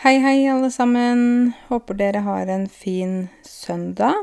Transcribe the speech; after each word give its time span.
Hei, 0.00 0.16
hei, 0.16 0.46
alle 0.48 0.70
sammen. 0.72 1.52
Håper 1.68 1.94
dere 1.98 2.22
har 2.24 2.48
en 2.48 2.62
fin 2.72 3.28
søndag. 3.44 4.14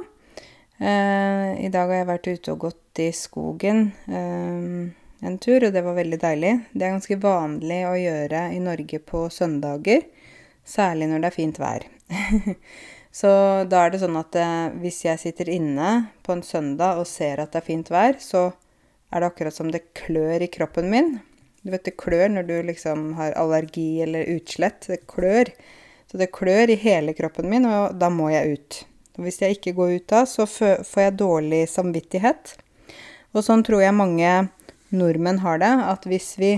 Eh, 0.80 1.66
I 1.66 1.70
dag 1.70 1.92
har 1.92 2.00
jeg 2.00 2.08
vært 2.10 2.30
ute 2.32 2.56
og 2.56 2.64
gått 2.64 3.02
i 3.04 3.12
skogen 3.14 3.84
eh, 4.10 4.90
en 5.22 5.38
tur, 5.38 5.68
og 5.68 5.76
det 5.76 5.84
var 5.86 6.00
veldig 6.00 6.20
deilig. 6.24 6.56
Det 6.74 6.82
er 6.82 6.96
ganske 6.96 7.20
vanlig 7.22 7.78
å 7.86 7.94
gjøre 7.94 8.42
i 8.56 8.64
Norge 8.66 9.02
på 9.06 9.28
søndager, 9.30 10.02
særlig 10.66 11.12
når 11.14 11.22
det 11.22 11.30
er 11.30 11.38
fint 11.38 11.62
vær. 11.62 11.86
så 13.22 13.36
da 13.70 13.86
er 13.86 13.94
det 13.94 14.02
sånn 14.02 14.18
at 14.18 14.42
eh, 14.42 14.82
hvis 14.82 15.04
jeg 15.06 15.22
sitter 15.28 15.54
inne 15.60 15.94
på 16.26 16.40
en 16.40 16.46
søndag 16.56 17.04
og 17.04 17.06
ser 17.06 17.46
at 17.46 17.54
det 17.54 17.62
er 17.62 17.70
fint 17.70 17.94
vær, 17.94 18.18
så 18.18 18.48
er 19.14 19.22
det 19.22 19.30
akkurat 19.30 19.62
som 19.62 19.70
det 19.70 19.92
klør 20.02 20.42
i 20.42 20.50
kroppen 20.58 20.90
min. 20.90 21.20
Du 21.68 21.74
vet, 21.74 21.84
det 21.84 21.98
klør 22.00 22.30
når 22.32 22.46
du 22.48 22.54
liksom 22.64 23.10
har 23.18 23.34
allergi 23.36 23.98
eller 24.06 24.30
utslett. 24.38 24.86
Det 24.88 25.02
klør. 25.12 25.50
Så 26.08 26.16
det 26.16 26.30
klør 26.32 26.72
i 26.72 26.78
hele 26.80 27.12
kroppen 27.12 27.50
min, 27.52 27.68
og 27.68 27.98
da 28.00 28.08
må 28.08 28.30
jeg 28.32 28.54
ut. 28.54 28.78
Og 29.18 29.26
hvis 29.26 29.42
jeg 29.44 29.58
ikke 29.58 29.74
går 29.76 29.98
ut 29.98 30.06
da, 30.08 30.22
så 30.24 30.46
får 30.48 31.02
jeg 31.02 31.18
dårlig 31.20 31.60
samvittighet. 31.68 32.54
Og 33.36 33.44
sånn 33.44 33.66
tror 33.68 33.84
jeg 33.84 33.98
mange 34.00 34.32
nordmenn 34.96 35.42
har 35.44 35.60
det, 35.60 35.74
at 35.92 36.08
hvis 36.08 36.30
vi 36.40 36.54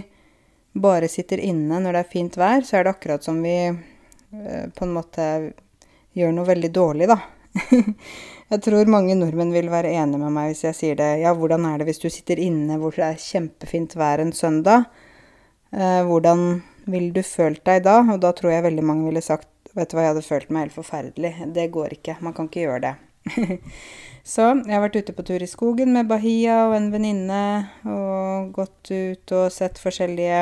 bare 0.77 1.09
sitter 1.09 1.41
inne 1.41 1.81
når 1.81 1.97
det 1.97 2.03
er 2.03 2.13
fint 2.13 2.37
vær, 2.37 2.61
så 2.61 2.77
er 2.77 2.85
det 2.85 2.93
akkurat 2.93 3.25
som 3.25 3.41
vi 3.41 3.55
eh, 3.65 4.65
på 4.69 4.85
en 4.85 4.93
måte 4.93 5.25
gjør 6.13 6.37
noe 6.37 6.51
veldig 6.53 6.69
dårlig, 6.77 7.09
da. 7.09 7.17
Jeg 8.49 8.63
tror 8.65 8.89
mange 8.89 9.13
nordmenn 9.13 9.51
vil 9.53 9.67
være 9.69 9.91
enig 9.93 10.17
med 10.17 10.33
meg 10.33 10.47
hvis 10.49 10.63
jeg 10.65 10.77
sier 10.77 10.95
det. 10.97 11.09
Ja, 11.21 11.35
hvordan 11.37 11.67
er 11.69 11.77
det 11.77 11.85
hvis 11.85 12.01
du 12.01 12.07
sitter 12.09 12.39
inne 12.41 12.79
hvor 12.81 12.95
det 12.95 13.05
er 13.05 13.21
kjempefint 13.21 13.93
vær 13.99 14.23
en 14.23 14.33
søndag? 14.33 14.87
Eh, 15.69 16.01
hvordan 16.07 16.63
ville 16.89 17.13
du 17.13 17.21
følt 17.21 17.61
deg 17.69 17.83
da? 17.85 17.99
Og 18.09 18.17
da 18.23 18.31
tror 18.33 18.55
jeg 18.55 18.65
veldig 18.65 18.85
mange 18.85 19.05
ville 19.09 19.21
sagt 19.25 19.47
Vet 19.77 19.91
du 19.91 19.99
hva, 19.99 20.07
jeg 20.07 20.15
hadde 20.15 20.25
følt 20.25 20.49
meg 20.49 20.63
helt 20.63 20.73
forferdelig. 20.79 21.29
Det 21.53 21.67
går 21.69 21.93
ikke. 21.99 22.15
Man 22.25 22.33
kan 22.33 22.47
ikke 22.49 22.63
gjøre 22.63 22.79
det. 22.87 22.93
Så 24.33 24.47
jeg 24.55 24.73
har 24.73 24.81
vært 24.81 24.97
ute 24.97 25.13
på 25.13 25.25
tur 25.27 25.45
i 25.45 25.49
skogen 25.51 25.93
med 25.93 26.09
Bahia 26.09 26.63
og 26.71 26.73
en 26.73 26.89
venninne, 26.89 27.43
og 27.85 28.49
gått 28.55 28.89
ut 28.89 29.35
og 29.37 29.53
sett 29.53 29.77
forskjellige 29.77 30.41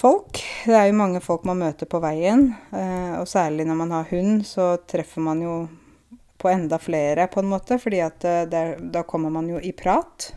folk. 0.00 0.40
Det 0.64 0.78
er 0.80 0.88
jo 0.88 0.96
mange 0.96 1.20
folk 1.20 1.44
man 1.44 1.60
møter 1.60 1.92
på 1.92 2.00
veien, 2.02 2.48
eh, 2.72 3.20
og 3.20 3.28
særlig 3.28 3.68
når 3.68 3.80
man 3.84 3.94
har 3.98 4.10
hund, 4.10 4.46
så 4.48 4.72
treffer 4.88 5.28
man 5.28 5.44
jo 5.44 5.56
på 6.42 6.50
enda 6.50 6.78
flere, 6.78 7.28
på 7.30 7.40
en 7.40 7.50
måte, 7.52 7.78
fordi 7.78 8.00
at 8.02 8.24
eh, 8.26 8.44
der, 8.50 8.76
da 8.82 9.04
kommer 9.06 9.30
man 9.30 9.48
jo 9.50 9.60
i 9.62 9.70
prat. 9.72 10.32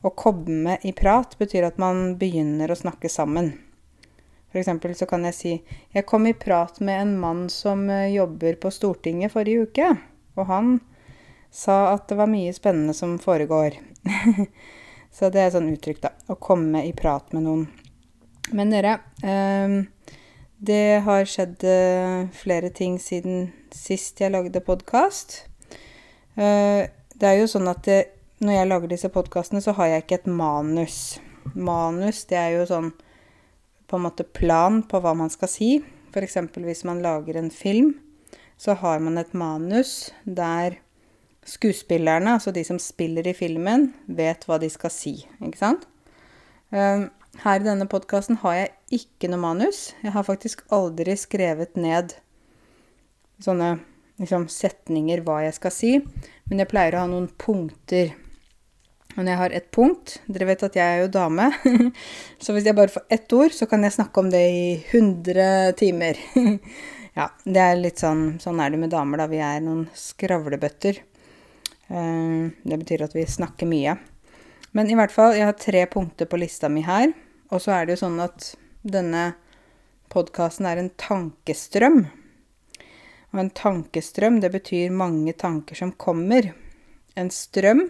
Å 0.00 0.12
komme 0.16 0.78
i 0.86 0.92
prat 0.96 1.34
betyr 1.38 1.66
at 1.68 1.80
man 1.82 2.14
begynner 2.20 2.70
å 2.70 2.78
snakke 2.78 3.10
sammen. 3.12 3.52
Eksempel 4.56 4.94
så 4.96 5.04
kan 5.04 5.26
jeg 5.28 5.34
si 5.36 5.50
Jeg 5.92 6.06
kom 6.08 6.24
i 6.26 6.32
prat 6.32 6.78
med 6.80 7.02
en 7.02 7.18
mann 7.20 7.42
som 7.52 7.84
eh, 7.92 8.14
jobber 8.14 8.56
på 8.62 8.72
Stortinget 8.72 9.34
forrige 9.34 9.68
uke, 9.68 9.90
og 10.40 10.48
han 10.48 10.78
sa 11.52 11.92
at 11.92 12.08
det 12.08 12.16
var 12.16 12.32
mye 12.32 12.54
spennende 12.56 12.96
som 12.96 13.18
foregår. 13.20 13.76
så 15.16 15.28
det 15.28 15.44
er 15.44 15.52
sånn 15.52 15.68
uttrykk, 15.74 16.00
da. 16.06 16.14
Å 16.32 16.40
komme 16.40 16.86
i 16.88 16.94
prat 16.96 17.36
med 17.36 17.44
noen. 17.44 17.68
Men 18.56 18.72
dere 18.72 18.96
eh, 19.20 19.76
det 20.58 21.02
har 21.06 21.26
skjedd 21.28 21.62
uh, 21.62 22.28
flere 22.34 22.70
ting 22.74 22.98
siden 23.02 23.52
sist 23.74 24.18
jeg 24.18 24.32
lagde 24.34 24.62
podkast. 24.64 25.44
Uh, 26.34 26.86
det 27.18 27.28
er 27.28 27.38
jo 27.38 27.50
sånn 27.50 27.70
at 27.70 27.84
det, 27.86 27.98
når 28.42 28.56
jeg 28.56 28.70
lager 28.70 28.90
disse 28.90 29.10
podkastene, 29.14 29.62
så 29.62 29.74
har 29.78 29.92
jeg 29.92 30.04
ikke 30.04 30.18
et 30.20 30.30
manus. 30.30 30.98
Manus, 31.54 32.24
det 32.30 32.38
er 32.40 32.56
jo 32.58 32.66
sånn 32.70 32.90
på 33.88 33.96
en 33.96 34.04
måte 34.04 34.26
plan 34.26 34.82
på 34.82 35.00
hva 35.02 35.14
man 35.16 35.30
skal 35.32 35.50
si. 35.50 35.70
F.eks. 36.10 36.38
hvis 36.58 36.84
man 36.88 37.02
lager 37.04 37.38
en 37.38 37.50
film, 37.54 37.94
så 38.58 38.74
har 38.80 38.98
man 39.04 39.20
et 39.20 39.34
manus 39.38 40.10
der 40.24 40.80
skuespillerne, 41.48 42.34
altså 42.36 42.52
de 42.52 42.64
som 42.66 42.80
spiller 42.82 43.26
i 43.30 43.36
filmen, 43.36 43.92
vet 44.06 44.44
hva 44.48 44.58
de 44.60 44.68
skal 44.72 44.92
si, 44.92 45.14
ikke 45.38 45.60
sant? 45.60 45.86
Her 47.38 47.60
i 47.60 47.66
denne 47.66 47.86
podkasten 47.90 48.40
har 48.42 48.56
jeg 48.56 49.02
ikke 49.02 49.28
noe 49.30 49.42
manus. 49.42 49.92
Jeg 50.02 50.14
har 50.14 50.26
faktisk 50.26 50.64
aldri 50.74 51.14
skrevet 51.18 51.76
ned 51.78 52.16
sånne 53.44 53.76
liksom, 54.18 54.48
setninger 54.50 55.22
hva 55.26 55.42
jeg 55.44 55.58
skal 55.58 55.74
si, 55.74 55.92
men 56.48 56.62
jeg 56.62 56.70
pleier 56.70 56.96
å 56.96 57.04
ha 57.04 57.10
noen 57.10 57.28
punkter. 57.38 58.14
Og 59.14 59.22
når 59.22 59.32
jeg 59.32 59.40
har 59.40 59.54
ett 59.56 59.70
punkt 59.74 60.12
Dere 60.30 60.46
vet 60.50 60.60
at 60.62 60.76
jeg 60.78 60.94
er 60.94 61.00
jo 61.02 61.10
dame. 61.10 61.48
så 62.42 62.54
hvis 62.54 62.68
jeg 62.68 62.76
bare 62.78 62.92
får 62.92 63.06
ett 63.14 63.32
ord, 63.34 63.54
så 63.54 63.66
kan 63.70 63.86
jeg 63.86 63.96
snakke 63.96 64.22
om 64.22 64.30
det 64.30 64.44
i 64.52 64.66
100 64.92 65.78
timer. 65.78 66.20
ja, 67.18 67.30
det 67.44 67.64
er 67.64 67.80
litt 67.80 68.02
sånn 68.02 68.38
Sånn 68.42 68.60
er 68.62 68.74
det 68.74 68.82
med 68.82 68.92
damer, 68.94 69.22
da. 69.22 69.30
Vi 69.30 69.40
er 69.42 69.64
noen 69.64 69.88
skravlebøtter. 69.96 71.02
Eh, 71.88 72.44
det 72.62 72.78
betyr 72.84 73.08
at 73.08 73.16
vi 73.16 73.26
snakker 73.26 73.70
mye. 73.70 73.96
Men 74.76 74.90
i 74.90 74.96
hvert 74.98 75.12
fall, 75.12 75.36
jeg 75.36 75.48
har 75.48 75.56
tre 75.56 75.84
punkter 75.90 76.28
på 76.28 76.40
lista 76.40 76.68
mi 76.68 76.84
her. 76.86 77.12
Og 77.52 77.62
så 77.64 77.74
er 77.74 77.86
det 77.86 77.96
jo 77.96 78.04
sånn 78.04 78.20
at 78.20 78.52
denne 78.84 79.32
podkasten 80.12 80.68
er 80.68 80.80
en 80.80 80.90
tankestrøm. 81.00 82.02
Og 83.32 83.40
en 83.42 83.52
tankestrøm, 83.52 84.40
det 84.40 84.52
betyr 84.52 84.94
mange 84.94 85.34
tanker 85.36 85.76
som 85.78 85.92
kommer. 86.00 86.52
En 87.18 87.30
strøm 87.32 87.86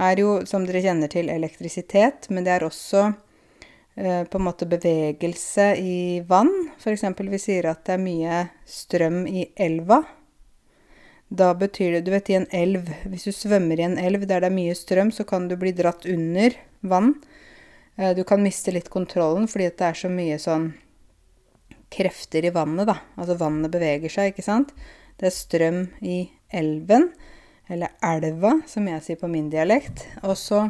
er 0.00 0.22
jo, 0.22 0.40
som 0.46 0.66
dere 0.66 0.82
kjenner 0.84 1.10
til, 1.12 1.30
elektrisitet, 1.30 2.28
men 2.30 2.46
det 2.46 2.54
er 2.54 2.66
også 2.66 3.04
eh, 3.96 4.22
på 4.24 4.38
en 4.38 4.46
måte 4.46 4.68
bevegelse 4.70 5.72
i 5.78 6.22
vann. 6.26 6.52
F.eks. 6.78 7.06
vi 7.18 7.40
sier 7.42 7.70
at 7.70 7.84
det 7.86 7.96
er 7.96 8.04
mye 8.04 8.42
strøm 8.68 9.24
i 9.26 9.46
elva. 9.56 10.02
Da 11.32 11.54
betyr 11.56 11.96
det 11.96 12.04
Du 12.06 12.12
vet, 12.12 12.28
i 12.30 12.36
en 12.36 12.48
elv 12.52 12.90
Hvis 13.08 13.24
du 13.28 13.32
svømmer 13.32 13.80
i 13.80 13.86
en 13.86 13.98
elv 14.00 14.26
der 14.28 14.44
det 14.44 14.50
er 14.50 14.54
mye 14.54 14.76
strøm, 14.76 15.12
så 15.14 15.24
kan 15.28 15.48
du 15.48 15.56
bli 15.56 15.72
dratt 15.72 16.04
under 16.06 16.56
vann. 16.80 17.14
Eh, 17.96 18.12
du 18.16 18.24
kan 18.28 18.42
miste 18.42 18.74
litt 18.74 18.90
kontrollen 18.92 19.48
fordi 19.48 19.70
det 19.70 19.86
er 19.86 19.96
så 19.96 20.10
mye 20.12 20.38
sånn 20.42 20.72
krefter 21.92 22.44
i 22.48 22.52
vannet, 22.52 22.88
da. 22.88 22.96
Altså 23.20 23.36
vannet 23.40 23.72
beveger 23.72 24.12
seg, 24.12 24.32
ikke 24.32 24.44
sant. 24.44 24.72
Det 25.20 25.28
er 25.28 25.34
strøm 25.36 25.80
i 26.00 26.24
elven, 26.52 27.10
eller 27.68 27.92
elva, 28.04 28.54
som 28.68 28.88
jeg 28.88 29.04
sier 29.04 29.20
på 29.20 29.28
min 29.30 29.50
dialekt. 29.52 30.06
Og 30.24 30.36
så 30.40 30.66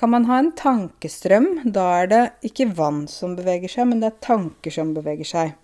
kan 0.00 0.10
man 0.14 0.26
ha 0.30 0.40
en 0.40 0.50
tankestrøm. 0.58 1.48
Da 1.74 1.86
er 2.00 2.10
det 2.10 2.22
ikke 2.50 2.70
vann 2.74 3.04
som 3.10 3.36
beveger 3.38 3.70
seg, 3.70 3.90
men 3.90 4.02
det 4.02 4.10
er 4.10 4.24
tanker 4.26 4.74
som 4.74 4.94
beveger 4.96 5.28
seg. 5.28 5.54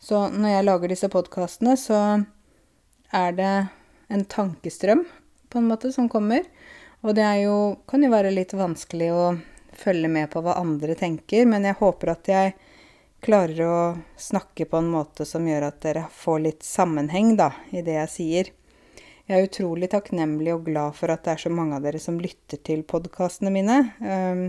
Så 0.00 0.28
når 0.32 0.54
jeg 0.54 0.68
lager 0.68 0.92
disse 0.92 1.10
podkastene, 1.12 1.76
så 1.80 2.00
er 3.16 3.32
det 3.36 3.54
en 4.10 4.24
tankestrøm, 4.24 5.04
på 5.50 5.58
en 5.58 5.68
måte, 5.70 5.92
som 5.92 6.08
kommer. 6.08 6.44
Og 7.00 7.14
det 7.16 7.26
jo, 7.42 7.76
kan 7.88 8.02
jo 8.04 8.10
være 8.12 8.32
litt 8.34 8.52
vanskelig 8.54 9.10
å 9.14 9.24
følge 9.80 10.10
med 10.12 10.30
på 10.32 10.42
hva 10.44 10.58
andre 10.60 10.96
tenker, 10.98 11.46
men 11.48 11.64
jeg 11.66 11.78
håper 11.80 12.12
at 12.12 12.30
jeg 12.30 12.54
klarer 13.24 13.60
å 13.66 13.80
snakke 14.20 14.66
på 14.68 14.80
en 14.80 14.90
måte 14.92 15.26
som 15.28 15.46
gjør 15.48 15.68
at 15.68 15.80
dere 15.84 16.06
får 16.12 16.40
litt 16.44 16.66
sammenheng 16.66 17.34
da, 17.40 17.50
i 17.70 17.84
det 17.84 17.96
jeg 17.98 18.12
sier. 18.14 18.52
Jeg 19.30 19.38
er 19.38 19.46
utrolig 19.46 19.90
takknemlig 19.92 20.54
og 20.56 20.64
glad 20.66 20.96
for 20.98 21.12
at 21.12 21.22
det 21.24 21.36
er 21.36 21.42
så 21.44 21.52
mange 21.54 21.76
av 21.76 21.84
dere 21.86 22.00
som 22.02 22.18
lytter 22.18 22.58
til 22.66 22.82
podkastene 22.88 23.52
mine. 23.54 23.76
Um, 24.02 24.48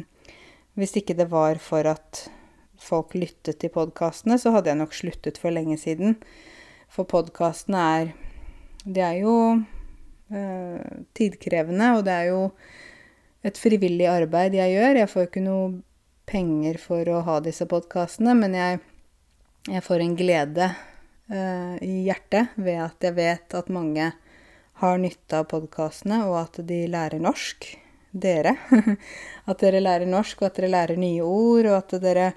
hvis 0.80 0.96
ikke 0.98 1.18
det 1.20 1.28
var 1.30 1.60
for 1.62 1.86
at 1.92 2.24
folk 2.82 3.14
lyttet 3.14 3.60
til 3.62 3.70
podkastene, 3.76 4.40
så 4.42 4.56
hadde 4.56 4.72
jeg 4.72 4.80
nok 4.80 4.96
sluttet 4.98 5.38
for 5.38 5.54
lenge 5.54 5.78
siden. 5.78 6.18
For 6.92 7.06
podkastene 7.08 7.84
er 8.00 8.14
Det 8.84 9.02
er 9.06 9.19
jo 9.22 9.36
eh, 10.34 11.02
tidkrevende, 11.14 11.92
og 11.97 12.06
det 12.08 12.14
er 12.16 12.30
jo 12.31 12.40
et 13.46 13.58
frivillig 13.58 14.08
arbeid 14.09 14.56
jeg 14.58 14.74
gjør. 14.74 15.02
Jeg 15.03 15.12
får 15.12 15.28
ikke 15.28 15.44
noe 15.46 15.68
penger 16.30 16.80
for 16.81 17.09
å 17.12 17.22
ha 17.28 17.38
disse 17.44 17.68
podkastene, 17.70 18.34
men 18.38 18.56
jeg, 18.58 18.80
jeg, 19.68 19.84
får 19.85 20.02
en 20.02 20.16
glede 20.17 20.72
eh, 21.29 21.76
i 21.85 22.02
hjertet 22.08 22.58
ved 22.58 22.82
at 22.88 23.06
jeg 23.06 23.17
vet 23.17 23.58
at 23.58 23.70
mange 23.73 24.11
har 24.82 24.97
nytte 24.97 25.44
av 25.44 25.46
podkastene, 25.52 26.23
og 26.26 26.40
at 26.41 26.61
de 26.66 26.84
lærer 26.90 27.22
norsk. 27.22 27.70
Dere. 28.11 28.58
at 29.50 29.61
dere 29.61 29.79
lærer 29.79 30.09
norsk, 30.09 30.41
og 30.41 30.50
at 30.50 30.58
dere 30.58 30.72
lærer 30.73 30.97
nye 31.00 31.22
ord, 31.23 31.70
og 31.70 31.78
at 31.78 31.94
dere 32.03 32.32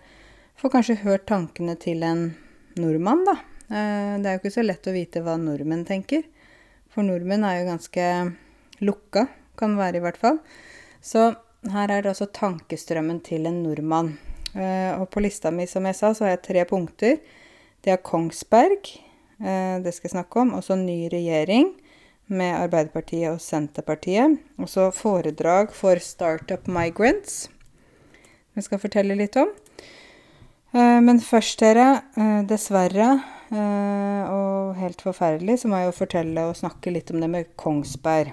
får 0.60 0.70
kanskje 0.76 1.00
hørt 1.00 1.24
tankene 1.26 1.74
til 1.80 2.04
en 2.06 2.28
nordmann, 2.78 3.24
da. 3.26 3.38
Uh, 3.64 4.20
det 4.20 4.28
er 4.28 4.36
jo 4.36 4.42
ikke 4.42 4.52
så 4.54 4.62
lett 4.62 4.86
å 4.86 4.94
vite 4.94 5.24
hva 5.24 5.34
nordmenn 5.40 5.82
tenker. 5.88 6.22
For 6.94 7.06
nordmenn 7.06 7.44
er 7.46 7.61
jo 7.61 7.70
ganske 7.73 8.05
lukka, 8.85 9.26
kan 9.58 9.75
være 9.79 9.99
i 9.99 10.05
hvert 10.05 10.19
fall. 10.20 10.38
Så 11.02 11.32
her 11.73 11.91
er 11.91 12.05
det 12.05 12.12
altså 12.12 12.31
tankestrømmen 12.31 13.19
til 13.26 13.49
en 13.50 13.62
nordmann. 13.64 14.14
Uh, 14.55 15.00
og 15.00 15.08
på 15.11 15.25
lista 15.25 15.50
mi, 15.50 15.67
som 15.67 15.87
jeg 15.88 15.99
sa, 15.99 16.12
så 16.14 16.29
har 16.29 16.37
jeg 16.37 16.44
tre 16.46 16.64
punkter. 16.70 17.19
Det 17.82 17.91
er 17.91 18.05
Kongsberg, 18.06 18.93
uh, 19.43 19.82
det 19.82 19.94
skal 19.96 20.08
jeg 20.08 20.14
snakke 20.14 20.44
om. 20.44 20.55
Og 20.55 20.62
så 20.67 20.79
ny 20.79 21.08
regjering 21.11 21.73
med 22.31 22.55
Arbeiderpartiet 22.62 23.32
og 23.32 23.43
Senterpartiet. 23.43 24.38
Og 24.62 24.70
så 24.70 24.88
foredrag 24.94 25.75
for 25.75 25.99
Startup 25.99 26.70
Migrants, 26.70 27.49
vi 28.55 28.62
skal 28.62 28.79
fortelle 28.79 29.19
litt 29.19 29.37
om. 29.37 29.50
Eh, 30.75 31.00
men 31.06 31.20
først, 31.23 31.61
dere, 31.62 32.02
eh, 32.17 32.43
dessverre, 32.50 33.11
eh, 33.14 33.33
og 33.52 34.76
helt 34.79 35.02
forferdelig, 35.05 35.58
så 35.61 35.69
må 35.69 35.81
jeg 35.81 35.91
jo 35.91 35.99
fortelle 35.99 36.46
og 36.49 36.56
snakke 36.58 36.93
litt 36.94 37.11
om 37.12 37.20
det 37.23 37.29
med 37.31 37.50
Kongsberg. 37.61 38.32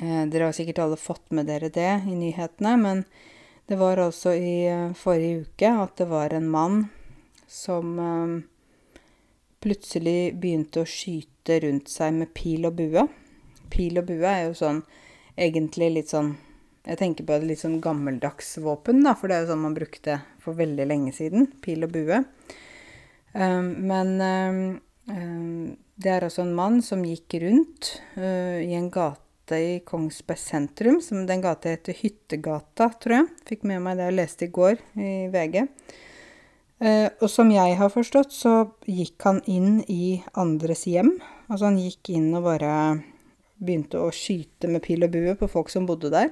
Dere 0.00 0.48
har 0.48 0.56
sikkert 0.56 0.80
alle 0.82 0.98
fått 0.98 1.30
med 1.36 1.46
dere 1.46 1.70
det 1.72 1.92
i 2.10 2.16
nyhetene, 2.18 2.74
men 2.80 3.04
det 3.70 3.78
var 3.80 4.02
altså 4.02 4.34
i 4.34 4.66
forrige 4.98 5.44
uke 5.46 5.70
at 5.84 5.94
det 6.00 6.08
var 6.10 6.34
en 6.34 6.48
mann 6.50 6.80
som 7.46 7.94
plutselig 9.64 10.34
begynte 10.36 10.82
å 10.82 10.88
skyte 10.88 11.60
rundt 11.64 11.88
seg 11.92 12.18
med 12.18 12.34
pil 12.36 12.66
og 12.68 12.74
bue. 12.80 13.06
Pil 13.72 14.02
og 14.02 14.10
bue 14.10 14.28
er 14.28 14.48
jo 14.48 14.58
sånn 14.58 14.82
egentlig 15.36 15.92
litt 15.94 16.12
sånn 16.12 16.34
Jeg 16.84 16.98
tenker 17.00 17.24
på 17.24 17.38
det 17.40 17.46
litt 17.48 17.62
sånn 17.62 17.78
gammeldags 17.80 18.58
våpen, 18.60 18.98
da, 19.06 19.14
for 19.16 19.30
det 19.30 19.38
er 19.38 19.46
jo 19.46 19.54
sånn 19.54 19.62
man 19.62 19.76
brukte 19.76 20.18
for 20.44 20.52
veldig 20.58 20.84
lenge 20.84 21.14
siden. 21.16 21.46
Pil 21.64 21.86
og 21.86 21.94
bue. 21.94 22.18
Um, 23.34 23.72
men 23.90 24.14
um, 25.10 25.76
det 25.98 26.10
er 26.10 26.26
altså 26.26 26.44
en 26.44 26.54
mann 26.54 26.80
som 26.86 27.02
gikk 27.06 27.36
rundt 27.42 27.96
uh, 28.14 28.62
i 28.62 28.72
en 28.78 28.88
gate 28.94 29.58
i 29.58 29.76
Kongsberg 29.86 30.40
sentrum. 30.40 31.00
Som 31.02 31.26
den 31.28 31.42
gata 31.44 31.74
heter 31.74 31.96
Hyttegata, 31.98 32.92
tror 33.02 33.18
jeg. 33.18 33.30
Fikk 33.50 33.66
med 33.68 33.82
meg 33.84 33.98
det 33.98 34.08
jeg 34.08 34.18
leste 34.20 34.48
i 34.48 34.52
går 34.54 34.78
i 34.96 35.14
VG. 35.34 35.64
Uh, 36.84 37.08
og 37.22 37.28
som 37.30 37.50
jeg 37.54 37.78
har 37.78 37.90
forstått, 37.92 38.34
så 38.34 38.54
gikk 38.90 39.26
han 39.26 39.42
inn 39.50 39.80
i 39.90 40.20
andres 40.38 40.86
hjem. 40.90 41.16
Altså 41.48 41.68
han 41.68 41.80
gikk 41.82 42.14
inn 42.14 42.30
og 42.34 42.46
bare 42.46 42.74
begynte 43.64 44.02
å 44.02 44.12
skyte 44.14 44.68
med 44.70 44.82
pil 44.84 45.06
og 45.06 45.14
bue 45.14 45.34
på 45.38 45.48
folk 45.50 45.70
som 45.72 45.86
bodde 45.88 46.10
der. 46.12 46.30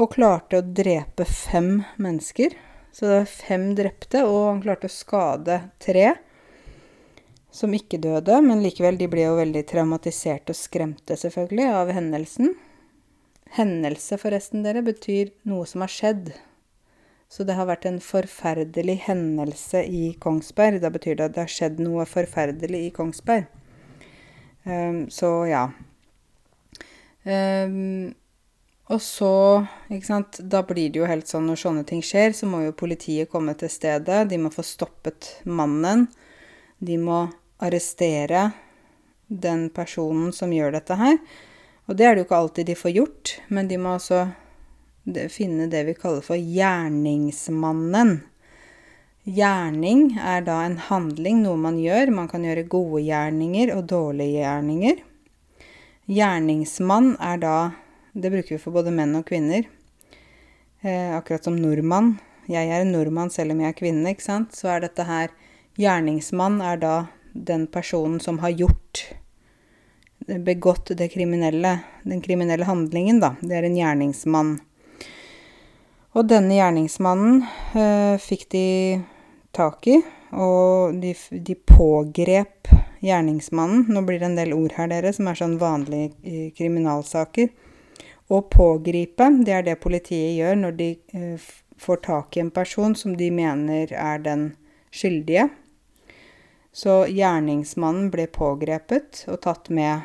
Og 0.00 0.14
klarte 0.14 0.60
å 0.60 0.64
drepe 0.64 1.26
fem 1.28 1.80
mennesker. 2.00 2.54
Så 2.92 3.06
det 3.06 3.20
var 3.20 3.30
fem 3.30 3.70
drepte, 3.78 4.24
og 4.26 4.48
han 4.48 4.64
klarte 4.64 4.90
å 4.90 4.92
skade 4.92 5.60
tre 5.82 6.12
som 7.50 7.74
ikke 7.74 8.00
døde. 8.02 8.40
Men 8.42 8.62
likevel, 8.64 8.98
de 8.98 9.08
ble 9.10 9.26
jo 9.26 9.38
veldig 9.38 9.62
traumatiserte 9.70 10.54
og 10.54 10.58
skremte, 10.58 11.16
selvfølgelig, 11.18 11.70
av 11.80 11.92
hendelsen. 11.94 12.54
Hendelse, 13.56 14.18
forresten, 14.22 14.62
dere, 14.66 14.82
betyr 14.86 15.32
noe 15.50 15.66
som 15.66 15.82
har 15.84 15.92
skjedd. 15.92 16.32
Så 17.30 17.46
det 17.46 17.54
har 17.54 17.68
vært 17.70 17.86
en 17.86 18.00
forferdelig 18.02 18.96
hendelse 19.06 19.84
i 19.86 20.14
Kongsberg. 20.22 20.80
Da 20.82 20.90
betyr 20.90 21.18
det 21.18 21.28
at 21.28 21.36
det 21.36 21.44
har 21.44 21.52
skjedd 21.52 21.82
noe 21.82 22.06
forferdelig 22.10 22.88
i 22.88 22.94
Kongsberg. 22.94 23.46
Um, 24.66 25.04
så 25.14 25.30
ja. 25.48 25.68
Um, 27.22 28.10
og 28.90 28.98
så, 29.02 29.34
ikke 29.86 30.06
sant, 30.08 30.40
da 30.50 30.64
blir 30.66 30.90
det 30.90 30.98
jo 30.98 31.06
helt 31.06 31.30
sånn 31.30 31.46
når 31.46 31.60
sånne 31.62 31.84
ting 31.86 32.00
skjer, 32.02 32.34
så 32.34 32.48
må 32.50 32.64
jo 32.64 32.74
politiet 32.74 33.30
komme 33.30 33.54
til 33.58 33.70
stedet. 33.70 34.24
De 34.30 34.38
må 34.40 34.50
få 34.50 34.64
stoppet 34.66 35.36
mannen. 35.46 36.08
De 36.82 36.96
må 36.98 37.22
arrestere 37.62 38.48
den 39.30 39.68
personen 39.70 40.32
som 40.34 40.50
gjør 40.50 40.74
dette 40.74 40.96
her. 40.98 41.20
Og 41.86 41.98
det 41.98 42.06
er 42.06 42.16
det 42.16 42.24
jo 42.24 42.26
ikke 42.26 42.40
alltid 42.42 42.66
de 42.66 42.78
får 42.78 42.96
gjort, 42.96 43.34
men 43.54 43.70
de 43.70 43.78
må 43.78 43.94
altså 43.94 44.24
finne 45.30 45.68
det 45.70 45.84
vi 45.86 45.94
kaller 45.98 46.24
for 46.26 46.38
gjerningsmannen. 46.38 48.16
Gjerning 49.30 50.16
er 50.18 50.42
da 50.46 50.64
en 50.64 50.78
handling, 50.88 51.44
noe 51.44 51.58
man 51.60 51.78
gjør. 51.78 52.10
Man 52.14 52.30
kan 52.30 52.42
gjøre 52.46 52.66
gode 52.72 53.04
gjerninger 53.06 53.70
og 53.76 53.86
dårlige 53.92 54.42
gjerninger. 54.42 54.98
Gjerningsmann 56.10 57.12
er 57.22 57.38
da 57.38 57.56
Det 58.12 58.30
bruker 58.30 58.56
vi 58.56 58.62
for 58.62 58.74
både 58.74 58.92
menn 58.94 59.14
og 59.18 59.26
kvinner. 59.28 59.68
Eh, 60.80 61.16
akkurat 61.16 61.44
som 61.44 61.58
nordmann. 61.60 62.16
Jeg 62.50 62.66
er 62.72 62.82
en 62.82 62.92
nordmann 62.94 63.30
selv 63.30 63.54
om 63.54 63.60
jeg 63.62 63.70
er 63.70 63.78
kvinne, 63.78 64.10
ikke 64.10 64.26
sant. 64.26 64.56
Så 64.56 64.72
er 64.72 64.82
dette 64.86 65.06
her 65.06 65.30
Gjerningsmann 65.78 66.58
er 66.66 66.80
da 66.80 66.94
den 67.32 67.68
personen 67.70 68.20
som 68.20 68.40
har 68.42 68.50
gjort 68.56 69.06
Begått 70.30 70.90
det 70.98 71.08
kriminelle. 71.14 71.80
Den 72.04 72.20
kriminelle 72.20 72.66
handlingen, 72.68 73.22
da. 73.22 73.32
Det 73.40 73.56
er 73.56 73.64
en 73.66 73.78
gjerningsmann. 73.78 74.50
Og 76.12 76.26
denne 76.28 76.58
gjerningsmannen 76.58 77.40
eh, 77.74 78.18
fikk 78.20 78.44
de 78.52 78.66
tak 79.56 79.88
i, 79.90 79.96
og 80.36 81.00
de, 81.00 81.14
de 81.32 81.56
pågrep 81.56 82.70
gjerningsmannen. 83.02 83.88
Nå 83.88 84.04
blir 84.06 84.20
det 84.20 84.28
en 84.28 84.38
del 84.38 84.54
ord 84.54 84.76
her, 84.76 84.92
dere, 84.92 85.14
som 85.16 85.32
er 85.32 85.40
sånn 85.40 85.56
vanlige 85.58 86.12
i 86.22 86.50
kriminalsaker. 86.54 87.48
Å 88.30 88.38
pågripe, 88.46 89.26
det 89.42 89.54
er 89.56 89.66
det 89.66 89.80
politiet 89.82 90.36
gjør 90.38 90.60
når 90.60 90.76
de 90.78 90.90
eh, 91.18 91.48
får 91.80 92.02
tak 92.06 92.36
i 92.36 92.44
en 92.44 92.52
person 92.54 92.94
som 92.94 93.16
de 93.18 93.30
mener 93.34 93.90
er 93.90 94.22
den 94.22 94.52
skyldige. 94.94 95.48
Så 96.72 97.02
gjerningsmannen 97.10 98.10
ble 98.12 98.28
pågrepet 98.30 99.24
og 99.30 99.40
tatt 99.42 99.72
med 99.74 100.04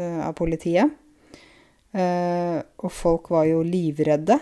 uh, 0.00 0.26
av 0.26 0.32
politiet. 0.38 0.90
Uh, 1.94 2.58
og 2.82 2.90
folk 2.90 3.30
var 3.30 3.46
jo 3.46 3.62
livredde. 3.62 4.40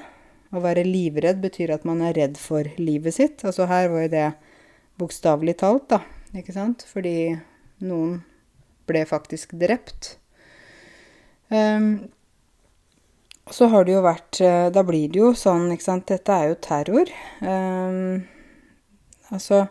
Å 0.52 0.62
være 0.64 0.86
livredd 0.86 1.42
betyr 1.44 1.74
at 1.76 1.84
man 1.88 2.00
er 2.04 2.16
redd 2.16 2.40
for 2.40 2.68
livet 2.80 3.18
sitt. 3.18 3.44
Altså 3.44 3.68
her 3.68 3.90
var 3.92 4.06
jo 4.06 4.14
det 4.14 4.26
bokstavelig 5.00 5.58
talt, 5.60 5.90
da. 5.92 6.00
Ikke 6.36 6.56
sant? 6.56 6.86
Fordi 6.88 7.34
noen 7.84 8.22
ble 8.88 9.04
faktisk 9.08 9.52
drept. 9.60 10.14
Um, 11.52 12.08
så 13.52 13.68
har 13.72 13.84
det 13.84 13.94
jo 13.94 14.02
vært 14.04 14.40
eh, 14.44 14.68
Da 14.72 14.82
blir 14.86 15.10
det 15.12 15.20
jo 15.20 15.32
sånn, 15.36 15.70
ikke 15.74 15.88
sant 15.88 16.08
Dette 16.10 16.34
er 16.34 16.52
jo 16.52 16.58
terror. 16.64 17.10
Um, 17.44 18.22
altså 19.32 19.66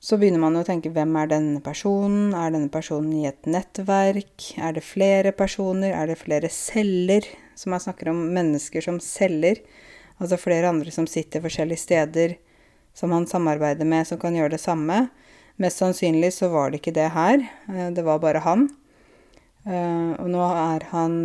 Så 0.00 0.18
begynner 0.20 0.42
man 0.42 0.56
å 0.58 0.64
tenke 0.66 0.92
hvem 0.94 1.16
er 1.20 1.32
denne 1.34 1.60
personen? 1.64 2.32
Er 2.36 2.54
denne 2.54 2.72
personen 2.72 3.12
i 3.18 3.26
et 3.28 3.48
nettverk? 3.50 4.52
Er 4.56 4.76
det 4.76 4.84
flere 4.86 5.34
personer? 5.36 5.92
Er 5.92 6.12
det 6.12 6.20
flere 6.22 6.50
celler? 6.52 7.28
Som 7.56 7.76
jeg 7.76 7.86
snakker 7.86 8.12
om 8.12 8.24
mennesker 8.36 8.84
som 8.84 9.00
celler. 9.04 9.60
Altså 10.20 10.38
flere 10.40 10.70
andre 10.70 10.92
som 10.94 11.08
sitter 11.10 11.44
forskjellige 11.44 11.82
steder 11.84 12.36
som 12.96 13.12
han 13.12 13.26
samarbeider 13.28 13.84
med, 13.84 14.06
som 14.08 14.16
kan 14.20 14.36
gjøre 14.36 14.54
det 14.54 14.62
samme. 14.62 15.10
Mest 15.60 15.82
sannsynlig 15.82 16.30
så 16.32 16.48
var 16.52 16.70
det 16.70 16.80
ikke 16.80 16.96
det 16.96 17.10
her. 17.12 17.42
Eh, 17.68 17.88
det 17.92 18.04
var 18.06 18.22
bare 18.22 18.40
han. 18.44 18.68
Eh, 19.66 20.12
og 20.16 20.30
nå 20.32 20.44
er 20.46 20.86
han 20.94 21.16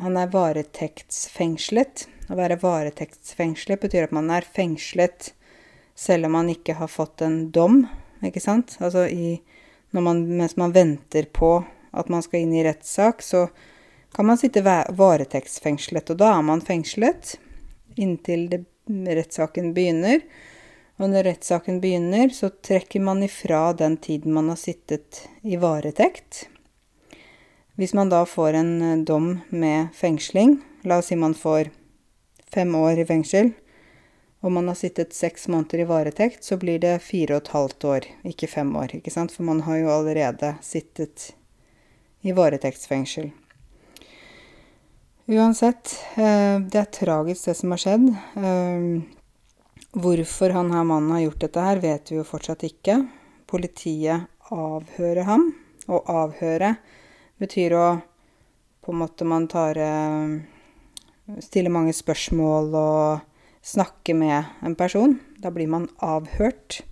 Han 0.00 0.16
er 0.18 0.32
varetektsfengslet. 0.32 2.08
Å 2.30 2.38
være 2.38 2.58
varetektsfengslet 2.62 3.82
betyr 3.84 4.08
at 4.08 4.14
man 4.16 4.30
er 4.32 4.46
fengslet 4.46 5.32
selv 5.94 6.26
om 6.26 6.34
man 6.34 6.50
ikke 6.50 6.74
har 6.80 6.90
fått 6.90 7.22
en 7.22 7.52
dom, 7.54 7.84
ikke 8.24 8.42
sant? 8.42 8.74
Altså 8.82 9.06
i 9.06 9.36
man, 9.94 10.24
Mens 10.36 10.56
man 10.58 10.74
venter 10.74 11.28
på 11.30 11.60
at 11.94 12.08
man 12.10 12.24
skal 12.24 12.42
inn 12.42 12.54
i 12.56 12.64
rettssak, 12.66 13.22
så 13.22 13.46
kan 14.14 14.26
man 14.26 14.38
sitte 14.38 14.64
varetektsfengslet. 14.64 16.10
Og 16.10 16.18
da 16.18 16.32
er 16.34 16.42
man 16.46 16.64
fengslet 16.64 17.36
inntil 17.94 18.48
det, 18.50 18.64
rettssaken 18.90 19.70
begynner. 19.76 20.24
Og 20.98 21.10
når 21.10 21.28
rettssaken 21.30 21.80
begynner, 21.82 22.28
så 22.34 22.50
trekker 22.50 23.02
man 23.02 23.22
ifra 23.26 23.72
den 23.78 23.96
tiden 24.02 24.34
man 24.34 24.50
har 24.52 24.58
sittet 24.60 25.24
i 25.42 25.56
varetekt. 25.58 26.48
Hvis 27.74 27.94
man 27.94 28.10
da 28.12 28.22
får 28.26 28.58
en 28.60 28.72
eh, 28.82 29.02
dom 29.06 29.40
med 29.50 29.94
fengsling, 29.94 30.60
la 30.82 31.00
oss 31.00 31.10
si 31.10 31.16
man 31.18 31.34
får 31.34 31.70
fem 32.54 32.74
år 32.74 33.00
i 33.02 33.06
fengsel, 33.08 33.50
og 34.44 34.52
man 34.52 34.68
har 34.68 34.76
sittet 34.78 35.16
seks 35.16 35.48
måneder 35.48 35.82
i 35.82 35.88
varetekt, 35.88 36.44
så 36.44 36.58
blir 36.60 36.78
det 36.78 36.98
fire 37.02 37.38
og 37.38 37.42
et 37.42 37.54
halvt 37.54 37.88
år, 37.88 38.06
ikke 38.28 38.50
fem 38.52 38.70
år, 38.76 38.94
ikke 38.98 39.10
sant? 39.10 39.32
For 39.32 39.46
man 39.48 39.64
har 39.66 39.80
jo 39.80 39.90
allerede 39.90 40.54
sittet 40.62 41.32
i 42.22 42.34
varetektsfengsel. 42.36 43.32
Uansett, 45.32 45.96
eh, 46.20 46.60
det 46.60 46.80
er 46.82 46.94
tragisk 46.94 47.48
det 47.48 47.56
som 47.58 47.74
har 47.74 47.84
skjedd. 47.86 48.08
Eh, 48.36 49.20
Hvorfor 49.94 50.50
han 50.50 50.72
her 50.74 50.82
mannen 50.82 51.12
har 51.14 51.20
gjort 51.22 51.42
dette 51.44 51.62
her, 51.62 51.78
vet 51.78 52.10
vi 52.10 52.16
jo 52.16 52.24
fortsatt 52.26 52.64
ikke. 52.66 52.96
Politiet 53.46 54.26
avhører 54.50 55.22
ham. 55.28 55.52
og 55.84 56.06
avhøre 56.08 56.78
betyr 57.44 57.76
å 57.78 57.86
på 58.84 58.92
en 58.92 59.00
måte 59.00 59.24
man 59.24 59.48
tar 59.48 59.78
eh, 59.80 60.34
Stiller 61.40 61.72
mange 61.72 61.94
spørsmål 61.96 62.74
og 62.76 63.22
snakker 63.64 64.12
med 64.12 64.44
en 64.60 64.74
person. 64.76 65.14
Da 65.40 65.48
blir 65.48 65.70
man 65.72 65.86
avhørt. 66.04 66.82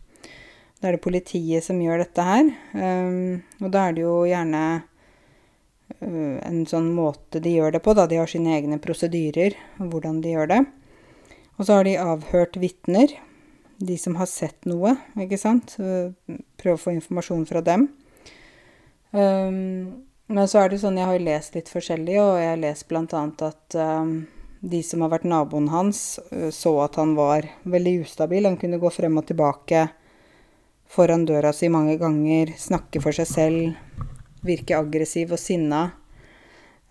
Da 0.81 0.89
er 0.89 0.97
det 0.97 1.05
politiet 1.05 1.67
som 1.67 1.81
gjør 1.83 2.01
dette 2.01 2.25
her. 2.25 2.49
Um, 2.73 3.43
og 3.61 3.75
da 3.75 3.83
er 3.87 3.97
det 3.97 4.07
jo 4.07 4.15
gjerne 4.25 4.63
uh, 4.81 6.39
en 6.49 6.63
sånn 6.71 6.89
måte 6.97 7.43
de 7.45 7.53
gjør 7.59 7.77
det 7.77 7.83
på, 7.85 7.93
da. 7.99 8.07
De 8.09 8.23
har 8.23 8.31
sine 8.31 8.55
egne 8.57 8.81
prosedyrer, 8.81 9.59
og 9.85 9.93
hvordan 9.93 10.23
de 10.25 10.33
gjør 10.33 10.49
det. 10.55 10.63
Og 11.59 11.69
så 11.69 11.77
har 11.77 11.87
de 11.87 11.99
avhørt 12.01 12.57
vitner, 12.57 13.13
de 13.85 13.99
som 14.01 14.17
har 14.17 14.31
sett 14.31 14.65
noe, 14.65 14.95
ikke 15.21 15.39
sant. 15.39 15.77
Prøve 15.77 16.79
å 16.79 16.81
få 16.81 16.97
informasjon 16.97 17.45
fra 17.53 17.61
dem. 17.69 17.91
Um, 19.13 20.09
men 20.27 20.49
så 20.49 20.63
er 20.63 20.71
det 20.71 20.83
sånn, 20.83 21.01
jeg 21.01 21.09
har 21.09 21.25
lest 21.25 21.57
litt 21.59 21.71
forskjellig, 21.73 22.19
og 22.23 22.37
jeg 22.41 22.53
har 22.53 22.61
lest 22.63 22.93
annet 22.93 23.43
at 23.49 23.77
um, 23.79 24.13
de 24.63 24.83
som 24.87 25.03
har 25.03 25.11
vært 25.11 25.27
naboen 25.27 25.69
hans, 25.73 26.21
eh, 26.31 26.51
så 26.55 26.77
at 26.85 26.97
han 27.01 27.17
var 27.19 27.49
veldig 27.65 28.03
ustabil. 28.05 28.47
Han 28.47 28.57
kunne 28.61 28.81
gå 28.83 28.91
frem 28.95 29.19
og 29.19 29.27
tilbake 29.27 29.89
foran 30.93 31.27
døra 31.27 31.53
si 31.57 31.69
mange 31.73 31.97
ganger, 31.99 32.55
snakke 32.59 33.01
for 33.03 33.17
seg 33.17 33.29
selv, 33.29 34.09
virke 34.47 34.79
aggressiv 34.79 35.35
og 35.35 35.41
sinna. 35.41 35.87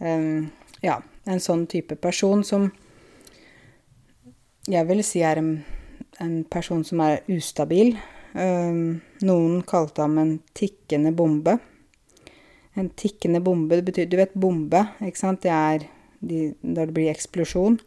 Um, 0.02 0.50
ja, 0.82 0.98
en 1.30 1.40
sånn 1.44 1.68
type 1.70 1.96
person 2.02 2.42
som 2.44 2.72
jeg 4.68 4.88
vil 4.90 5.04
si 5.06 5.22
er 5.26 5.40
en, 5.42 5.52
en 6.22 6.42
person 6.50 6.84
som 6.86 7.04
er 7.06 7.22
ustabil. 7.32 7.96
Um, 8.34 9.02
noen 9.24 9.62
kalte 9.68 10.04
ham 10.04 10.18
en 10.22 10.38
tikkende 10.58 11.14
bombe. 11.16 11.60
En 12.80 12.90
tikkende 12.96 13.42
bombe, 13.44 13.76
det 13.76 13.88
betyr 13.90 14.10
Du 14.10 14.18
vet 14.20 14.34
bombe, 14.34 14.86
ikke 15.04 15.20
sant? 15.20 15.42
Det 15.44 15.52
er 15.52 15.88
de, 16.22 16.54
da 16.62 16.86
det 16.86 16.96
blir 16.96 17.12
eksplosjon. 17.12 17.80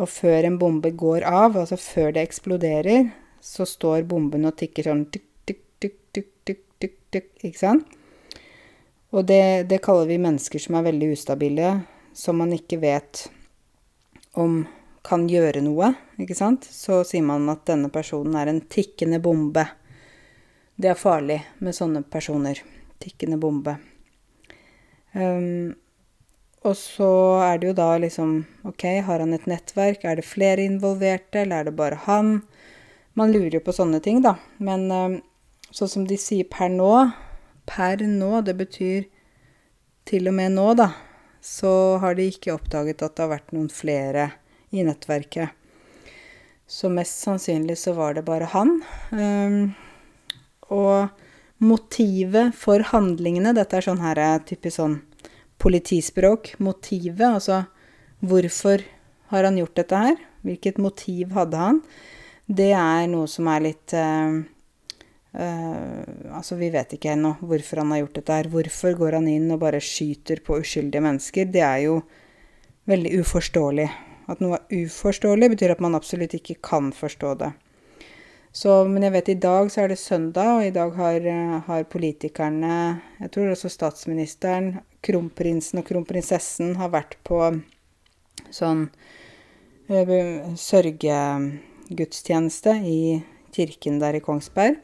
Og 0.00 0.08
før 0.10 0.48
en 0.48 0.58
bombe 0.58 0.90
går 0.90 1.26
av, 1.28 1.58
altså 1.58 1.78
før 1.78 2.14
det 2.14 2.24
eksploderer, 2.24 3.10
så 3.44 3.66
står 3.68 4.06
bomben 4.08 4.46
og 4.48 4.56
tikker 4.58 4.88
sånn 4.88 5.04
tikk, 5.12 5.28
tikk, 5.46 5.62
tikk, 5.82 5.98
tikk, 6.16 6.30
tikk, 6.48 6.64
tikk, 6.80 6.96
tikk, 7.12 7.28
ikke 7.44 7.60
sant? 7.60 8.00
Og 9.14 9.26
det, 9.28 9.68
det 9.70 9.82
kaller 9.84 10.08
vi 10.10 10.18
mennesker 10.18 10.62
som 10.62 10.78
er 10.78 10.88
veldig 10.88 11.12
ustabile, 11.14 11.74
som 12.16 12.40
man 12.40 12.54
ikke 12.56 12.80
vet 12.82 13.26
om 14.40 14.64
kan 15.04 15.26
gjøre 15.28 15.60
noe, 15.62 15.92
ikke 16.18 16.34
sant, 16.34 16.64
så 16.64 17.02
sier 17.06 17.22
man 17.26 17.44
at 17.52 17.66
denne 17.68 17.90
personen 17.92 18.34
er 18.40 18.50
en 18.50 18.62
tikkende 18.72 19.20
bombe. 19.22 19.66
Det 20.74 20.90
er 20.90 20.98
farlig 20.98 21.42
med 21.62 21.76
sånne 21.76 22.02
personer. 22.10 22.62
Tikkende 23.02 23.38
bombe. 23.40 23.78
Um, 25.14 25.74
og 26.64 26.76
så 26.80 27.10
er 27.44 27.58
det 27.60 27.68
jo 27.70 27.76
da 27.76 27.90
liksom 28.00 28.38
OK, 28.66 28.86
har 29.06 29.20
han 29.20 29.34
et 29.36 29.46
nettverk? 29.50 30.04
Er 30.04 30.18
det 30.18 30.26
flere 30.26 30.64
involverte, 30.64 31.42
eller 31.42 31.60
er 31.60 31.68
det 31.68 31.76
bare 31.78 32.00
han? 32.06 32.38
Man 33.14 33.34
lurer 33.34 33.58
jo 33.58 33.64
på 33.66 33.74
sånne 33.76 34.00
ting, 34.02 34.22
da. 34.24 34.36
Men 34.58 34.88
um, 34.90 35.18
sånn 35.70 35.92
som 35.92 36.06
de 36.08 36.18
sier 36.20 36.48
per 36.50 36.72
nå 36.72 36.94
Per 37.64 38.02
nå, 38.04 38.42
det 38.44 38.52
betyr 38.58 39.06
til 40.04 40.28
og 40.28 40.34
med 40.36 40.52
nå, 40.52 40.66
da. 40.76 40.90
Så 41.40 41.96
har 42.00 42.16
de 42.16 42.26
ikke 42.28 42.52
oppdaget 42.52 43.00
at 43.00 43.14
det 43.16 43.24
har 43.24 43.30
vært 43.30 43.54
noen 43.56 43.70
flere 43.72 44.26
i 44.68 44.84
nettverket. 44.84 45.54
Så 46.68 46.90
mest 46.92 47.22
sannsynlig 47.24 47.76
så 47.80 47.94
var 47.96 48.16
det 48.16 48.24
bare 48.28 48.50
han. 48.52 48.74
Um, 49.12 49.72
og 50.72 51.08
motivet 51.62 52.54
for 52.58 52.82
handlingene 52.90 53.54
Dette 53.56 53.78
er 53.78 53.86
sånn 53.86 54.02
her 54.02 54.20
typisk 54.46 54.78
sånn 54.80 54.98
politispråk. 55.62 56.54
Motivet, 56.58 57.26
altså 57.28 57.62
hvorfor 58.24 58.82
har 59.32 59.46
han 59.46 59.58
gjort 59.58 59.78
dette 59.78 60.00
her? 60.06 60.18
Hvilket 60.44 60.80
motiv 60.82 61.32
hadde 61.36 61.60
han? 61.60 61.80
Det 62.44 62.72
er 62.76 63.06
noe 63.08 63.28
som 63.30 63.48
er 63.48 63.62
litt 63.64 63.94
uh, 63.96 64.36
uh, 65.38 66.02
Altså, 66.34 66.58
vi 66.60 66.68
vet 66.74 66.92
ikke 66.96 67.14
ennå 67.14 67.36
hvorfor 67.40 67.80
han 67.80 67.94
har 67.94 68.02
gjort 68.02 68.18
dette 68.20 68.38
her. 68.38 68.50
Hvorfor 68.52 68.98
går 68.98 69.18
han 69.20 69.30
inn 69.30 69.48
og 69.54 69.62
bare 69.62 69.80
skyter 69.80 70.42
på 70.44 70.58
uskyldige 70.60 71.04
mennesker? 71.04 71.48
Det 71.48 71.64
er 71.64 71.86
jo 71.86 72.00
veldig 72.90 73.14
uforståelig. 73.22 73.88
At 74.28 74.40
noe 74.44 74.58
er 74.58 74.84
uforståelig, 74.84 75.50
betyr 75.54 75.74
at 75.74 75.82
man 75.84 75.96
absolutt 75.96 76.36
ikke 76.36 76.58
kan 76.64 76.92
forstå 76.96 77.34
det. 77.40 77.52
Så, 78.54 78.70
men 78.86 79.02
jeg 79.02 79.10
vet 79.16 79.28
i 79.32 79.42
dag 79.42 79.66
så 79.72 79.80
er 79.82 79.88
det 79.90 79.98
søndag, 79.98 80.48
og 80.54 80.62
i 80.62 80.74
dag 80.74 80.90
har, 80.94 81.20
har 81.66 81.90
politikerne, 81.90 83.02
jeg 83.18 83.30
tror 83.34 83.50
også 83.50 83.68
statsministeren, 83.72 84.78
kronprinsen 85.02 85.78
og 85.82 85.86
kronprinsessen 85.88 86.76
har 86.78 86.90
vært 86.94 87.18
på 87.26 87.38
sånn 88.54 88.88
uh, 89.90 90.54
sørgegudstjeneste 90.54 92.70
i 92.86 93.24
kirken 93.54 94.00
der 94.02 94.18
i 94.18 94.22
Kongsberg. 94.22 94.78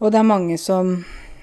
Og 0.00 0.12
det 0.12 0.20
er 0.20 0.24
mange 0.24 0.56
som 0.56 0.94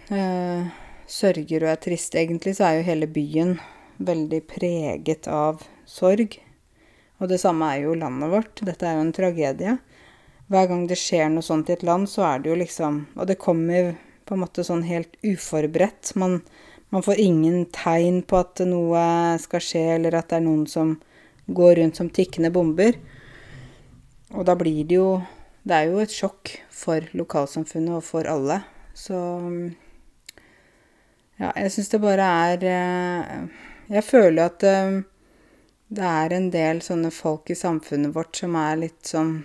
eh, 0.10 0.69
sørger 1.05 1.62
og 1.62 1.69
er 1.69 1.81
triste. 1.81 2.17
Egentlig 2.17 2.55
så 2.57 2.65
er 2.65 2.79
jo 2.79 2.88
hele 2.88 3.05
byen 3.05 3.60
veldig 4.01 4.39
preget 4.50 5.29
av 5.29 5.62
sorg. 5.86 6.39
Og 7.22 7.29
det 7.29 7.38
samme 7.41 7.69
er 7.69 7.86
jo 7.86 7.93
landet 7.98 8.34
vårt. 8.34 8.63
Dette 8.65 8.89
er 8.89 8.98
jo 8.98 9.03
en 9.05 9.13
tragedie. 9.13 9.77
Hver 10.48 10.68
gang 10.70 10.86
det 10.88 10.96
skjer 11.00 11.27
noe 11.32 11.44
sånt 11.44 11.68
i 11.68 11.75
et 11.75 11.84
land, 11.84 12.08
så 12.08 12.24
er 12.30 12.39
det 12.39 12.51
jo 12.51 12.60
liksom 12.62 13.01
Og 13.16 13.27
det 13.27 13.39
kommer 13.42 13.96
på 14.27 14.36
en 14.36 14.44
måte 14.44 14.63
sånn 14.63 14.84
helt 14.84 15.16
uforberedt. 15.24 16.13
Man, 16.20 16.42
man 16.92 17.04
får 17.04 17.20
ingen 17.24 17.66
tegn 17.72 18.22
på 18.27 18.42
at 18.42 18.60
noe 18.68 19.01
skal 19.39 19.63
skje, 19.63 19.84
eller 19.96 20.18
at 20.20 20.27
det 20.32 20.39
er 20.39 20.44
noen 20.44 20.66
som 20.68 20.98
går 21.48 21.77
rundt 21.80 22.00
som 22.00 22.10
tikkende 22.12 22.51
bomber. 22.51 22.98
Og 24.36 24.44
da 24.48 24.56
blir 24.60 24.84
det 24.84 25.00
jo 25.00 25.22
Det 25.68 25.75
er 25.75 25.89
jo 25.92 26.00
et 26.00 26.13
sjokk 26.16 26.54
for 26.72 27.04
lokalsamfunnet 27.12 27.98
og 27.98 28.04
for 28.04 28.27
alle. 28.27 28.62
Så 28.96 29.16
Ja, 31.38 31.51
jeg 31.56 31.72
syns 31.72 31.89
det 31.92 32.01
bare 32.01 32.24
er 32.24 32.63
eh, 32.63 33.48
Jeg 33.89 34.04
føler 34.04 34.46
at 34.48 34.63
eh, 34.63 35.04
det 35.88 36.04
er 36.04 36.34
en 36.34 36.50
del 36.51 36.82
sånne 36.84 37.12
folk 37.12 37.51
i 37.51 37.56
samfunnet 37.56 38.16
vårt 38.16 38.36
som 38.36 38.56
er 38.60 38.80
litt 38.80 39.08
sånn 39.08 39.38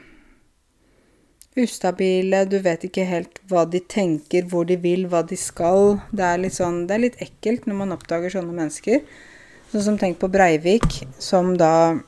ustabile. 1.59 2.45
Du 2.49 2.59
vet 2.65 2.85
ikke 2.87 3.05
helt 3.09 3.41
hva 3.51 3.65
de 3.69 3.81
tenker, 3.81 4.47
hvor 4.49 4.67
de 4.69 4.79
vil, 4.81 5.07
hva 5.11 5.23
de 5.27 5.39
skal. 5.39 5.99
Det 6.13 6.25
er 6.27 6.41
litt 6.41 6.57
sånn 6.57 6.87
Det 6.89 6.97
er 6.97 7.05
litt 7.07 7.21
ekkelt 7.23 7.69
når 7.69 7.79
man 7.83 7.97
oppdager 7.97 8.33
sånne 8.33 8.57
mennesker. 8.57 9.03
Sånn 9.73 9.87
som 9.87 9.99
tenk 10.01 10.19
på 10.21 10.31
Breivik, 10.33 11.03
som 11.21 11.55
da 11.57 11.99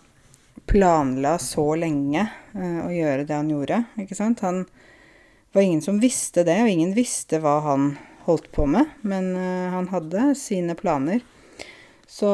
planla 0.69 1.37
så 1.41 1.75
lenge 1.77 2.25
uh, 2.57 2.81
å 2.87 2.91
gjøre 2.93 3.27
det 3.29 3.37
han 3.37 3.51
gjorde, 3.53 3.83
ikke 4.01 4.17
sant. 4.17 4.43
Han 4.45 4.65
var 5.55 5.65
ingen 5.65 5.83
som 5.85 6.01
visste 6.01 6.45
det, 6.47 6.57
og 6.63 6.73
ingen 6.73 6.95
visste 6.97 7.41
hva 7.41 7.59
han 7.65 7.95
holdt 8.27 8.51
på 8.53 8.67
med. 8.69 8.93
Men 9.05 9.33
uh, 9.37 9.73
han 9.77 9.89
hadde 9.93 10.31
sine 10.41 10.77
planer. 10.77 11.25
Så 12.09 12.31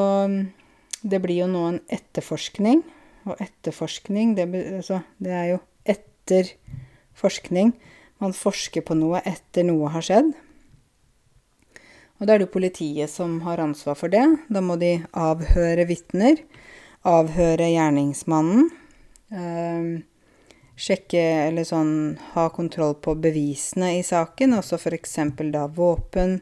det 1.01 1.23
blir 1.23 1.45
jo 1.45 1.51
nå 1.51 1.65
en 1.69 1.81
etterforskning, 1.91 2.83
og 3.29 3.41
etterforskning, 3.41 4.35
det, 4.37 4.47
altså, 4.81 5.03
det 5.23 5.35
er 5.37 5.47
jo 5.53 5.59
etter 5.89 6.55
forskning. 7.21 7.75
Man 8.21 8.37
forsker 8.37 8.85
på 8.85 8.97
noe 8.99 9.23
etter 9.25 9.65
noe 9.69 9.93
har 9.95 10.05
skjedd. 10.05 10.35
Og 12.21 12.29
da 12.29 12.35
er 12.35 12.43
det 12.43 12.53
politiet 12.53 13.09
som 13.09 13.39
har 13.47 13.63
ansvar 13.63 13.97
for 13.97 14.13
det. 14.13 14.27
Da 14.53 14.61
må 14.61 14.77
de 14.81 14.99
avhøre 15.17 15.87
vitner, 15.89 16.43
avhøre 17.09 17.71
gjerningsmannen. 17.73 18.69
Øh, 19.33 19.89
sjekke 20.81 21.23
eller 21.47 21.65
sånn 21.69 21.95
ha 22.35 22.47
kontroll 22.53 22.95
på 23.05 23.15
bevisene 23.21 23.95
i 23.99 24.05
saken, 24.05 24.57
altså 24.57 24.79
f.eks. 24.81 25.17
da 25.53 25.67
våpen, 25.77 26.39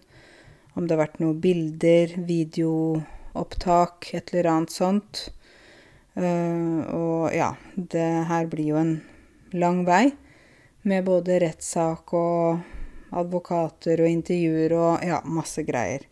om 0.75 0.87
det 0.87 0.94
har 0.94 1.04
vært 1.04 1.18
noen 1.23 1.40
bilder, 1.42 2.14
videoopptak, 2.26 4.12
et 4.14 4.30
eller 4.35 4.50
annet 4.52 4.75
sånt. 4.75 5.26
Uh, 6.18 6.82
og 6.90 7.35
ja, 7.35 7.52
det 7.76 8.06
her 8.26 8.49
blir 8.50 8.73
jo 8.73 8.78
en 8.80 8.97
lang 9.54 9.85
vei 9.87 10.08
med 10.87 11.06
både 11.06 11.40
rettssak 11.42 12.12
og 12.16 12.61
advokater 13.18 14.02
og 14.02 14.11
intervjuer 14.11 14.75
og 14.76 15.06
ja, 15.06 15.20
masse 15.25 15.64
greier. 15.66 16.04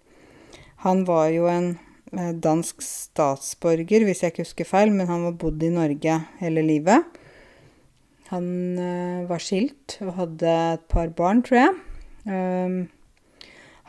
Han 0.84 1.04
var 1.08 1.28
jo 1.32 1.46
en 1.50 1.70
uh, 2.14 2.32
dansk 2.32 2.82
statsborger, 2.84 4.06
hvis 4.06 4.22
jeg 4.22 4.32
ikke 4.32 4.46
husker 4.46 4.68
feil, 4.68 4.92
men 4.94 5.08
han 5.10 5.24
var 5.28 5.38
bodd 5.40 5.62
i 5.64 5.72
Norge 5.72 6.18
hele 6.40 6.64
livet. 6.66 7.06
Han 8.32 8.46
uh, 8.80 9.26
var 9.30 9.42
skilt 9.42 9.98
og 10.04 10.16
hadde 10.20 10.52
et 10.76 10.86
par 10.90 11.12
barn, 11.16 11.44
tror 11.46 11.60
jeg. 11.62 11.74
Um, 12.26 12.78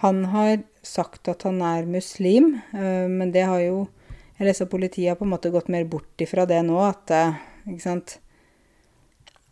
han 0.03 0.25
har 0.29 0.60
sagt 0.86 1.27
at 1.31 1.41
han 1.48 1.57
er 1.65 1.89
muslim, 1.89 2.53
uh, 2.75 3.07
men 3.10 3.34
det 3.34 3.48
har 3.50 3.63
jo 3.65 3.88
Jeg 4.38 4.46
leser 4.46 4.67
at 4.67 4.69
politiet 4.69 5.10
har 5.10 5.15
på 5.17 5.25
en 5.25 5.31
måte 5.31 5.50
gått 5.50 5.69
mer 5.74 5.88
bort 5.89 6.22
ifra 6.22 6.43
det 6.46 6.60
nå, 6.62 6.75
at 6.86 7.10
uh, 7.10 7.39
Ikke 7.65 7.81
sant 7.81 8.19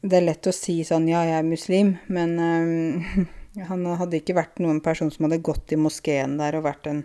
Det 0.06 0.20
er 0.20 0.28
lett 0.28 0.46
å 0.46 0.54
si 0.54 0.76
sånn 0.86 1.08
Ja, 1.10 1.24
jeg 1.26 1.40
er 1.40 1.48
muslim, 1.48 1.96
men 2.14 2.36
um, 2.38 3.28
han 3.70 3.86
hadde 3.98 4.20
ikke 4.20 4.36
vært 4.38 4.60
noen 4.62 4.82
person 4.86 5.10
som 5.10 5.26
hadde 5.26 5.42
gått 5.42 5.74
i 5.74 5.80
moskeen 5.82 6.36
der 6.38 6.60
og 6.60 6.68
vært 6.68 6.90
en, 6.92 7.00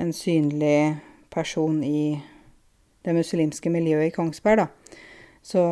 en 0.00 0.10
synlig 0.16 0.96
person 1.30 1.78
i 1.86 2.18
det 3.06 3.14
muslimske 3.14 3.70
miljøet 3.70 4.10
i 4.10 4.14
Kongsberg, 4.16 4.64
da. 4.64 4.96
Så 5.42 5.62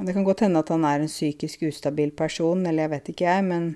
det 0.00 0.14
kan 0.16 0.24
godt 0.24 0.46
hende 0.46 0.62
at 0.64 0.72
han 0.72 0.86
er 0.88 1.04
en 1.04 1.12
psykisk 1.12 1.66
ustabil 1.68 2.14
person, 2.16 2.64
eller 2.64 2.86
jeg 2.86 2.94
vet 2.94 3.12
ikke 3.12 3.28
jeg, 3.28 3.44
men 3.50 3.74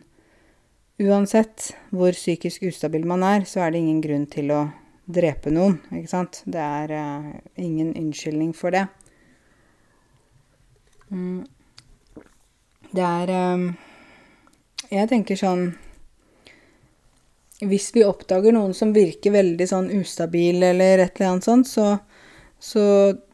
Uansett 1.00 1.70
hvor 1.96 2.12
psykisk 2.12 2.66
ustabil 2.68 3.06
man 3.08 3.22
er, 3.24 3.46
så 3.48 3.62
er 3.64 3.72
det 3.72 3.80
ingen 3.80 4.02
grunn 4.04 4.26
til 4.28 4.50
å 4.52 4.66
drepe 5.08 5.48
noen, 5.48 5.78
ikke 5.96 6.10
sant. 6.10 6.42
Det 6.44 6.60
er 6.60 6.92
uh, 6.92 7.30
ingen 7.56 7.94
unnskyldning 7.96 8.50
for 8.56 8.76
det. 8.76 8.82
Mm. 11.10 11.46
Det 12.90 13.02
er 13.06 13.30
um, 13.54 13.64
Jeg 14.90 15.08
tenker 15.10 15.38
sånn 15.38 15.64
Hvis 17.60 17.90
vi 17.94 18.04
oppdager 18.06 18.54
noen 18.54 18.72
som 18.74 18.94
virker 18.94 19.34
veldig 19.34 19.66
sånn 19.68 19.90
ustabil 19.98 20.62
eller 20.62 21.02
et 21.02 21.18
eller 21.18 21.32
annet 21.34 21.46
sånt, 21.46 21.68
så, 21.68 21.98
så 22.56 22.84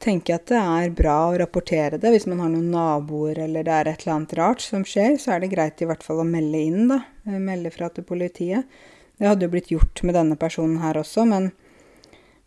tenker 0.02 0.32
jeg 0.32 0.40
at 0.40 0.50
det 0.50 0.62
er 0.62 0.96
bra 0.98 1.14
å 1.28 1.36
rapportere 1.38 2.00
det. 2.02 2.10
Hvis 2.10 2.26
man 2.26 2.42
har 2.42 2.50
noen 2.50 2.72
naboer 2.74 3.38
eller 3.44 3.62
det 3.62 3.76
er 3.76 3.92
et 3.92 4.02
eller 4.02 4.16
annet 4.16 4.34
rart 4.40 4.64
som 4.64 4.82
skjer, 4.82 5.14
så 5.22 5.36
er 5.36 5.44
det 5.44 5.52
greit 5.54 5.78
i 5.78 5.86
hvert 5.86 6.02
fall 6.02 6.24
å 6.24 6.26
melde 6.26 6.58
inn, 6.58 6.90
da. 6.90 6.98
Eh, 7.22 7.38
melde 7.38 7.70
fra 7.70 7.92
til 7.94 8.08
politiet. 8.08 8.66
Det 9.14 9.30
hadde 9.30 9.46
jo 9.46 9.54
blitt 9.54 9.70
gjort 9.70 10.02
med 10.02 10.18
denne 10.18 10.36
personen 10.40 10.82
her 10.82 10.98
også, 10.98 11.22
men, 11.30 11.52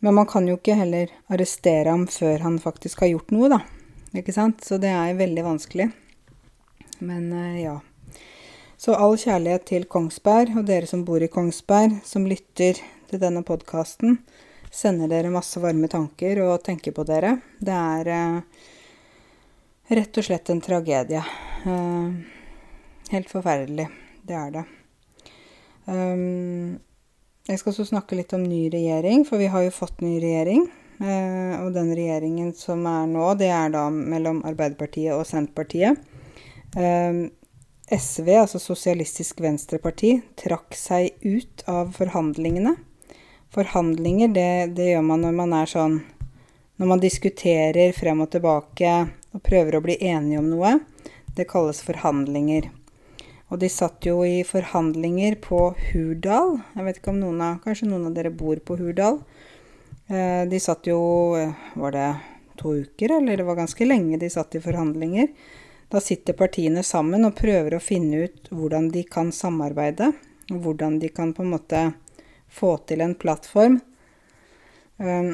men 0.04 0.20
man 0.20 0.28
kan 0.30 0.52
jo 0.52 0.60
ikke 0.60 0.78
heller 0.84 1.16
arrestere 1.32 1.96
ham 1.96 2.10
før 2.12 2.44
han 2.44 2.60
faktisk 2.60 3.06
har 3.06 3.16
gjort 3.16 3.32
noe, 3.34 3.56
da. 3.56 3.64
Ikke 4.18 4.34
sant? 4.34 4.64
Så 4.66 4.80
det 4.82 4.92
er 4.94 5.18
veldig 5.20 5.46
vanskelig. 5.46 5.90
Men 7.00 7.32
eh, 7.34 7.64
ja. 7.66 7.78
Så 8.80 8.96
all 8.96 9.18
kjærlighet 9.20 9.66
til 9.70 9.90
Kongsberg, 9.92 10.56
og 10.58 10.70
dere 10.70 10.88
som 10.88 11.04
bor 11.06 11.22
i 11.22 11.32
Kongsberg, 11.32 12.00
som 12.08 12.28
lytter 12.30 12.80
til 13.10 13.22
denne 13.22 13.44
podkasten 13.46 14.22
sender 14.72 15.10
dere 15.10 15.32
masse 15.34 15.60
varme 15.62 15.90
tanker 15.90 16.42
og 16.46 16.62
tenker 16.66 16.94
på 16.96 17.06
dere. 17.08 17.38
Det 17.60 17.76
er 17.76 18.12
eh, 18.14 18.66
rett 19.98 20.20
og 20.22 20.26
slett 20.26 20.52
en 20.54 20.62
tragedie. 20.64 21.24
Eh, 21.66 22.12
helt 23.14 23.32
forferdelig. 23.32 23.88
Det 24.22 24.38
er 24.38 24.54
det. 24.54 24.66
Um, 25.90 26.78
jeg 27.50 27.58
skal 27.58 27.72
også 27.72 27.88
snakke 27.90 28.18
litt 28.20 28.34
om 28.38 28.44
ny 28.46 28.68
regjering, 28.70 29.24
for 29.26 29.42
vi 29.42 29.50
har 29.50 29.66
jo 29.66 29.74
fått 29.74 30.04
ny 30.06 30.20
regjering. 30.22 30.68
Uh, 31.00 31.64
og 31.64 31.74
den 31.78 31.94
regjeringen 31.96 32.52
som 32.58 32.84
er 32.90 33.08
nå, 33.08 33.32
det 33.40 33.48
er 33.56 33.72
da 33.72 33.86
mellom 33.94 34.42
Arbeiderpartiet 34.48 35.16
og 35.16 35.24
Senterpartiet. 35.28 36.02
Um, 36.76 37.30
SV, 37.90 38.28
altså 38.44 38.60
Sosialistisk 38.62 39.40
Venstreparti, 39.42 40.20
trakk 40.38 40.76
seg 40.78 41.16
ut 41.26 41.64
av 41.72 41.96
forhandlingene 41.96 42.76
Forhandlinger, 43.50 44.28
det, 44.28 44.76
det, 44.78 44.92
gjør 44.92 45.06
man 45.08 45.24
når 45.26 45.32
man 45.34 45.54
er 45.58 45.70
sånn 45.70 45.96
Når 46.78 46.90
man 46.92 47.02
diskuterer 47.02 47.96
frem 47.98 48.22
og 48.22 48.30
tilbake 48.36 48.92
og 49.34 49.42
prøver 49.46 49.78
å 49.78 49.82
bli 49.84 49.96
enige 50.06 50.40
om 50.40 50.46
noe. 50.50 50.76
Det 51.36 51.48
kalles 51.50 51.82
forhandlinger. 51.86 52.70
Og 53.50 53.60
de 53.62 53.70
satt 53.70 54.06
jo 54.06 54.22
i 54.26 54.46
forhandlinger 54.48 55.36
på 55.44 55.60
Hurdal. 55.90 56.60
Jeg 56.78 56.86
vet 56.86 57.02
ikke 57.02 57.12
om 57.12 57.20
noen 57.22 57.44
av 57.46 57.60
Kanskje 57.66 57.90
noen 57.90 58.08
av 58.10 58.16
dere 58.16 58.32
bor 58.34 58.62
på 58.64 58.78
Hurdal? 58.80 59.20
Eh, 60.10 60.50
de 60.50 60.60
satt 60.60 60.88
jo 60.88 61.00
Var 61.74 61.92
det 61.92 62.16
to 62.58 62.76
uker, 62.76 63.18
eller 63.18 63.38
det 63.38 63.44
var 63.44 63.56
ganske 63.56 63.86
lenge 63.86 64.18
de 64.18 64.30
satt 64.30 64.56
i 64.56 64.62
forhandlinger? 64.62 65.28
Da 65.90 66.02
sitter 66.02 66.34
partiene 66.34 66.84
sammen 66.84 67.26
og 67.26 67.38
prøver 67.38 67.78
å 67.78 67.82
finne 67.84 68.26
ut 68.26 68.50
hvordan 68.52 68.90
de 68.92 69.04
kan 69.08 69.32
samarbeide. 69.32 70.12
Hvordan 70.50 70.98
de 71.00 71.10
kan 71.14 71.32
på 71.34 71.46
en 71.46 71.54
måte 71.54 71.84
få 72.50 72.74
til 72.90 73.02
en 73.06 73.14
plattform, 73.16 73.78
um, 74.98 75.32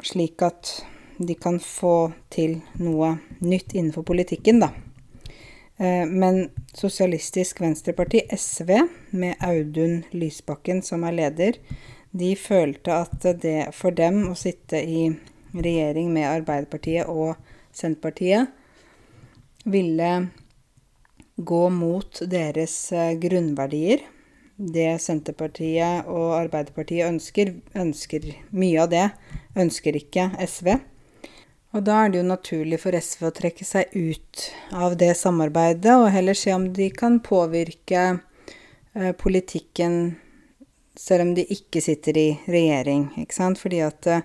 slik 0.00 0.42
at 0.42 0.72
de 1.18 1.36
kan 1.36 1.60
få 1.60 2.12
til 2.32 2.58
noe 2.80 3.14
nytt 3.44 3.76
innenfor 3.76 4.02
politikken, 4.08 4.64
da. 4.64 4.72
Men 5.78 6.48
Sosialistisk 6.74 7.60
Venstreparti, 7.60 8.22
SV, 8.30 8.70
med 9.10 9.34
Audun 9.42 10.04
Lysbakken 10.14 10.82
som 10.86 11.04
er 11.04 11.16
leder, 11.18 11.58
de 12.14 12.32
følte 12.38 12.94
at 13.04 13.26
det 13.42 13.74
for 13.74 13.94
dem 13.94 14.22
å 14.30 14.38
sitte 14.38 14.78
i 14.78 15.08
regjering 15.54 16.12
med 16.14 16.30
Arbeiderpartiet 16.30 17.10
og 17.10 17.34
Senterpartiet 17.74 18.50
ville 19.64 20.10
gå 21.34 21.62
mot 21.74 22.20
deres 22.30 22.76
uh, 22.94 23.12
grunnverdier 23.18 24.04
det 24.56 24.98
Senterpartiet 25.02 26.06
og 26.06 26.34
Arbeiderpartiet 26.36 27.08
ønsker, 27.08 27.54
ønsker 27.74 28.26
mye 28.54 28.82
av 28.84 28.90
det, 28.92 29.06
ønsker 29.58 29.98
ikke 29.98 30.28
SV. 30.46 30.76
Og 31.74 31.82
da 31.82 32.04
er 32.04 32.12
det 32.12 32.20
jo 32.20 32.28
naturlig 32.28 32.78
for 32.84 32.94
SV 32.94 33.26
å 33.28 33.34
trekke 33.34 33.66
seg 33.66 33.94
ut 33.94 34.44
av 34.70 34.94
det 35.00 35.10
samarbeidet, 35.18 35.96
og 35.98 36.12
heller 36.14 36.38
se 36.38 36.54
om 36.54 36.68
de 36.76 36.86
kan 36.94 37.18
påvirke 37.24 38.04
eh, 38.94 39.10
politikken 39.18 40.14
selv 40.98 41.26
om 41.26 41.32
de 41.36 41.46
ikke 41.50 41.82
sitter 41.82 42.18
i 42.18 42.28
regjering, 42.46 43.08
ikke 43.22 43.36
sant. 43.36 43.60
Fordi 43.60 43.80
at 43.84 44.10
uh, 44.10 44.22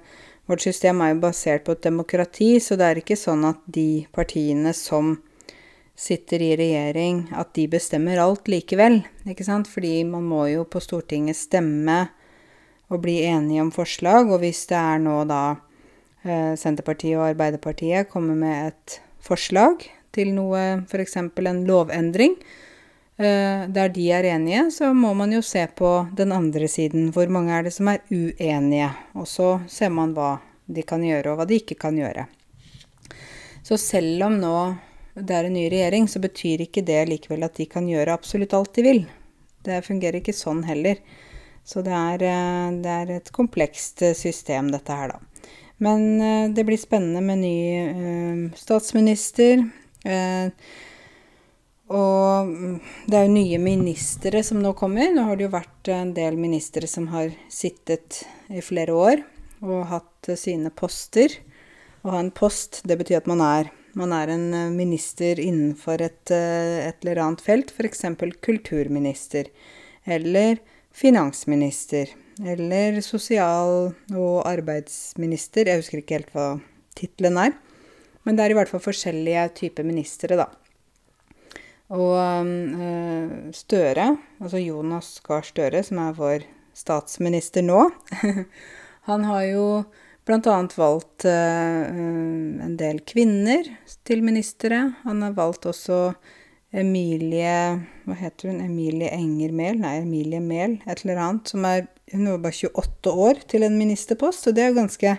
vårt 0.49 0.65
system 0.65 1.01
er 1.01 1.13
jo 1.13 1.23
basert 1.23 1.65
på 1.65 1.75
et 1.75 1.85
demokrati, 1.85 2.55
så 2.61 2.77
det 2.79 2.87
er 2.87 3.01
ikke 3.01 3.19
sånn 3.19 3.47
at 3.49 3.59
de 3.69 4.05
partiene 4.15 4.73
som 4.77 5.17
sitter 5.99 6.41
i 6.41 6.53
regjering, 6.55 7.25
at 7.35 7.51
de 7.57 7.67
bestemmer 7.69 8.21
alt 8.23 8.47
likevel. 8.47 9.01
Ikke 9.27 9.45
sant? 9.45 9.67
Fordi 9.67 10.05
man 10.07 10.23
må 10.29 10.45
jo 10.47 10.63
på 10.63 10.81
Stortinget 10.83 11.37
stemme 11.37 12.05
og 12.89 13.03
bli 13.03 13.19
enige 13.27 13.65
om 13.65 13.73
forslag. 13.75 14.31
Og 14.31 14.39
hvis 14.43 14.63
det 14.71 14.79
er 14.79 15.03
nå 15.03 15.17
da 15.29 15.43
eh, 16.23 16.55
Senterpartiet 16.59 17.19
og 17.19 17.27
Arbeiderpartiet 17.33 18.09
kommer 18.11 18.39
med 18.39 18.71
et 18.71 18.99
forslag 19.21 19.83
til 20.15 20.31
noe, 20.33 20.85
f.eks. 20.87 21.19
en 21.19 21.63
lovendring, 21.67 22.39
der 23.19 23.89
de 23.91 24.05
er 24.15 24.23
enige, 24.31 24.61
så 24.71 24.93
må 24.95 25.09
man 25.17 25.33
jo 25.35 25.41
se 25.43 25.65
på 25.75 25.89
den 26.15 26.31
andre 26.31 26.69
siden. 26.71 27.09
Hvor 27.11 27.27
mange 27.27 27.51
er 27.51 27.65
det 27.67 27.73
som 27.75 27.89
er 27.91 27.99
uenige? 28.07 28.87
Og 29.19 29.27
så 29.27 29.49
ser 29.67 29.91
man 29.91 30.13
hva 30.15 30.37
de 30.71 30.85
kan 30.87 31.03
gjøre, 31.03 31.33
og 31.33 31.41
hva 31.41 31.47
de 31.49 31.57
ikke 31.59 31.75
kan 31.81 31.99
gjøre. 31.99 32.29
Så 33.67 33.75
selv 33.75 34.23
om 34.29 34.39
nå 34.39 34.55
det 35.19 35.35
er 35.35 35.47
en 35.47 35.55
ny 35.57 35.65
regjering, 35.71 36.07
så 36.07 36.21
betyr 36.23 36.63
ikke 36.63 36.83
det 36.85 37.01
likevel 37.09 37.43
at 37.47 37.57
de 37.59 37.67
kan 37.69 37.87
gjøre 37.89 38.15
absolutt 38.15 38.55
alt 38.55 38.71
de 38.77 38.85
vil. 38.85 39.01
Det 39.65 39.81
fungerer 39.85 40.21
ikke 40.21 40.35
sånn 40.35 40.63
heller. 40.67 41.01
Så 41.67 41.83
det 41.85 41.93
er, 41.93 42.23
eh, 42.25 42.69
det 42.81 42.93
er 43.01 43.15
et 43.17 43.31
komplekst 43.35 44.01
eh, 44.05 44.15
system, 44.17 44.71
dette 44.73 44.95
her, 44.95 45.13
da. 45.13 45.49
Men 45.83 46.21
eh, 46.21 46.45
det 46.55 46.65
blir 46.67 46.79
spennende 46.79 47.21
med 47.23 47.43
ny 47.43 48.51
statsminister. 48.57 49.67
Uh, 49.99 50.47
og 51.89 52.49
mm, 52.49 52.77
det 53.09 53.17
er 53.17 53.25
jo 53.25 53.33
nye 53.33 53.59
ministre 53.61 54.43
som 54.45 54.61
nå 54.61 54.75
kommer. 54.77 55.09
Nå 55.13 55.25
har 55.27 55.39
det 55.39 55.47
jo 55.47 55.55
vært 55.55 55.91
en 55.93 56.13
del 56.17 56.37
ministre 56.37 56.87
som 56.89 57.09
har 57.13 57.33
sittet 57.51 58.23
i 58.49 58.61
flere 58.65 58.93
år 58.93 59.25
og 59.65 59.89
hatt 59.89 60.31
sine 60.39 60.71
poster. 60.71 61.33
Å 62.05 62.13
ha 62.13 62.21
en 62.21 62.31
post, 62.31 62.83
det 62.87 62.99
betyr 63.01 63.19
at 63.19 63.29
man 63.29 63.43
er 63.43 63.73
man 63.97 64.13
er 64.13 64.29
en 64.31 64.53
eh, 64.53 64.71
minister 64.71 65.39
innenfor 65.41 66.01
et, 66.05 66.31
eh, 66.31 66.87
et 66.87 67.01
eller 67.03 67.23
annet 67.23 67.41
felt, 67.43 67.73
f.eks. 67.73 68.05
kulturminister 68.45 69.49
eller 70.05 70.59
finansminister 70.95 72.13
eller 72.39 73.01
sosial- 73.01 73.91
og 74.15 74.37
arbeidsminister. 74.47 75.67
Jeg 75.67 75.81
husker 75.81 76.03
ikke 76.03 76.19
helt 76.19 76.33
hva 76.35 76.47
tittelen 76.95 77.39
er. 77.41 77.57
Men 78.23 78.37
det 78.37 78.45
er 78.45 78.53
i 78.53 78.57
hvert 78.59 78.71
fall 78.71 78.83
forskjellige 78.83 79.45
typer 79.57 79.87
ministre, 79.87 80.37
da. 80.37 80.47
Og 81.89 82.45
øh, 82.45 83.49
Støre, 83.55 84.11
altså 84.39 84.61
Jonas 84.61 85.15
Gahr 85.25 85.45
Støre, 85.45 85.81
som 85.83 86.01
er 86.03 86.17
vår 86.17 86.45
statsminister 86.77 87.65
nå, 87.65 87.87
han 89.09 89.25
har 89.25 89.47
jo 89.49 89.65
bl.a. 90.29 90.57
valgt 90.77 91.25
uh, 91.25 92.61
en 92.61 92.75
del 92.77 93.01
kvinner 93.09 93.65
til 94.05 94.21
ministre. 94.21 94.83
Han 95.01 95.23
har 95.25 95.33
valgt 95.37 95.65
også 95.65 96.11
Emilie 96.69 97.81
Hva 98.05 98.15
heter 98.19 98.51
hun? 98.51 98.59
Emilie 98.61 99.09
Enger 99.15 99.55
Mehl? 99.57 99.79
Nei, 99.81 99.95
Emilie 100.03 100.41
Mehl, 100.43 100.77
et 100.85 101.01
eller 101.01 101.23
annet. 101.25 101.49
Som 101.49 101.65
er 101.65 101.87
Hun 102.13 102.27
var 102.29 102.43
bare 102.45 102.69
28 102.69 103.13
år 103.25 103.41
til 103.49 103.65
en 103.65 103.77
ministerpost, 103.77 104.47
og 104.49 104.55
det 104.57 104.67
er 104.67 104.77
ganske 104.77 105.17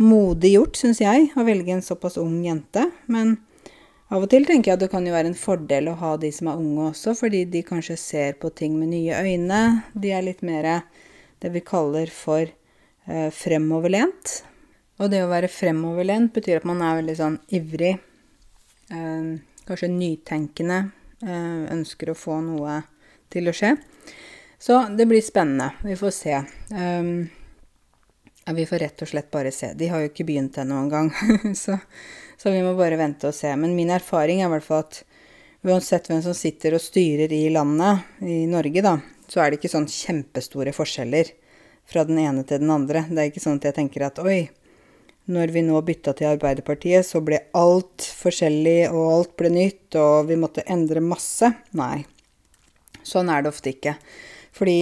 modig 0.00 0.54
gjort, 0.54 0.78
syns 0.78 1.02
jeg, 1.02 1.28
å 1.38 1.44
velge 1.46 1.74
en 1.74 1.84
såpass 1.84 2.16
ung 2.18 2.40
jente. 2.46 2.86
Men 3.06 3.36
av 4.10 4.24
og 4.24 4.30
til 4.32 4.46
tenker 4.46 4.72
jeg 4.72 4.78
at 4.78 4.82
det 4.82 4.90
kan 4.90 5.06
jo 5.06 5.14
være 5.14 5.30
en 5.30 5.38
fordel 5.38 5.90
å 5.92 5.98
ha 6.00 6.16
de 6.18 6.32
som 6.34 6.50
er 6.50 6.60
unge 6.60 6.88
også, 6.90 7.14
fordi 7.18 7.44
de 7.50 7.62
kanskje 7.66 7.96
ser 8.00 8.38
på 8.42 8.50
ting 8.58 8.74
med 8.78 8.90
nye 8.90 9.20
øyne. 9.22 9.60
De 9.94 10.10
er 10.10 10.26
litt 10.26 10.42
mer 10.46 10.68
det 11.40 11.52
vi 11.54 11.62
kaller 11.64 12.10
for 12.12 12.42
eh, 12.42 13.30
fremoverlent. 13.30 14.40
Og 15.00 15.12
det 15.12 15.22
å 15.24 15.30
være 15.30 15.48
fremoverlent 15.52 16.34
betyr 16.34 16.60
at 16.60 16.66
man 16.68 16.82
er 16.84 16.98
veldig 16.98 17.16
sånn 17.16 17.38
ivrig, 17.56 17.94
eh, 18.92 19.30
kanskje 19.70 19.92
nytenkende, 19.94 20.80
eh, 21.22 21.62
ønsker 21.72 22.10
å 22.10 22.18
få 22.18 22.42
noe 22.44 22.80
til 23.30 23.48
å 23.48 23.54
skje. 23.54 23.76
Så 24.60 24.82
det 24.96 25.06
blir 25.08 25.22
spennende. 25.24 25.70
Vi 25.86 25.96
får 25.96 26.10
se. 26.12 26.34
Um, 26.68 27.30
vi 28.52 28.66
får 28.66 28.78
rett 28.82 29.02
og 29.02 29.08
slett 29.08 29.30
bare 29.32 29.52
se. 29.52 29.70
De 29.72 29.88
har 29.88 30.02
jo 30.02 30.10
ikke 30.10 30.26
begynt 30.28 30.58
ennå 30.60 30.82
engang, 30.82 31.08
så, 31.56 31.78
så 32.40 32.52
vi 32.54 32.62
må 32.64 32.72
bare 32.78 32.98
vente 33.00 33.28
og 33.28 33.36
se. 33.36 33.50
Men 33.56 33.76
min 33.76 33.92
erfaring 33.92 34.40
er 34.40 34.48
i 34.48 34.52
hvert 34.54 34.66
fall 34.66 34.84
at 34.86 35.02
uansett 35.66 36.08
hvem 36.08 36.22
som 36.24 36.36
sitter 36.36 36.76
og 36.76 36.82
styrer 36.82 37.32
i 37.36 37.42
landet, 37.52 38.06
i 38.24 38.46
Norge, 38.48 38.84
da, 38.84 38.94
så 39.28 39.42
er 39.42 39.50
det 39.50 39.60
ikke 39.60 39.72
sånn 39.74 39.90
kjempestore 39.90 40.72
forskjeller 40.74 41.34
fra 41.90 42.06
den 42.08 42.22
ene 42.22 42.46
til 42.48 42.62
den 42.62 42.72
andre. 42.72 43.04
Det 43.10 43.20
er 43.20 43.28
ikke 43.28 43.44
sånn 43.44 43.60
at 43.60 43.68
jeg 43.68 43.76
tenker 43.76 44.06
at 44.06 44.22
oi, 44.24 44.40
når 45.30 45.52
vi 45.54 45.62
nå 45.66 45.82
bytta 45.84 46.14
til 46.16 46.30
Arbeiderpartiet, 46.30 47.06
så 47.06 47.20
ble 47.22 47.42
alt 47.58 48.08
forskjellig, 48.22 48.88
og 48.88 49.12
alt 49.18 49.36
ble 49.38 49.52
nytt, 49.52 50.00
og 50.00 50.30
vi 50.30 50.40
måtte 50.40 50.64
endre 50.66 51.04
masse. 51.04 51.52
Nei. 51.76 52.06
Sånn 53.06 53.30
er 53.30 53.44
det 53.44 53.52
ofte 53.52 53.74
ikke. 53.74 53.94
Fordi 54.56 54.80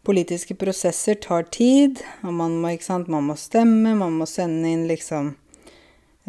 Politiske 0.00 0.54
prosesser 0.56 1.18
tar 1.20 1.42
tid, 1.52 1.98
og 2.24 2.32
man 2.32 2.54
må, 2.62 2.72
sant, 2.80 3.10
man 3.12 3.26
må 3.28 3.34
stemme, 3.36 3.92
man 3.98 4.14
må 4.16 4.24
sende 4.28 4.70
inn 4.72 4.86
liksom 4.88 5.34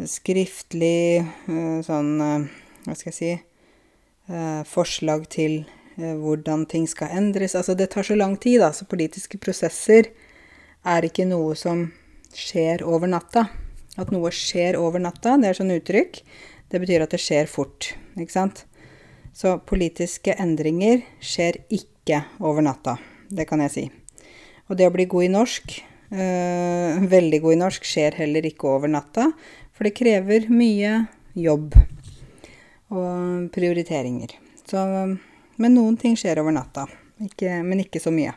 skriftlig 0.08 1.22
eh, 1.22 1.78
sånn 1.84 2.12
eh, 2.20 2.44
Hva 2.86 2.96
skal 2.96 3.10
jeg 3.10 3.18
si 3.18 3.32
eh, 3.36 4.62
Forslag 4.68 5.28
til 5.32 5.64
hvordan 5.92 6.62
ting 6.72 6.86
skal 6.88 7.12
endres. 7.12 7.52
Altså, 7.52 7.74
det 7.76 7.90
tar 7.92 8.06
så 8.08 8.14
lang 8.16 8.38
tid, 8.40 8.62
da, 8.62 8.70
så 8.72 8.86
politiske 8.88 9.36
prosesser 9.36 10.06
er 10.88 11.04
ikke 11.04 11.26
noe 11.28 11.52
som 11.52 11.82
skjer 12.32 12.80
over 12.88 13.10
natta. 13.12 13.42
At 14.00 14.08
noe 14.08 14.30
skjer 14.32 14.78
over 14.80 15.02
natta, 15.04 15.36
det 15.36 15.50
er 15.50 15.58
sånn 15.58 15.74
uttrykk. 15.74 16.22
Det 16.72 16.80
betyr 16.80 17.04
at 17.04 17.12
det 17.12 17.20
skjer 17.20 17.50
fort, 17.52 17.90
ikke 18.16 18.32
sant. 18.32 18.64
Så 19.36 19.58
politiske 19.68 20.32
endringer 20.40 21.04
skjer 21.20 21.60
ikke 21.68 22.22
over 22.40 22.64
natta. 22.64 22.96
Det 23.28 23.44
kan 23.48 23.60
jeg 23.64 23.74
si. 23.76 23.84
Og 24.72 24.78
det 24.80 24.88
å 24.88 24.94
bli 24.94 25.04
god 25.12 25.26
i 25.26 25.32
norsk, 25.32 25.76
øh, 26.12 27.04
veldig 27.12 27.40
god 27.44 27.52
i 27.52 27.60
norsk, 27.66 27.84
skjer 27.84 28.16
heller 28.16 28.48
ikke 28.48 28.72
over 28.72 28.88
natta. 28.88 29.28
For 29.82 29.88
det 29.90 29.96
krever 29.98 30.44
mye 30.46 30.90
jobb 31.34 31.72
og 32.94 33.48
prioriteringer. 33.50 34.36
Så, 34.62 34.78
men 35.58 35.74
noen 35.74 35.96
ting 35.98 36.14
skjer 36.14 36.38
over 36.38 36.54
natta. 36.54 36.84
Ikke, 37.26 37.56
men 37.66 37.82
ikke 37.82 37.98
så 37.98 38.12
mye. 38.14 38.36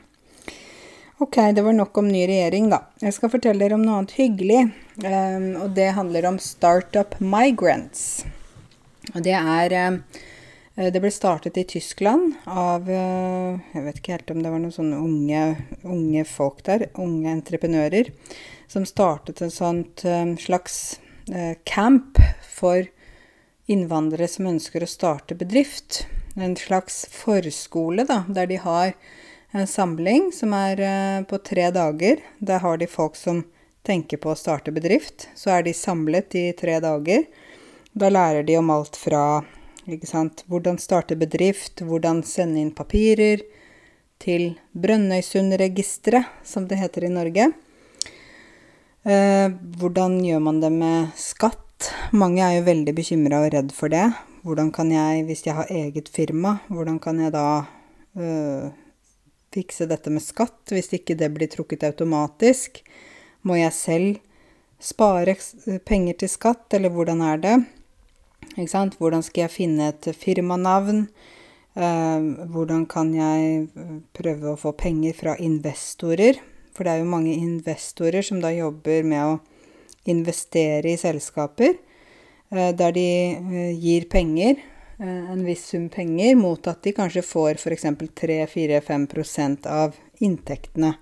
Ok, 1.22 1.38
det 1.54 1.62
var 1.62 1.78
nok 1.78 2.02
om 2.02 2.10
ny 2.10 2.24
regjering, 2.26 2.72
da. 2.74 2.80
Jeg 2.98 3.14
skal 3.20 3.34
fortelle 3.36 3.62
dere 3.62 3.78
om 3.78 3.86
noe 3.86 4.00
annet 4.00 4.16
hyggelig. 4.18 4.64
Um, 5.06 5.48
og 5.68 5.78
det 5.78 5.92
handler 6.00 6.32
om 6.32 6.42
Startup 6.42 7.14
Migrants. 7.22 8.26
Og 9.14 9.22
det 9.30 9.38
er 9.38 9.78
um, 9.94 10.02
Det 10.82 11.06
ble 11.06 11.14
startet 11.14 11.62
i 11.62 11.68
Tyskland 11.78 12.40
av 12.50 12.90
uh, 12.90 13.54
Jeg 13.76 13.86
vet 13.86 14.02
ikke 14.02 14.18
helt 14.18 14.34
om 14.34 14.42
det 14.42 14.50
var 14.50 14.66
noen 14.66 14.74
sånne 14.82 14.98
unge, 14.98 15.46
unge 15.86 16.26
folk 16.26 16.66
der. 16.66 16.90
Unge 16.98 17.38
entreprenører. 17.38 18.16
Som 18.66 18.90
startet 18.90 19.46
en 19.46 19.54
sånt 19.62 20.10
um, 20.10 20.40
slags 20.42 20.96
Eh, 21.00 21.05
camp 21.66 22.20
for 22.46 22.86
innvandrere 23.66 24.28
som 24.30 24.50
ønsker 24.50 24.84
å 24.86 24.90
starte 24.90 25.36
bedrift. 25.38 26.06
En 26.36 26.56
slags 26.60 27.06
forskole, 27.12 28.06
da, 28.06 28.24
der 28.28 28.50
de 28.52 28.60
har 28.62 28.94
en 29.56 29.68
samling 29.68 30.32
som 30.36 30.54
er 30.54 30.82
eh, 30.84 31.22
på 31.28 31.40
tre 31.48 31.70
dager. 31.72 32.22
Der 32.40 32.60
har 32.60 32.78
de 32.78 32.88
folk 32.92 33.16
som 33.16 33.44
tenker 33.88 34.20
på 34.20 34.34
å 34.34 34.40
starte 34.40 34.74
bedrift. 34.76 35.30
Så 35.36 35.54
er 35.56 35.64
de 35.64 35.74
samlet 35.74 36.36
i 36.36 36.50
tre 36.58 36.80
dager. 36.84 37.24
Da 37.96 38.12
lærer 38.12 38.44
de 38.44 38.58
om 38.60 38.72
alt 38.74 38.98
fra 39.00 39.44
hvordan 39.86 40.80
starte 40.82 41.16
bedrift, 41.16 41.86
hvordan 41.86 42.24
sende 42.26 42.60
inn 42.60 42.74
papirer, 42.74 43.44
til 44.20 44.56
Brønnøysundregisteret, 44.72 46.26
som 46.44 46.66
det 46.68 46.80
heter 46.80 47.06
i 47.06 47.12
Norge. 47.14 47.50
Eh, 49.06 49.52
hvordan 49.78 50.18
gjør 50.26 50.40
man 50.42 50.64
det 50.64 50.72
med 50.74 51.12
skatt? 51.14 51.92
Mange 52.18 52.42
er 52.42 52.56
jo 52.56 52.64
veldig 52.66 52.94
bekymra 52.98 53.44
og 53.46 53.52
redd 53.54 53.74
for 53.76 53.94
det. 53.94 54.08
Hvordan 54.42 54.72
kan 54.74 54.90
jeg, 54.90 55.28
hvis 55.28 55.44
jeg 55.46 55.54
har 55.60 55.70
eget 55.70 56.10
firma, 56.10 56.56
hvordan 56.74 56.98
kan 57.02 57.20
jeg 57.22 57.34
da 57.36 57.66
øh, 58.18 58.72
fikse 59.54 59.86
dette 59.90 60.10
med 60.10 60.26
skatt, 60.26 60.74
hvis 60.74 60.90
ikke 60.98 61.18
det 61.20 61.30
blir 61.36 61.52
trukket 61.54 61.86
automatisk? 61.86 62.82
Må 63.46 63.60
jeg 63.60 63.78
selv 63.78 64.18
spare 64.82 65.38
penger 65.86 66.18
til 66.24 66.34
skatt, 66.34 66.66
eller 66.74 66.90
hvordan 66.90 67.22
er 67.22 67.38
det? 67.46 67.56
Hvordan 68.98 69.22
skal 69.26 69.46
jeg 69.46 69.54
finne 69.54 69.92
et 69.94 70.10
firmanavn? 70.18 71.06
Hvordan 71.76 72.86
kan 72.90 73.14
jeg 73.14 73.70
prøve 74.18 74.54
å 74.54 74.60
få 74.60 74.74
penger 74.78 75.18
fra 75.18 75.38
investorer? 75.38 76.42
For 76.76 76.84
det 76.84 76.92
er 76.92 77.04
jo 77.04 77.12
mange 77.12 77.34
investorer 77.40 78.26
som 78.26 78.42
da 78.44 78.52
jobber 78.52 79.06
med 79.08 79.24
å 79.24 79.36
investere 80.12 80.92
i 80.92 80.98
selskaper, 81.00 81.78
eh, 82.52 82.72
der 82.76 82.92
de 82.92 83.10
eh, 83.34 83.72
gir 83.80 84.06
penger, 84.12 84.60
eh, 85.00 85.32
en 85.32 85.46
viss 85.46 85.66
sum 85.72 85.88
penger, 85.90 86.36
mot 86.36 86.68
at 86.68 86.84
de 86.84 86.94
kanskje 86.94 87.24
får 87.26 87.62
f.eks. 87.62 87.88
3-4-5% 88.20 89.70
av 89.72 89.96
inntektene 90.20 90.96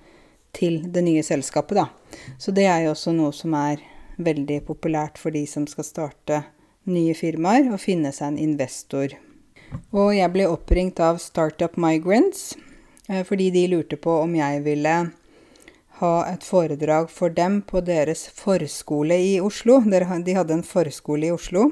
til 0.53 0.83
det 0.93 1.01
nye 1.03 1.23
selskapet, 1.25 1.81
da. 1.81 1.89
Så 2.37 2.53
det 2.53 2.67
er 2.69 2.85
jo 2.85 2.93
også 2.93 3.15
noe 3.17 3.33
som 3.33 3.55
er 3.57 3.81
veldig 4.21 4.61
populært 4.67 5.17
for 5.17 5.33
de 5.33 5.47
som 5.49 5.65
skal 5.67 5.87
starte 5.87 6.43
nye 6.85 7.15
firmaer, 7.17 7.71
og 7.73 7.81
finne 7.81 8.13
seg 8.13 8.33
en 8.35 8.41
investor. 8.45 9.17
Og 9.89 10.13
jeg 10.13 10.29
ble 10.29 10.45
oppringt 10.45 11.01
av 11.01 11.17
Startup 11.17 11.73
Migrants 11.81 12.53
fordi 13.27 13.49
de 13.51 13.65
lurte 13.67 13.97
på 13.99 14.13
om 14.21 14.35
jeg 14.37 14.61
ville 14.63 14.93
ha 15.99 16.13
et 16.29 16.43
foredrag 16.45 17.09
for 17.11 17.33
dem 17.33 17.61
på 17.61 17.81
deres 17.85 18.25
forskole 18.33 19.17
i 19.19 19.35
Oslo. 19.43 19.81
De 19.85 20.35
hadde 20.37 20.57
en 20.57 20.65
forskole 20.65 21.29
i 21.29 21.35
Oslo 21.35 21.69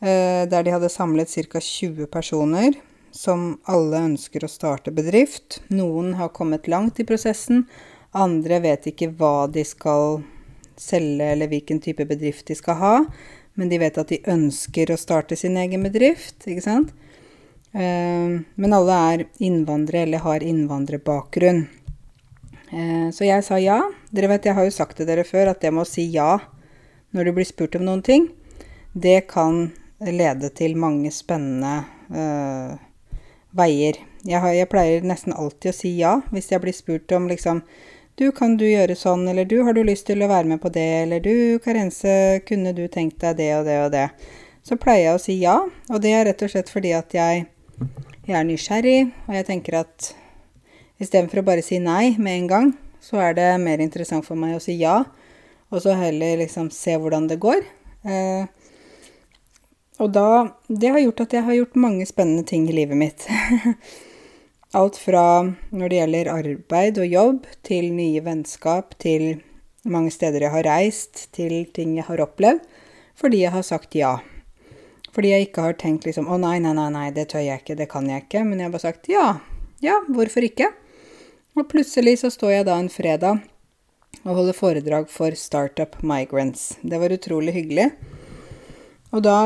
eh, 0.00 0.44
der 0.48 0.64
de 0.64 0.74
hadde 0.74 0.92
samlet 0.92 1.32
ca. 1.48 1.60
20 1.60 2.06
personer 2.06 2.76
som 3.10 3.58
alle 3.64 4.02
ønsker 4.10 4.44
å 4.44 4.50
starte 4.52 4.92
bedrift. 4.94 5.62
Noen 5.68 6.14
har 6.18 6.34
kommet 6.36 6.68
langt 6.68 7.00
i 7.00 7.06
prosessen, 7.08 7.64
andre 8.12 8.60
vet 8.64 8.90
ikke 8.92 9.10
hva 9.16 9.48
de 9.50 9.64
skal 9.66 10.22
selge 10.78 11.32
eller 11.32 11.50
hvilken 11.50 11.80
type 11.82 12.04
bedrift 12.06 12.46
de 12.48 12.56
skal 12.56 12.78
ha, 12.78 12.94
men 13.58 13.70
de 13.72 13.80
vet 13.80 13.98
at 13.98 14.12
de 14.12 14.20
ønsker 14.30 14.92
å 14.92 15.00
starte 15.00 15.36
sin 15.36 15.56
egen 15.58 15.82
bedrift, 15.82 16.44
ikke 16.46 16.62
sant? 16.62 16.92
Eh, 17.72 18.38
men 18.38 18.76
alle 18.76 19.00
er 19.12 19.26
innvandrere 19.44 20.06
eller 20.06 20.24
har 20.24 20.46
innvandrerbakgrunn. 20.46 21.66
Eh, 22.72 23.08
så 23.14 23.24
jeg 23.24 23.44
sa 23.46 23.58
ja. 23.60 23.80
Dere 24.12 24.30
vet, 24.34 24.48
jeg 24.48 24.56
har 24.58 24.66
jo 24.66 24.74
sagt 24.74 24.98
til 24.98 25.08
dere 25.08 25.24
før 25.26 25.52
at 25.52 25.62
det 25.62 25.72
med 25.72 25.86
å 25.86 25.88
si 25.88 26.08
ja 26.12 26.36
når 27.16 27.28
du 27.28 27.36
blir 27.38 27.48
spurt 27.48 27.76
om 27.78 27.86
noen 27.86 28.02
ting, 28.04 28.28
det 28.92 29.28
kan 29.30 29.70
lede 30.04 30.50
til 30.52 30.76
mange 30.76 31.10
spennende 31.14 31.86
uh, 32.12 32.76
veier. 33.56 33.96
Jeg, 34.28 34.40
har, 34.42 34.52
jeg, 34.52 34.68
pleier 34.68 35.06
nesten 35.06 35.32
alltid 35.32 35.72
å 35.72 35.76
si 35.78 35.94
ja 35.96 36.18
hvis 36.34 36.50
jeg 36.52 36.60
blir 36.60 36.76
spurt 36.76 37.14
om 37.16 37.30
liksom 37.30 37.62
Du, 38.18 38.32
kan 38.34 38.56
du 38.58 38.64
gjøre 38.66 38.96
sånn, 38.98 39.28
eller 39.30 39.46
du, 39.46 39.60
har 39.62 39.76
du 39.76 39.84
lyst 39.86 40.08
til 40.08 40.24
å 40.26 40.28
være 40.28 40.50
med 40.50 40.58
på 40.58 40.72
det, 40.74 40.88
eller 41.04 41.20
du, 41.22 41.60
Karense, 41.62 42.42
kunne 42.48 42.72
du 42.74 42.88
tenkt 42.90 43.20
deg 43.22 43.36
det 43.38 43.52
og 43.54 43.68
det 43.68 43.76
og 43.84 43.92
det? 43.94 44.08
Så 44.66 44.74
pleier 44.74 45.04
jeg 45.04 45.14
å 45.14 45.20
si 45.22 45.36
ja, 45.38 45.54
og 45.62 46.02
det 46.02 46.16
er 46.18 46.26
rett 46.26 46.42
og 46.42 46.50
slett 46.50 46.72
fordi 46.72 46.90
at 46.98 47.14
jeg, 47.14 47.44
jeg 48.26 48.34
er 48.34 48.48
nysgjerrig, 48.48 48.98
og 49.28 49.38
jeg 49.38 49.46
tenker 49.46 49.78
at 49.84 50.08
Istedenfor 50.98 51.42
å 51.42 51.46
bare 51.46 51.62
si 51.62 51.78
nei 51.78 52.16
med 52.18 52.34
en 52.34 52.46
gang, 52.50 52.70
så 53.00 53.20
er 53.22 53.36
det 53.38 53.48
mer 53.62 53.78
interessant 53.78 54.26
for 54.26 54.38
meg 54.38 54.56
å 54.56 54.62
si 54.62 54.74
ja, 54.80 55.04
og 55.70 55.82
så 55.84 55.94
heller 55.94 56.40
liksom 56.40 56.72
se 56.74 56.96
hvordan 56.98 57.28
det 57.30 57.38
går. 57.42 57.62
Eh, 58.02 58.46
og 59.98 60.12
da 60.14 60.54
Det 60.68 60.92
har 60.94 61.00
gjort 61.02 61.20
at 61.20 61.32
jeg 61.34 61.42
har 61.42 61.54
gjort 61.54 61.76
mange 61.76 62.06
spennende 62.06 62.46
ting 62.46 62.68
i 62.68 62.74
livet 62.74 62.96
mitt. 62.96 63.26
Alt 64.78 64.98
fra 65.00 65.48
når 65.70 65.88
det 65.88 65.98
gjelder 65.98 66.32
arbeid 66.32 66.98
og 66.98 67.06
jobb, 67.06 67.46
til 67.62 67.92
nye 67.94 68.20
vennskap, 68.22 68.98
til 68.98 69.40
mange 69.88 70.10
steder 70.12 70.44
jeg 70.44 70.52
har 70.52 70.66
reist, 70.66 71.28
til 71.32 71.64
ting 71.74 71.96
jeg 71.96 72.06
har 72.10 72.20
opplevd, 72.20 72.60
fordi 73.18 73.42
jeg 73.42 73.54
har 73.54 73.64
sagt 73.66 73.96
ja. 73.98 74.18
Fordi 75.14 75.32
jeg 75.32 75.48
ikke 75.48 75.64
har 75.64 75.78
tenkt 75.78 76.04
liksom 76.06 76.28
'Å, 76.28 76.36
nei, 76.38 76.58
nei, 76.58 76.74
nei, 76.74 76.90
nei, 76.90 77.10
det 77.10 77.30
tør 77.32 77.42
jeg 77.42 77.62
ikke, 77.62 77.78
det 77.78 77.88
kan 77.88 78.06
jeg 78.06 78.26
ikke', 78.26 78.44
men 78.44 78.58
jeg 78.58 78.68
har 78.68 78.74
bare 78.76 78.86
sagt 78.86 79.08
ja. 79.08 79.40
Ja, 79.80 80.02
hvorfor 80.06 80.44
ikke? 80.44 80.68
Og 81.58 81.66
plutselig 81.66 82.20
så 82.20 82.28
står 82.30 82.52
jeg 82.52 82.66
da 82.68 82.76
en 82.78 82.90
fredag 82.92 83.40
og 84.22 84.36
holder 84.36 84.54
foredrag 84.54 85.08
for 85.10 85.34
Startup 85.34 85.96
Migrants. 86.06 86.76
Det 86.86 87.00
var 87.02 87.10
utrolig 87.10 87.54
hyggelig. 87.56 87.88
Og 89.10 89.24
da 89.26 89.38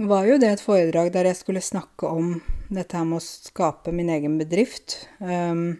var 0.00 0.26
jo 0.26 0.38
det 0.42 0.48
et 0.50 0.64
foredrag 0.64 1.12
der 1.14 1.28
jeg 1.30 1.38
skulle 1.38 1.62
snakke 1.62 2.10
om 2.10 2.40
dette 2.72 2.96
her 2.98 3.06
med 3.06 3.20
å 3.20 3.22
skape 3.22 3.94
min 3.94 4.10
egen 4.10 4.34
bedrift. 4.40 4.96
Um, 5.22 5.78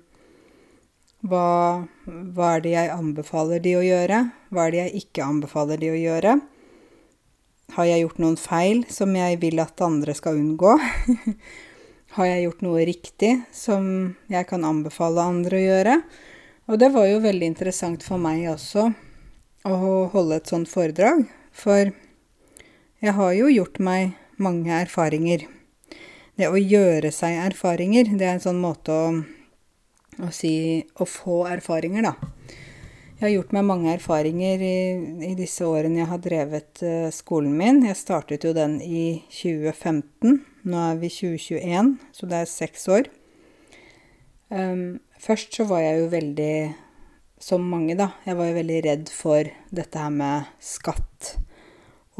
hva, 1.26 1.88
hva, 2.06 2.52
er 2.52 2.62
det 2.62 2.76
jeg 2.76 2.92
anbefaler 2.94 3.64
de 3.64 3.74
å 3.80 3.82
gjøre? 3.82 4.20
Hva 4.54 4.66
er 4.66 4.74
det 4.76 4.82
jeg 4.84 5.02
ikke 5.02 5.26
anbefaler 5.26 5.80
de 5.82 5.90
å 5.90 5.98
gjøre? 5.98 6.36
Har 7.74 7.90
jeg 7.90 8.04
gjort 8.04 8.22
noen 8.22 8.38
feil 8.38 8.84
som 8.90 9.10
jeg 9.18 9.42
vil 9.42 9.58
at 9.62 9.82
andre 9.86 10.14
skal 10.14 10.38
unngå? 10.38 10.76
Har 12.10 12.26
jeg 12.26 12.42
gjort 12.42 12.62
noe 12.66 12.84
riktig 12.88 13.28
som 13.54 13.84
jeg 14.26 14.46
kan 14.50 14.64
anbefale 14.66 15.22
andre 15.30 15.60
å 15.60 15.62
gjøre? 15.62 15.92
Og 16.66 16.80
det 16.82 16.88
var 16.90 17.06
jo 17.06 17.20
veldig 17.22 17.46
interessant 17.52 18.02
for 18.02 18.18
meg 18.18 18.48
også 18.50 18.88
å 19.70 19.92
holde 20.10 20.40
et 20.40 20.50
sånt 20.50 20.66
foredrag, 20.66 21.22
for 21.54 21.92
jeg 22.98 23.14
har 23.14 23.32
jo 23.36 23.52
gjort 23.52 23.78
meg 23.78 24.16
mange 24.42 24.74
erfaringer. 24.74 25.46
Det 26.34 26.50
å 26.50 26.58
gjøre 26.58 27.14
seg 27.14 27.38
erfaringer, 27.44 28.10
det 28.18 28.26
er 28.26 28.40
en 28.40 28.42
sånn 28.48 28.58
måte 28.58 28.90
å, 28.90 29.08
å 30.18 30.34
si 30.34 30.82
å 30.98 31.06
få 31.06 31.44
erfaringer, 31.52 32.10
da. 32.10 32.30
Jeg 33.20 33.26
har 33.28 33.34
gjort 33.36 33.54
meg 33.54 33.68
mange 33.70 33.94
erfaringer 33.94 34.62
i, 34.66 34.76
i 35.30 35.34
disse 35.38 35.62
årene 35.68 36.02
jeg 36.02 36.10
har 36.10 36.26
drevet 36.26 36.82
uh, 36.82 37.10
skolen 37.14 37.54
min. 37.54 37.84
Jeg 37.86 38.02
startet 38.02 38.46
jo 38.48 38.56
den 38.56 38.80
i 38.82 39.20
2015 39.28 40.49
nå 40.68 40.76
er 40.90 41.00
vi 41.00 41.10
2021, 41.12 41.96
så 42.12 42.28
det 42.28 42.38
er 42.40 42.50
seks 42.50 42.86
år. 42.92 43.10
Um, 44.50 45.00
først 45.22 45.54
så 45.56 45.66
var 45.70 45.84
jeg 45.84 46.00
jo 46.00 46.08
veldig, 46.12 46.54
som 47.40 47.66
mange, 47.70 47.96
da, 47.98 48.10
jeg 48.26 48.38
var 48.38 48.50
jo 48.50 48.56
veldig 48.58 48.80
redd 48.88 49.12
for 49.14 49.50
dette 49.70 50.02
her 50.02 50.10
med 50.14 50.48
skatt. 50.64 51.36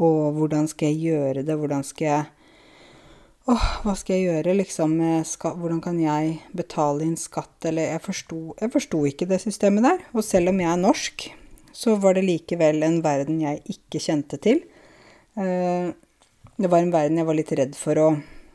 Og 0.01 0.37
hvordan 0.37 0.69
skal 0.71 0.93
jeg 0.93 1.11
gjøre 1.11 1.43
det, 1.45 1.57
hvordan 1.59 1.83
skal 1.85 2.07
jeg 2.07 2.29
Åh, 3.49 3.63
hva 3.81 3.95
skal 3.97 4.19
jeg 4.19 4.27
gjøre, 4.29 4.53
liksom, 4.53 4.91
skatt 5.25 5.55
Hvordan 5.57 5.79
kan 5.81 5.95
jeg 5.97 6.35
betale 6.53 7.07
inn 7.07 7.15
skatt, 7.17 7.55
eller 7.65 7.89
jeg 7.89 8.69
forsto 8.69 9.01
ikke 9.09 9.25
det 9.27 9.39
systemet 9.41 9.87
der. 9.87 10.03
Og 10.13 10.21
selv 10.23 10.51
om 10.51 10.61
jeg 10.61 10.69
er 10.69 10.77
norsk, 10.77 11.25
så 11.73 11.95
var 11.97 12.15
det 12.15 12.27
likevel 12.27 12.85
en 12.85 12.99
verden 13.01 13.41
jeg 13.41 13.63
ikke 13.73 14.03
kjente 14.03 14.37
til. 14.45 14.61
Uh, 15.33 15.89
det 16.61 16.69
var 16.69 16.83
en 16.83 16.93
verden 16.93 17.17
jeg 17.17 17.25
var 17.27 17.37
litt 17.37 17.53
redd 17.57 17.77
for 17.77 17.97
å 17.97 18.09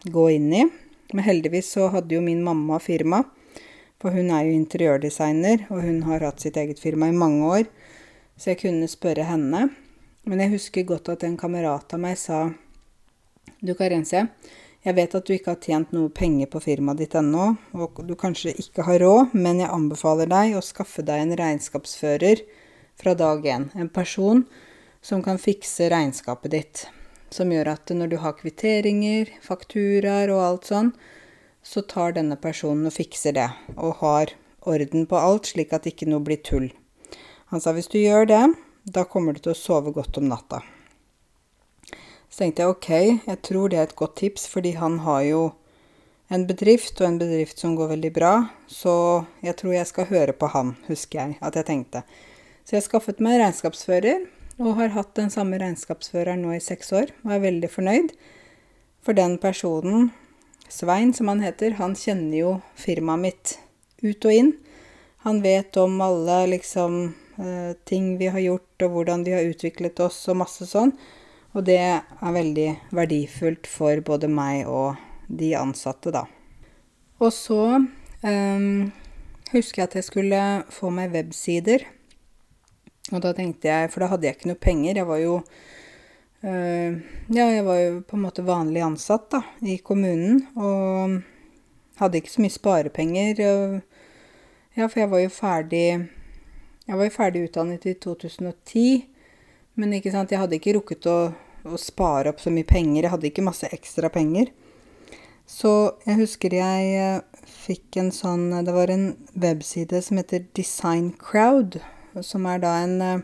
gå 0.06 0.26
inn 0.36 0.52
i. 0.54 0.66
Men 1.14 1.26
heldigvis 1.26 1.72
så 1.74 1.88
hadde 1.94 2.14
jo 2.16 2.22
min 2.22 2.42
mamma 2.42 2.78
firma, 2.82 3.22
for 4.02 4.14
hun 4.14 4.30
er 4.34 4.46
jo 4.46 4.56
interiørdesigner, 4.56 5.66
og 5.70 5.82
hun 5.86 6.02
har 6.08 6.24
hatt 6.26 6.42
sitt 6.42 6.58
eget 6.60 6.82
firma 6.82 7.08
i 7.10 7.16
mange 7.16 7.46
år, 7.46 7.66
så 8.36 8.52
jeg 8.52 8.60
kunne 8.64 8.90
spørre 8.90 9.26
henne. 9.26 9.68
Men 10.26 10.42
jeg 10.42 10.56
husker 10.56 10.86
godt 10.86 11.12
at 11.14 11.24
en 11.26 11.38
kamerat 11.38 11.94
av 11.94 12.02
meg 12.02 12.18
sa 12.20 12.48
Du, 13.62 13.72
Karense, 13.78 14.26
jeg 14.86 14.94
vet 14.94 15.14
at 15.14 15.26
du 15.26 15.32
ikke 15.34 15.54
har 15.54 15.62
tjent 15.62 15.94
noe 15.94 16.10
penger 16.14 16.50
på 16.50 16.60
firmaet 16.62 17.00
ditt 17.00 17.14
ennå, 17.18 17.52
og 17.74 18.02
du 18.06 18.14
kanskje 18.18 18.52
ikke 18.58 18.84
har 18.86 19.00
råd, 19.02 19.32
men 19.34 19.62
jeg 19.62 19.72
anbefaler 19.72 20.30
deg 20.30 20.58
å 20.58 20.62
skaffe 20.62 21.02
deg 21.06 21.22
en 21.22 21.38
regnskapsfører 21.40 22.42
fra 22.98 23.14
dag 23.18 23.46
én. 23.46 23.70
En 23.74 23.90
person 23.90 24.44
som 25.02 25.22
kan 25.22 25.40
fikse 25.42 25.88
regnskapet 25.90 26.54
ditt. 26.54 26.84
Som 27.34 27.52
gjør 27.52 27.72
at 27.74 27.90
når 27.90 28.12
du 28.12 28.16
har 28.22 28.36
kvitteringer, 28.38 29.30
fakturaer 29.42 30.30
og 30.34 30.42
alt 30.44 30.70
sånn, 30.70 30.92
så 31.66 31.82
tar 31.82 32.14
denne 32.14 32.38
personen 32.38 32.86
og 32.86 32.94
fikser 32.94 33.34
det, 33.34 33.48
og 33.74 33.98
har 34.02 34.36
orden 34.66 35.06
på 35.10 35.18
alt, 35.18 35.50
slik 35.50 35.74
at 35.74 35.88
ikke 35.90 36.06
noe 36.10 36.22
blir 36.22 36.38
tull. 36.46 36.70
Han 37.50 37.62
sa 37.62 37.74
hvis 37.74 37.90
du 37.90 37.98
gjør 37.98 38.26
det, 38.30 38.44
da 38.86 39.02
kommer 39.10 39.34
du 39.34 39.42
til 39.42 39.54
å 39.54 39.58
sove 39.58 39.92
godt 39.94 40.18
om 40.20 40.28
natta. 40.30 40.62
Så 42.30 42.42
tenkte 42.42 42.62
jeg 42.62 42.74
ok, 42.74 42.90
jeg 43.26 43.38
tror 43.46 43.70
det 43.70 43.78
er 43.80 43.88
et 43.88 43.98
godt 43.98 44.16
tips, 44.20 44.46
fordi 44.50 44.76
han 44.78 45.00
har 45.06 45.22
jo 45.26 45.42
en 46.30 46.46
bedrift, 46.46 46.98
og 47.00 47.06
en 47.06 47.18
bedrift 47.18 47.62
som 47.62 47.76
går 47.78 47.92
veldig 47.94 48.12
bra, 48.14 48.32
så 48.66 49.24
jeg 49.46 49.58
tror 49.58 49.76
jeg 49.76 49.90
skal 49.90 50.10
høre 50.10 50.34
på 50.34 50.50
han, 50.54 50.74
husker 50.88 51.22
jeg 51.22 51.38
at 51.40 51.58
jeg 51.58 51.68
tenkte. 51.68 52.02
Så 52.66 52.76
jeg 52.76 52.86
skaffet 52.86 53.22
meg 53.22 53.38
regnskapsfører, 53.38 54.26
og 54.58 54.78
har 54.78 54.94
hatt 54.94 55.14
den 55.18 55.32
samme 55.32 55.58
regnskapsføreren 55.60 56.42
nå 56.44 56.54
i 56.56 56.62
seks 56.64 56.92
år, 56.96 57.12
og 57.24 57.34
er 57.36 57.44
veldig 57.44 57.70
fornøyd. 57.72 58.14
For 59.04 59.16
den 59.16 59.36
personen, 59.42 60.10
Svein 60.68 61.12
som 61.14 61.28
han 61.30 61.44
heter, 61.44 61.76
han 61.78 61.94
kjenner 61.94 62.38
jo 62.38 62.52
firmaet 62.74 63.22
mitt 63.22 63.52
ut 64.02 64.24
og 64.26 64.32
inn. 64.32 64.50
Han 65.26 65.42
vet 65.44 65.76
om 65.78 66.00
alle 66.02 66.40
liksom 66.56 66.98
eh, 67.38 67.72
ting 67.86 68.16
vi 68.18 68.30
har 68.32 68.42
gjort, 68.42 68.82
og 68.82 68.96
hvordan 68.96 69.24
vi 69.26 69.36
har 69.36 69.46
utviklet 69.46 70.00
oss, 70.02 70.18
og 70.30 70.40
masse 70.42 70.66
sånn. 70.66 70.94
Og 71.56 71.64
det 71.68 71.78
er 71.80 72.34
veldig 72.34 72.68
verdifullt 72.96 73.68
for 73.70 74.02
både 74.04 74.28
meg 74.28 74.66
og 74.68 74.98
de 75.28 75.54
ansatte, 75.58 76.12
da. 76.12 76.26
Og 77.16 77.32
så 77.32 77.62
um, 77.80 78.92
husker 79.54 79.82
jeg 79.82 79.88
at 79.88 79.96
jeg 79.96 80.08
skulle 80.10 80.40
få 80.74 80.90
meg 80.92 81.14
websider. 81.16 81.86
Og 83.14 83.22
da 83.22 83.30
tenkte 83.36 83.70
jeg 83.70 83.90
For 83.92 84.02
da 84.02 84.10
hadde 84.10 84.26
jeg 84.26 84.36
ikke 84.36 84.50
noe 84.50 84.60
penger. 84.60 85.00
Jeg 85.00 85.06
var 85.06 85.20
jo 85.22 85.36
øh, 86.42 86.98
Ja, 87.30 87.46
jeg 87.46 87.64
var 87.66 87.80
jo 87.80 88.02
på 88.08 88.18
en 88.18 88.24
måte 88.26 88.46
vanlig 88.46 88.82
ansatt, 88.82 89.30
da, 89.30 89.42
i 89.62 89.78
kommunen. 89.78 90.42
Og 90.56 91.20
hadde 92.00 92.20
ikke 92.20 92.34
så 92.34 92.44
mye 92.44 92.56
sparepenger. 92.56 93.42
ja, 94.76 94.86
for 94.86 95.00
jeg 95.00 95.10
var 95.10 95.24
jo 95.24 95.32
ferdig 95.32 95.86
Jeg 96.86 96.96
var 96.96 97.04
jo 97.04 97.14
ferdig 97.14 97.48
utdannet 97.48 97.86
i 97.86 97.94
2010. 97.94 99.06
Men 99.76 99.92
ikke 99.92 100.10
sant, 100.10 100.30
jeg 100.32 100.40
hadde 100.40 100.56
ikke 100.56 100.78
rukket 100.78 101.06
å 101.10 101.18
å 101.66 101.80
spare 101.80 102.30
opp 102.30 102.42
så 102.42 102.52
mye 102.54 102.66
penger. 102.68 103.04
Jeg 103.04 103.12
hadde 103.14 103.28
ikke 103.30 103.46
masse 103.46 103.70
ekstra 103.74 104.10
penger. 104.12 104.52
Så 105.46 105.72
jeg 106.06 106.18
husker 106.20 106.54
jeg 106.56 106.86
eh, 106.98 107.44
fikk 107.46 108.00
en 108.00 108.08
sånn 108.10 108.48
Det 108.66 108.72
var 108.74 108.90
en 108.90 109.12
webside 109.38 110.00
som 110.02 110.18
heter 110.18 110.42
Design 110.58 111.12
Crowd, 111.22 111.78
som 112.24 112.46
er 112.46 112.62
da 112.62 112.72
en, 112.84 113.00
eh, 113.02 113.20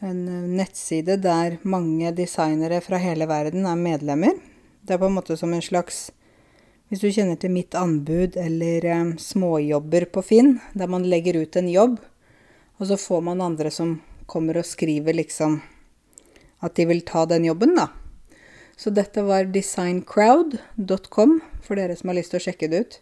en 0.00 0.22
nettside 0.56 1.18
der 1.20 1.58
mange 1.62 2.12
designere 2.16 2.80
fra 2.80 3.00
hele 3.02 3.26
verden 3.28 3.66
er 3.66 3.76
medlemmer. 3.76 4.38
Det 4.82 4.94
er 4.94 5.02
på 5.02 5.10
en 5.10 5.18
måte 5.18 5.36
som 5.36 5.52
en 5.52 5.62
slags 5.62 6.10
Hvis 6.90 7.04
du 7.04 7.12
kjenner 7.14 7.36
til 7.38 7.52
Mitt 7.54 7.70
anbud 7.78 8.34
eller 8.34 8.82
um, 8.98 9.10
småjobber 9.14 10.08
på 10.10 10.24
Finn, 10.26 10.56
der 10.74 10.88
man 10.90 11.04
legger 11.06 11.36
ut 11.38 11.54
en 11.54 11.68
jobb, 11.70 12.00
og 12.80 12.86
så 12.88 12.96
får 12.98 13.20
man 13.22 13.40
andre 13.40 13.70
som 13.70 14.00
kommer 14.26 14.58
og 14.58 14.66
skriver 14.66 15.14
liksom 15.14 15.60
at 16.60 16.74
de 16.74 16.88
vil 16.90 17.04
ta 17.06 17.22
den 17.30 17.46
jobben, 17.46 17.76
da. 17.78 17.88
Så 18.76 18.90
dette 18.90 19.22
var 19.22 19.48
designcrowd.com, 19.52 21.40
for 21.62 21.76
dere 21.76 21.96
som 21.96 22.10
har 22.10 22.18
lyst 22.18 22.34
til 22.34 22.40
å 22.40 22.44
sjekke 22.46 22.68
det 22.72 22.80
ut. 22.80 22.98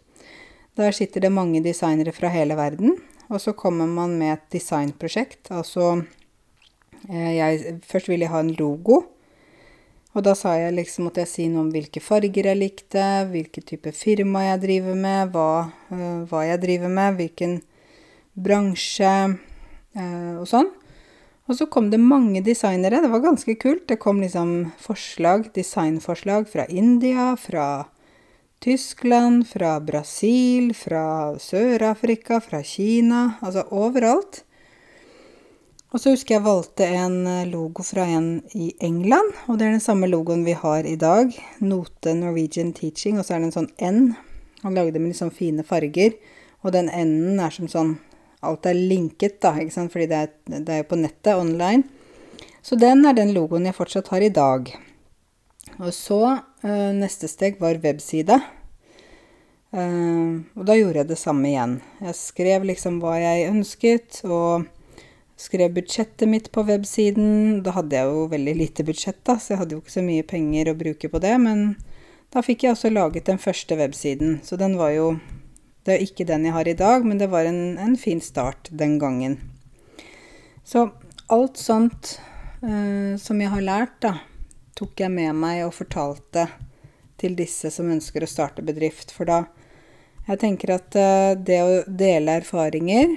Der 0.79 0.95
sitter 0.95 1.23
det 1.23 1.31
mange 1.33 1.61
designere 1.63 2.13
fra 2.15 2.31
hele 2.31 2.55
verden, 2.59 2.97
og 3.29 3.41
så 3.41 3.53
kommer 3.53 3.89
man 3.89 4.17
med 4.17 4.33
et 4.33 4.45
designprosjekt. 4.57 5.51
Altså 5.53 6.01
eh, 7.07 7.33
jeg, 7.37 7.79
Først 7.85 8.09
ville 8.09 8.25
jeg 8.25 8.33
ha 8.33 8.41
en 8.41 8.55
logo. 8.57 9.03
Og 10.17 10.25
da 10.25 10.33
sa 10.33 10.55
jeg 10.57 10.73
liksom, 10.73 11.05
måtte 11.05 11.21
jeg 11.21 11.29
si 11.29 11.45
noe 11.51 11.67
om 11.67 11.69
hvilke 11.73 12.01
farger 12.01 12.49
jeg 12.49 12.57
likte, 12.57 13.05
hvilken 13.29 13.65
type 13.69 13.93
firma 13.93 14.47
jeg 14.47 14.63
driver 14.63 14.97
med, 14.97 15.29
hva, 15.35 15.69
uh, 15.93 16.25
hva 16.31 16.41
jeg 16.47 16.63
driver 16.63 16.89
med, 16.89 17.19
hvilken 17.19 17.59
bransje 18.33 19.11
uh, 19.29 20.33
og 20.41 20.47
sånn. 20.49 20.71
Og 21.49 21.57
så 21.57 21.69
kom 21.69 21.91
det 21.93 22.01
mange 22.01 22.41
designere. 22.45 23.03
Det 23.05 23.13
var 23.13 23.21
ganske 23.21 23.53
kult. 23.61 23.85
Det 23.89 23.99
kom 24.01 24.19
liksom 24.21 24.71
forslag, 24.81 25.51
designforslag 25.53 26.49
fra 26.49 26.65
India, 26.69 27.31
fra 27.37 27.85
Tyskland, 28.59 29.47
fra 29.47 29.77
Brasil, 29.79 30.73
fra 30.75 31.33
Sør-Afrika, 31.39 32.41
fra 32.43 32.59
Kina. 32.63 33.39
Altså 33.41 33.63
overalt. 33.71 34.43
Og 35.89 36.01
så 36.01 36.11
husker 36.13 36.35
jeg 36.35 36.45
valgte 36.45 36.85
en 36.85 37.23
logo 37.49 37.81
fra 37.81 38.03
en 38.13 38.43
i 38.53 38.67
England, 38.85 39.31
og 39.49 39.57
det 39.57 39.65
er 39.65 39.71
den 39.73 39.81
samme 39.81 40.09
logoen 40.09 40.43
vi 40.45 40.53
har 40.53 40.85
i 40.85 40.97
dag. 40.99 41.31
Note 41.65 42.13
Norwegian 42.13 42.75
Teaching, 42.77 43.17
og 43.17 43.25
så 43.25 43.35
er 43.35 43.41
det 43.41 43.49
en 43.49 43.55
sånn 43.55 43.71
N. 43.81 44.03
Han 44.61 44.77
lagde 44.77 44.93
det 44.93 45.01
med 45.01 45.15
litt 45.15 45.21
sånn 45.21 45.33
fine 45.33 45.65
farger, 45.65 46.13
og 46.61 46.75
den 46.75 46.91
N-en 46.93 47.41
er 47.41 47.55
som 47.55 47.71
sånn 47.71 47.95
alt 48.45 48.69
er 48.69 48.77
linket, 48.77 49.39
da, 49.41 49.55
ikke 49.59 49.73
sant? 49.73 49.91
fordi 49.95 50.07
det 50.11 50.19
er, 50.19 50.29
det 50.59 50.77
er 50.77 50.85
på 50.87 50.99
nettet, 50.99 51.33
online. 51.33 51.87
Så 52.61 52.77
den 52.79 53.01
er 53.07 53.17
den 53.17 53.33
logoen 53.33 53.65
jeg 53.65 53.75
fortsatt 53.75 54.11
har 54.13 54.23
i 54.23 54.31
dag. 54.31 54.69
Og 55.79 55.89
så 55.95 56.21
neste 56.63 57.29
steg 57.31 57.59
var 57.61 57.79
webside. 57.83 58.39
Uh, 59.69 60.41
og 60.57 60.65
da 60.65 60.73
gjorde 60.73 61.03
jeg 61.03 61.09
det 61.11 61.19
samme 61.21 61.45
igjen. 61.51 61.77
Jeg 62.01 62.17
skrev 62.17 62.65
liksom 62.65 62.97
hva 63.03 63.15
jeg 63.21 63.49
ønsket, 63.51 64.21
og 64.25 64.65
skrev 65.39 65.75
budsjettet 65.77 66.27
mitt 66.29 66.49
på 66.51 66.65
websiden. 66.67 67.61
Da 67.65 67.75
hadde 67.77 67.99
jeg 67.99 68.09
jo 68.09 68.25
veldig 68.33 68.55
lite 68.57 68.85
budsjett, 68.87 69.21
da, 69.27 69.37
så 69.37 69.53
jeg 69.53 69.61
hadde 69.61 69.77
jo 69.77 69.83
ikke 69.83 69.97
så 69.99 70.05
mye 70.05 70.25
penger 70.27 70.71
å 70.71 70.79
bruke 70.79 71.11
på 71.11 71.21
det. 71.23 71.35
Men 71.41 71.67
da 72.33 72.43
fikk 72.45 72.65
jeg 72.65 72.75
også 72.75 72.91
laget 72.93 73.29
den 73.29 73.41
første 73.41 73.77
websiden, 73.79 74.39
så 74.43 74.57
den 74.59 74.77
var 74.79 74.95
jo 74.95 75.13
det 75.87 75.95
er 75.95 76.03
ikke 76.03 76.27
den 76.27 76.43
jeg 76.45 76.53
har 76.53 76.67
i 76.67 76.77
dag, 76.77 77.05
men 77.07 77.17
det 77.21 77.29
var 77.31 77.47
en, 77.49 77.77
en 77.81 77.95
fin 77.97 78.19
start 78.21 78.67
den 78.75 78.97
gangen. 79.01 79.39
Så 80.67 80.89
alt 81.33 81.57
sånt 81.57 82.17
uh, 82.61 83.15
som 83.17 83.39
jeg 83.41 83.53
har 83.53 83.63
lært, 83.63 83.95
da, 84.03 84.17
tok 84.79 85.03
jeg 85.03 85.11
med 85.11 85.35
meg 85.35 85.65
og 85.65 85.75
fortalte 85.75 86.47
til 87.19 87.35
disse 87.35 87.71
som 87.73 87.89
ønsker 87.91 88.23
å 88.23 88.31
starte 88.31 88.63
bedrift. 88.65 89.11
For 89.15 89.27
da 89.29 89.43
Jeg 90.29 90.43
tenker 90.43 90.75
at 90.75 90.93
uh, 90.93 91.33
det 91.33 91.57
å 91.65 91.69
dele 91.87 92.35
erfaringer 92.37 93.15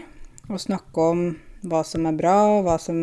og 0.48 0.60
snakke 0.62 1.08
om 1.12 1.24
hva 1.68 1.82
som 1.84 2.06
er 2.08 2.16
bra, 2.16 2.36
og 2.54 2.62
hva 2.64 2.78
som 2.80 3.02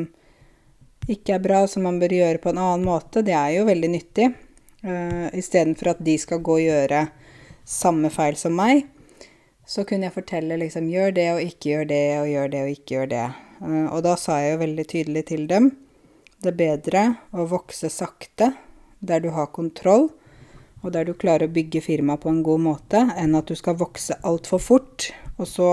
ikke 1.06 1.36
er 1.36 1.44
bra, 1.44 1.60
som 1.70 1.86
man 1.86 2.00
bør 2.02 2.16
gjøre 2.18 2.42
på 2.42 2.50
en 2.50 2.58
annen 2.58 2.88
måte, 2.88 3.22
det 3.22 3.36
er 3.38 3.60
jo 3.60 3.68
veldig 3.70 3.90
nyttig. 3.94 4.32
Uh, 4.82 5.30
Istedenfor 5.38 5.94
at 5.94 6.02
de 6.02 6.18
skal 6.18 6.42
gå 6.42 6.58
og 6.58 6.66
gjøre 6.66 7.04
samme 7.70 8.10
feil 8.10 8.40
som 8.40 8.58
meg 8.58 8.88
så 9.70 9.84
kunne 9.86 10.08
jeg 10.08 10.16
fortelle 10.16 10.58
liksom 10.58 10.88
gjør 10.90 11.12
det 11.14 11.28
og 11.36 11.44
ikke 11.46 11.70
gjør 11.70 11.90
det, 11.92 12.06
og 12.18 12.30
gjør 12.32 12.48
det 12.50 12.62
og 12.64 12.74
ikke 12.74 12.96
gjør 12.96 13.12
det. 13.12 13.26
Uh, 13.62 13.86
og 13.94 14.02
da 14.08 14.16
sa 14.18 14.40
jeg 14.42 14.56
jo 14.56 14.64
veldig 14.64 14.88
tydelig 14.96 15.26
til 15.30 15.46
dem 15.52 15.70
det 16.44 16.56
bedre 16.56 17.04
å 17.32 17.46
vokse 17.50 17.90
sakte, 17.92 18.54
der 19.00 19.24
du 19.24 19.30
har 19.36 19.52
kontroll, 19.56 20.10
og 20.80 20.94
der 20.96 21.08
du 21.08 21.14
klarer 21.14 21.50
å 21.50 21.54
bygge 21.54 21.82
firmaet 21.84 22.24
på 22.24 22.32
en 22.32 22.44
god 22.44 22.64
måte, 22.64 23.04
enn 23.20 23.36
at 23.36 23.52
du 23.52 23.56
skal 23.60 23.80
vokse 23.80 24.16
altfor 24.24 24.64
fort, 24.64 25.10
og 25.38 25.48
så 25.48 25.70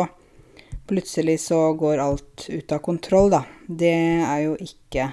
plutselig 0.86 1.40
så 1.46 1.72
går 1.78 2.02
alt 2.02 2.46
ut 2.48 2.72
av 2.72 2.82
kontroll, 2.82 3.30
da. 3.30 3.42
Det 3.66 3.94
er 4.26 4.42
jo 4.46 4.54
ikke 4.62 5.10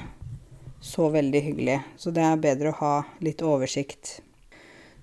så 0.83 1.09
veldig 1.09 1.41
hyggelig. 1.41 1.79
Så 1.97 2.11
det 2.13 2.25
er 2.25 2.41
bedre 2.41 2.73
å 2.73 2.79
ha 2.81 2.93
litt 3.25 3.41
oversikt. 3.45 4.19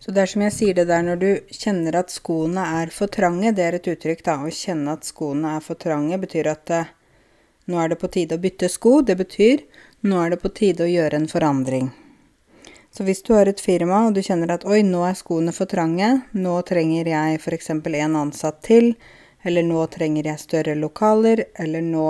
Så 0.00 0.14
det 0.14 0.22
er 0.22 0.30
som 0.32 0.44
jeg 0.46 0.54
sier 0.56 0.76
det 0.76 0.86
der 0.88 1.02
når 1.04 1.18
du 1.20 1.30
kjenner 1.52 1.98
at 2.00 2.12
skoene 2.12 2.62
er 2.80 2.92
for 2.94 3.12
trange, 3.12 3.52
det 3.56 3.66
er 3.66 3.78
et 3.78 3.90
uttrykk, 3.92 4.22
da. 4.24 4.38
Å 4.40 4.52
kjenne 4.54 4.94
at 4.96 5.08
skoene 5.08 5.56
er 5.58 5.64
for 5.64 5.80
trange 5.80 6.18
betyr 6.22 6.50
at 6.52 6.72
eh, 6.76 6.92
nå 7.68 7.80
er 7.82 7.92
det 7.92 8.00
på 8.00 8.10
tide 8.12 8.38
å 8.38 8.42
bytte 8.42 8.70
sko. 8.72 9.00
Det 9.04 9.18
betyr 9.18 9.66
nå 10.02 10.20
er 10.20 10.32
det 10.32 10.40
på 10.42 10.52
tide 10.56 10.86
å 10.86 10.90
gjøre 10.90 11.20
en 11.20 11.28
forandring. 11.30 11.90
Så 12.90 13.04
hvis 13.06 13.22
du 13.22 13.34
har 13.36 13.46
et 13.46 13.62
firma 13.62 14.06
og 14.08 14.16
du 14.16 14.22
kjenner 14.24 14.50
at 14.56 14.66
oi, 14.66 14.80
nå 14.82 15.04
er 15.06 15.18
skoene 15.18 15.54
for 15.54 15.70
trange, 15.70 16.10
nå 16.34 16.54
trenger 16.66 17.06
jeg 17.12 17.38
f.eks. 17.38 17.70
en 17.70 18.16
ansatt 18.18 18.62
til, 18.66 18.94
eller 19.46 19.64
nå 19.64 19.84
trenger 19.92 20.26
jeg 20.32 20.42
større 20.42 20.74
lokaler, 20.74 21.44
eller 21.54 21.84
nå 21.86 22.08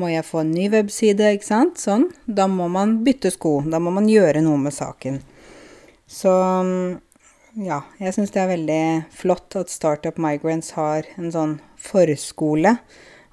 må 0.00 0.08
jeg 0.08 0.24
få 0.24 0.44
en 0.44 0.54
ny 0.54 0.68
webside, 0.72 1.34
ikke 1.34 1.46
sant, 1.46 1.80
sånn, 1.82 2.08
da 2.24 2.46
må 2.48 2.70
man 2.72 3.00
bytte 3.04 3.32
sko. 3.34 3.58
Da 3.66 3.80
må 3.82 3.92
man 3.92 4.08
gjøre 4.08 4.42
noe 4.44 4.58
med 4.62 4.74
saken. 4.74 5.20
Så 6.10 6.32
ja, 7.58 7.80
jeg 7.98 8.14
syns 8.14 8.32
det 8.32 8.40
er 8.42 8.52
veldig 8.54 8.82
flott 9.14 9.58
at 9.58 9.72
Startup 9.72 10.16
Migrants 10.22 10.72
har 10.78 11.08
en 11.18 11.32
sånn 11.34 11.56
forskole, 11.80 12.76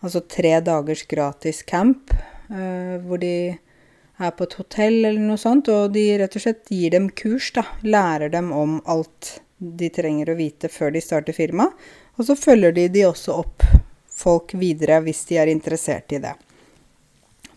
altså 0.01 0.21
tre 0.25 0.57
dagers 0.65 1.05
gratis 1.09 1.63
camp, 1.65 2.11
hvor 2.47 3.19
de 3.19 3.57
er 4.17 4.31
på 4.33 4.47
et 4.47 4.55
hotell 4.57 5.05
eller 5.05 5.21
noe 5.21 5.39
sånt, 5.41 5.69
og 5.69 5.91
de 5.93 6.05
rett 6.21 6.37
og 6.37 6.43
slett 6.43 6.71
gir 6.73 6.93
dem 6.93 7.09
kurs, 7.11 7.51
da. 7.53 7.65
Lærer 7.85 8.31
dem 8.33 8.51
om 8.55 8.79
alt 8.89 9.37
de 9.57 9.89
trenger 9.93 10.31
å 10.31 10.37
vite 10.37 10.69
før 10.69 10.93
de 10.95 11.01
starter 11.01 11.35
firma. 11.37 11.69
Og 12.17 12.29
så 12.29 12.37
følger 12.37 12.73
de 12.73 12.87
de 12.93 13.05
også 13.07 13.37
opp 13.43 13.65
folk 14.17 14.55
videre 14.57 14.99
hvis 15.05 15.25
de 15.29 15.37
er 15.41 15.51
interessert 15.51 16.13
i 16.13 16.21
det. 16.21 16.33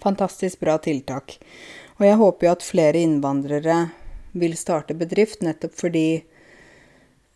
Fantastisk 0.00 0.60
bra 0.60 0.76
tiltak. 0.80 1.38
Og 1.98 2.06
jeg 2.06 2.20
håper 2.20 2.46
jo 2.46 2.52
at 2.54 2.64
flere 2.64 3.00
innvandrere 3.00 3.78
vil 4.40 4.56
starte 4.56 4.96
bedrift, 4.96 5.42
nettopp 5.44 5.74
fordi 5.76 6.06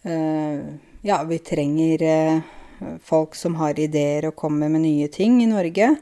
uh, 0.06 0.60
ja, 1.04 1.18
vi 1.28 1.40
trenger 1.44 2.04
uh, 2.08 2.98
folk 3.04 3.36
som 3.36 3.58
har 3.60 3.80
ideer 3.80 4.30
og 4.30 4.38
kommer 4.40 4.72
med 4.72 4.86
nye 4.86 5.08
ting 5.12 5.42
i 5.42 5.50
Norge. 5.50 5.94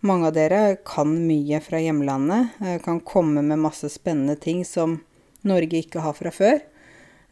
Mange 0.00 0.30
av 0.30 0.36
dere 0.36 0.76
kan 0.86 1.12
mye 1.26 1.60
fra 1.60 1.80
hjemlandet, 1.82 2.54
uh, 2.60 2.78
kan 2.84 3.00
komme 3.04 3.42
med 3.44 3.60
masse 3.60 3.88
spennende 3.92 4.36
ting 4.40 4.64
som 4.64 4.98
Norge 5.46 5.82
ikke 5.82 6.04
har 6.04 6.16
fra 6.16 6.32
før. 6.34 6.60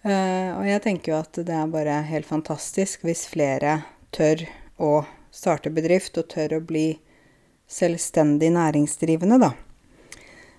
og 0.09 0.65
jeg 0.65 0.81
tenker 0.81 1.11
jo 1.13 1.17
at 1.19 1.39
det 1.45 1.53
er 1.53 1.69
bare 1.69 1.97
helt 2.07 2.25
fantastisk 2.25 3.03
hvis 3.05 3.27
flere 3.29 3.83
tør 4.15 4.45
å 4.79 5.03
starte 5.35 5.73
bedrift 5.75 6.17
og 6.17 6.31
tør 6.33 6.55
å 6.57 6.65
bli 6.65 7.01
selvstendig 7.69 8.49
næringsdrivende, 8.55 9.39
da. 9.43 9.53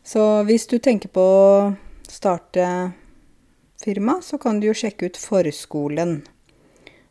Så 0.03 0.43
hvis 0.47 0.67
du 0.69 0.77
tenker 0.79 1.11
på 1.13 1.23
å 1.23 1.71
starte 2.09 2.91
firma, 3.81 4.19
så 4.21 4.37
kan 4.41 4.59
du 4.59 4.69
jo 4.69 4.77
sjekke 4.77 5.09
ut 5.09 5.19
Forskolen. 5.19 6.19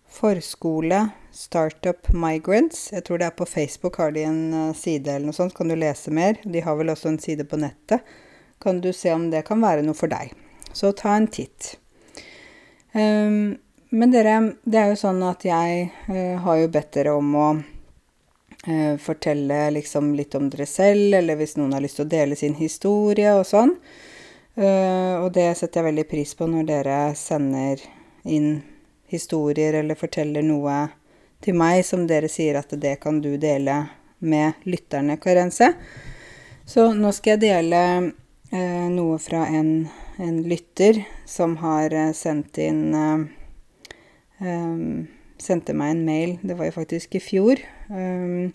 Forskole 0.08 1.02
Startup 1.38 2.08
Migrants. 2.12 2.88
Jeg 2.92 3.04
tror 3.06 3.20
det 3.20 3.28
er 3.28 3.36
på 3.38 3.46
Facebook 3.46 4.00
har 4.02 4.10
de 4.10 4.24
en 4.26 4.40
uh, 4.54 4.74
side 4.74 5.06
eller 5.06 5.28
noe 5.28 5.36
sånt, 5.36 5.52
så 5.54 5.60
kan 5.60 5.70
du 5.70 5.76
lese 5.78 6.10
mer. 6.10 6.40
De 6.42 6.62
har 6.64 6.74
vel 6.80 6.90
også 6.90 7.12
en 7.12 7.20
side 7.22 7.46
på 7.46 7.60
nettet. 7.62 8.02
Kan 8.58 8.80
du 8.82 8.90
se 8.92 9.12
om 9.14 9.28
det 9.30 9.44
kan 9.46 9.62
være 9.62 9.84
noe 9.86 9.94
for 9.94 10.10
deg. 10.10 10.32
Så 10.74 10.90
ta 10.98 11.14
en 11.14 11.28
titt. 11.30 11.76
Um, 12.90 13.54
men 13.94 14.10
dere, 14.10 14.34
det 14.66 14.80
er 14.80 14.90
jo 14.90 14.98
sånn 14.98 15.22
at 15.28 15.46
jeg 15.46 15.88
uh, 16.08 16.40
har 16.42 16.58
jo 16.58 16.72
bedt 16.74 16.90
dere 16.98 17.14
om 17.14 17.30
å 17.38 17.48
uh, 17.54 18.96
fortelle 18.98 19.60
liksom 19.78 20.10
litt 20.18 20.34
om 20.34 20.50
dere 20.50 20.66
selv, 20.66 21.20
eller 21.20 21.38
hvis 21.38 21.54
noen 21.60 21.76
har 21.76 21.86
lyst 21.86 22.00
til 22.00 22.08
å 22.08 22.14
dele 22.16 22.40
sin 22.40 22.58
historie 22.58 23.36
og 23.38 23.46
sånn. 23.46 23.76
Uh, 24.58 25.22
og 25.22 25.30
det 25.38 25.52
setter 25.54 25.84
jeg 25.84 25.92
veldig 25.92 26.08
pris 26.10 26.34
på 26.34 26.50
når 26.50 26.66
dere 26.66 26.98
sender 27.14 27.86
inn 28.26 28.56
historier 29.08 29.78
eller 29.78 29.94
forteller 29.94 30.42
noe 30.42 30.88
til 31.44 31.56
meg 31.58 31.84
som 31.86 32.06
dere 32.08 32.28
sier 32.30 32.58
at 32.60 32.72
det 32.80 32.96
kan 33.02 33.20
du 33.22 33.36
dele 33.40 33.80
med 34.18 34.52
lytterne, 34.66 35.16
Karense. 35.22 35.72
Så 36.68 36.90
nå 36.94 37.12
skal 37.16 37.36
jeg 37.36 37.44
dele 37.46 37.82
eh, 38.52 38.88
noe 38.92 39.18
fra 39.22 39.46
en, 39.46 39.88
en, 40.18 40.42
lytter 40.44 41.04
som 41.26 41.56
har 41.62 41.94
uh, 41.94 42.10
sendt 42.12 42.58
inn 42.60 42.90
um, 44.42 45.06
Sendte 45.38 45.70
meg 45.70 45.92
en 45.94 46.00
mail, 46.02 46.32
det 46.42 46.56
var 46.58 46.66
jo 46.66 46.74
faktisk 46.80 47.14
i 47.14 47.22
fjor. 47.22 47.60
Um, 47.88 48.50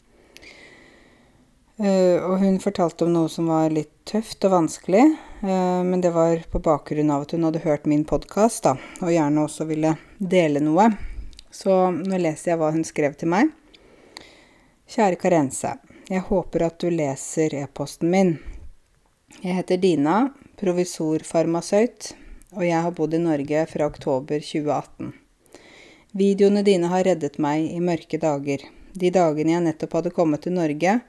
Uh, 1.73 2.21
og 2.21 2.37
hun 2.37 2.59
fortalte 2.61 3.01
om 3.07 3.15
noe 3.15 3.29
som 3.33 3.47
var 3.49 3.71
litt 3.73 3.89
tøft 4.05 4.45
og 4.45 4.51
vanskelig, 4.53 5.07
uh, 5.41 5.81
men 5.81 6.03
det 6.05 6.11
var 6.13 6.43
på 6.53 6.61
bakgrunn 6.61 7.09
av 7.09 7.25
at 7.25 7.33
hun 7.33 7.47
hadde 7.47 7.63
hørt 7.63 7.89
min 7.89 8.03
podkast, 8.05 8.69
og 9.01 9.09
gjerne 9.09 9.47
også 9.47 9.65
ville 9.71 9.95
dele 10.21 10.61
noe. 10.61 10.91
Så 11.53 11.73
nå 11.93 12.17
leser 12.17 12.53
jeg 12.53 12.61
hva 12.61 12.71
hun 12.73 12.85
skrev 12.87 13.13
til 13.19 13.29
meg. 13.29 13.51
Kjære 14.89 15.19
Karense. 15.21 15.75
Jeg 16.09 16.25
håper 16.27 16.65
at 16.65 16.79
du 16.81 16.89
leser 16.91 17.53
e-posten 17.61 18.09
min. 18.11 18.33
Jeg 19.41 19.59
heter 19.59 19.79
Dina, 19.81 20.17
provisorfarmasøyt, 20.59 22.11
og 22.57 22.65
jeg 22.65 22.81
har 22.85 22.95
bodd 22.97 23.13
i 23.13 23.21
Norge 23.21 23.65
fra 23.69 23.87
oktober 23.89 24.41
2018. 24.41 25.13
Videoene 26.13 26.65
dine 26.65 26.89
har 26.91 27.05
reddet 27.07 27.39
meg 27.41 27.69
i 27.69 27.79
mørke 27.81 28.19
dager. 28.21 28.65
De 28.93 29.09
dagene 29.13 29.55
jeg 29.55 29.65
nettopp 29.65 29.97
hadde 29.97 30.13
kommet 30.13 30.43
til 30.45 30.53
Norge, 30.57 30.99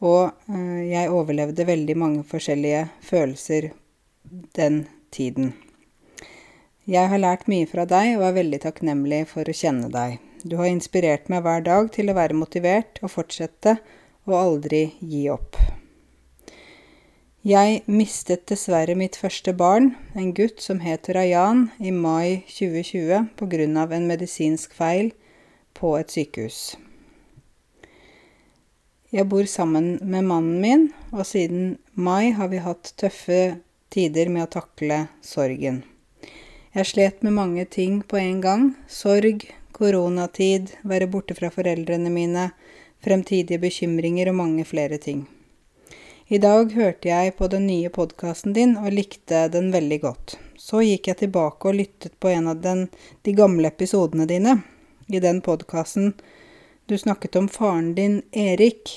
og 0.00 0.30
eh, 0.50 0.84
jeg 0.92 1.10
overlevde 1.14 1.66
veldig 1.66 1.96
mange 1.98 2.22
forskjellige 2.26 2.86
følelser 3.06 3.72
den 4.56 4.84
tiden. 5.10 5.54
Jeg 6.88 7.10
har 7.12 7.20
lært 7.20 7.44
mye 7.50 7.66
fra 7.68 7.84
deg 7.84 8.14
og 8.16 8.24
er 8.24 8.38
veldig 8.38 8.62
takknemlig 8.62 9.26
for 9.28 9.44
å 9.44 9.56
kjenne 9.56 9.90
deg. 9.92 10.16
Du 10.48 10.56
har 10.56 10.70
inspirert 10.70 11.28
meg 11.28 11.44
hver 11.44 11.60
dag 11.66 11.90
til 11.92 12.08
å 12.08 12.16
være 12.16 12.38
motivert 12.38 13.02
og 13.04 13.12
fortsette 13.12 13.76
og 14.24 14.36
aldri 14.38 14.86
gi 15.04 15.26
opp. 15.28 15.58
Jeg 17.44 17.82
mistet 17.88 18.46
dessverre 18.48 18.96
mitt 18.96 19.16
første 19.16 19.52
barn, 19.56 19.94
en 20.16 20.32
gutt 20.36 20.60
som 20.60 20.80
het 20.84 21.08
Rayan, 21.08 21.70
i 21.80 21.92
mai 21.92 22.44
2020 22.48 23.28
pga. 23.36 23.86
en 23.96 24.06
medisinsk 24.06 24.72
feil 24.72 25.12
på 25.72 25.96
et 25.96 26.10
sykehus. 26.10 26.76
Jeg 29.12 29.28
bor 29.28 29.44
sammen 29.44 29.98
med 30.02 30.24
mannen 30.24 30.60
min, 30.60 30.92
og 31.12 31.26
siden 31.26 31.78
mai 31.94 32.30
har 32.32 32.48
vi 32.48 32.58
hatt 32.58 32.92
tøffe 32.96 33.60
tider 33.90 34.28
med 34.28 34.44
å 34.44 34.52
takle 34.60 35.08
sorgen. 35.20 35.82
Jeg 36.70 36.86
slet 36.86 37.22
med 37.26 37.34
mange 37.34 37.64
ting 37.66 37.96
på 38.06 38.14
en 38.16 38.36
gang. 38.40 38.68
Sorg, 38.86 39.42
koronatid, 39.74 40.68
være 40.86 41.08
borte 41.10 41.34
fra 41.34 41.48
foreldrene 41.50 42.12
mine, 42.14 42.44
fremtidige 43.02 43.58
bekymringer 43.58 44.28
og 44.30 44.36
mange 44.38 44.62
flere 44.64 45.00
ting. 45.02 45.24
I 46.30 46.38
dag 46.38 46.70
hørte 46.70 47.08
jeg 47.10 47.32
på 47.34 47.48
den 47.50 47.64
nye 47.66 47.90
podkasten 47.90 48.54
din 48.54 48.76
og 48.78 48.94
likte 48.94 49.48
den 49.50 49.72
veldig 49.74 49.98
godt. 50.04 50.36
Så 50.54 50.84
gikk 50.86 51.08
jeg 51.10 51.18
tilbake 51.24 51.66
og 51.66 51.74
lyttet 51.74 52.14
på 52.22 52.30
en 52.30 52.46
av 52.52 52.60
den, 52.62 52.84
de 53.26 53.34
gamle 53.34 53.66
episodene 53.66 54.28
dine. 54.30 54.60
I 55.10 55.18
den 55.18 55.40
podkasten 55.42 56.12
du 56.86 56.94
snakket 56.94 57.34
om 57.40 57.48
faren 57.50 57.96
din, 57.98 58.20
Erik. 58.30 58.92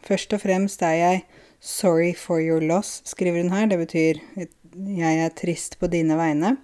Først 0.00 0.32
og 0.32 0.46
fremst 0.46 0.80
er 0.80 0.96
jeg 0.96 1.20
sorry 1.60 2.14
for 2.16 2.40
your 2.40 2.64
loss, 2.64 3.02
skriver 3.04 3.44
hun 3.44 3.52
her. 3.52 3.68
Det 3.68 3.78
betyr 3.84 4.22
jeg 4.96 5.20
er 5.26 5.36
trist 5.36 5.76
på 5.76 5.92
dine 5.92 6.16
vegne. 6.16 6.56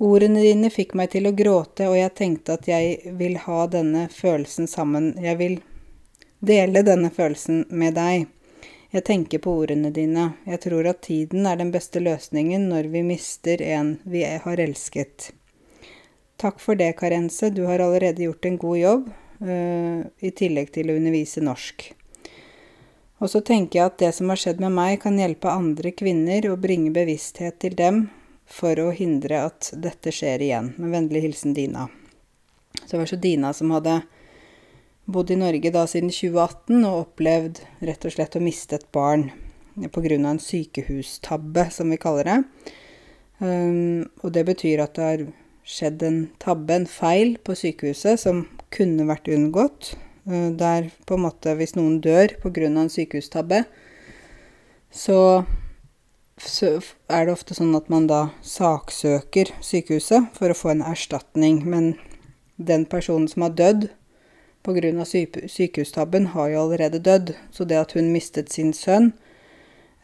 Ordene 0.00 0.40
dine 0.40 0.70
fikk 0.72 0.94
meg 0.96 1.10
til 1.12 1.28
å 1.28 1.34
gråte, 1.36 1.84
og 1.90 1.98
jeg 1.98 2.14
tenkte 2.16 2.54
at 2.56 2.68
jeg 2.70 3.12
vil 3.20 3.34
ha 3.42 3.66
denne 3.68 4.06
følelsen 4.08 4.64
sammen. 4.70 5.10
Jeg 5.20 5.36
vil 5.36 5.56
dele 6.40 6.80
denne 6.86 7.10
følelsen 7.12 7.66
med 7.68 7.98
deg. 7.98 8.24
Jeg 8.96 9.04
tenker 9.04 9.42
på 9.44 9.52
ordene 9.60 9.90
dine. 9.92 10.30
Jeg 10.48 10.62
tror 10.64 10.88
at 10.88 11.02
tiden 11.04 11.44
er 11.46 11.60
den 11.60 11.68
beste 11.74 12.00
løsningen 12.00 12.64
når 12.72 12.88
vi 12.94 13.02
mister 13.04 13.60
en 13.60 13.98
vi 14.08 14.24
har 14.24 14.62
elsket. 14.64 15.34
Takk 16.40 16.64
for 16.64 16.80
det, 16.80 16.94
Karense. 16.96 17.50
Du 17.52 17.66
har 17.68 17.84
allerede 17.84 18.24
gjort 18.24 18.48
en 18.48 18.56
god 18.58 18.78
jobb. 18.78 19.10
uh, 19.40 20.04
i 20.20 20.30
tillegg 20.36 20.72
til 20.74 20.90
å 20.90 20.96
undervise 20.96 21.40
norsk. 21.44 21.90
Og 23.20 23.28
så 23.32 23.40
tenker 23.44 23.78
jeg 23.78 23.86
at 23.86 24.00
det 24.00 24.10
som 24.16 24.32
har 24.32 24.40
skjedd 24.40 24.60
med 24.64 24.72
meg, 24.76 24.98
kan 25.00 25.16
hjelpe 25.20 25.52
andre 25.52 25.92
kvinner 25.96 26.48
og 26.50 26.60
bringe 26.64 26.92
bevissthet 26.92 27.60
til 27.60 27.76
dem 27.76 28.02
for 28.50 28.78
å 28.82 28.90
hindre 28.94 29.44
at 29.46 29.70
dette 29.78 30.12
skjer 30.14 30.42
igjen. 30.42 30.72
Med 30.78 30.94
vennlig 30.96 31.22
hilsen 31.28 31.54
Dina. 31.54 31.88
Så 32.84 32.96
det 32.96 33.02
var 33.02 33.10
så 33.10 33.20
Dina 33.20 33.52
som 33.54 33.70
hadde 33.74 34.00
bodd 35.10 35.30
i 35.30 35.38
Norge 35.38 35.72
da 35.74 35.86
siden 35.90 36.10
2018 36.12 36.84
og 36.84 36.98
opplevd 37.04 37.62
rett 37.86 38.04
og 38.06 38.14
slett 38.14 38.36
å 38.38 38.42
miste 38.42 38.78
et 38.78 38.90
barn 38.94 39.30
pga. 39.80 40.14
en 40.14 40.38
sykehustabbe, 40.38 41.70
som 41.70 41.90
vi 41.90 41.96
kaller 41.96 42.24
det. 42.24 42.38
Um, 43.38 44.10
og 44.22 44.32
det 44.32 44.44
betyr 44.44 44.82
at 44.82 44.94
det 44.94 45.04
har 45.04 45.26
skjedd 45.64 46.02
en 46.02 46.20
tabbe, 46.38 46.74
en 46.74 46.86
feil, 46.86 47.38
på 47.38 47.54
sykehuset 47.56 48.20
som 48.20 48.46
kunne 48.70 49.06
vært 49.08 49.30
unngått. 49.32 49.94
Uh, 50.28 50.50
der 50.52 50.90
på 51.06 51.16
en 51.16 51.24
måte 51.24 51.54
hvis 51.56 51.74
noen 51.78 52.00
dør 52.04 52.34
pga. 52.42 52.66
en 52.68 52.92
sykehustabbe, 52.92 53.64
så 54.90 55.44
er 56.40 57.26
det 57.26 57.32
ofte 57.32 57.54
sånn 57.54 57.74
at 57.76 57.88
man 57.92 58.06
da 58.08 58.30
saksøker 58.40 59.52
sykehuset 59.60 60.30
for 60.36 60.50
å 60.52 60.56
få 60.56 60.72
en 60.72 60.84
erstatning. 60.84 61.62
Men 61.68 61.94
den 62.56 62.86
personen 62.88 63.28
som 63.28 63.42
har 63.42 63.56
dødd 63.56 63.90
pga. 64.62 65.04
sykehustabben, 65.04 66.26
har 66.26 66.48
jo 66.48 66.60
allerede 66.60 66.98
dødd. 66.98 67.34
Så 67.50 67.64
det 67.64 67.78
at 67.78 67.92
hun 67.92 68.12
mistet 68.12 68.52
sin 68.52 68.72
sønn, 68.72 69.12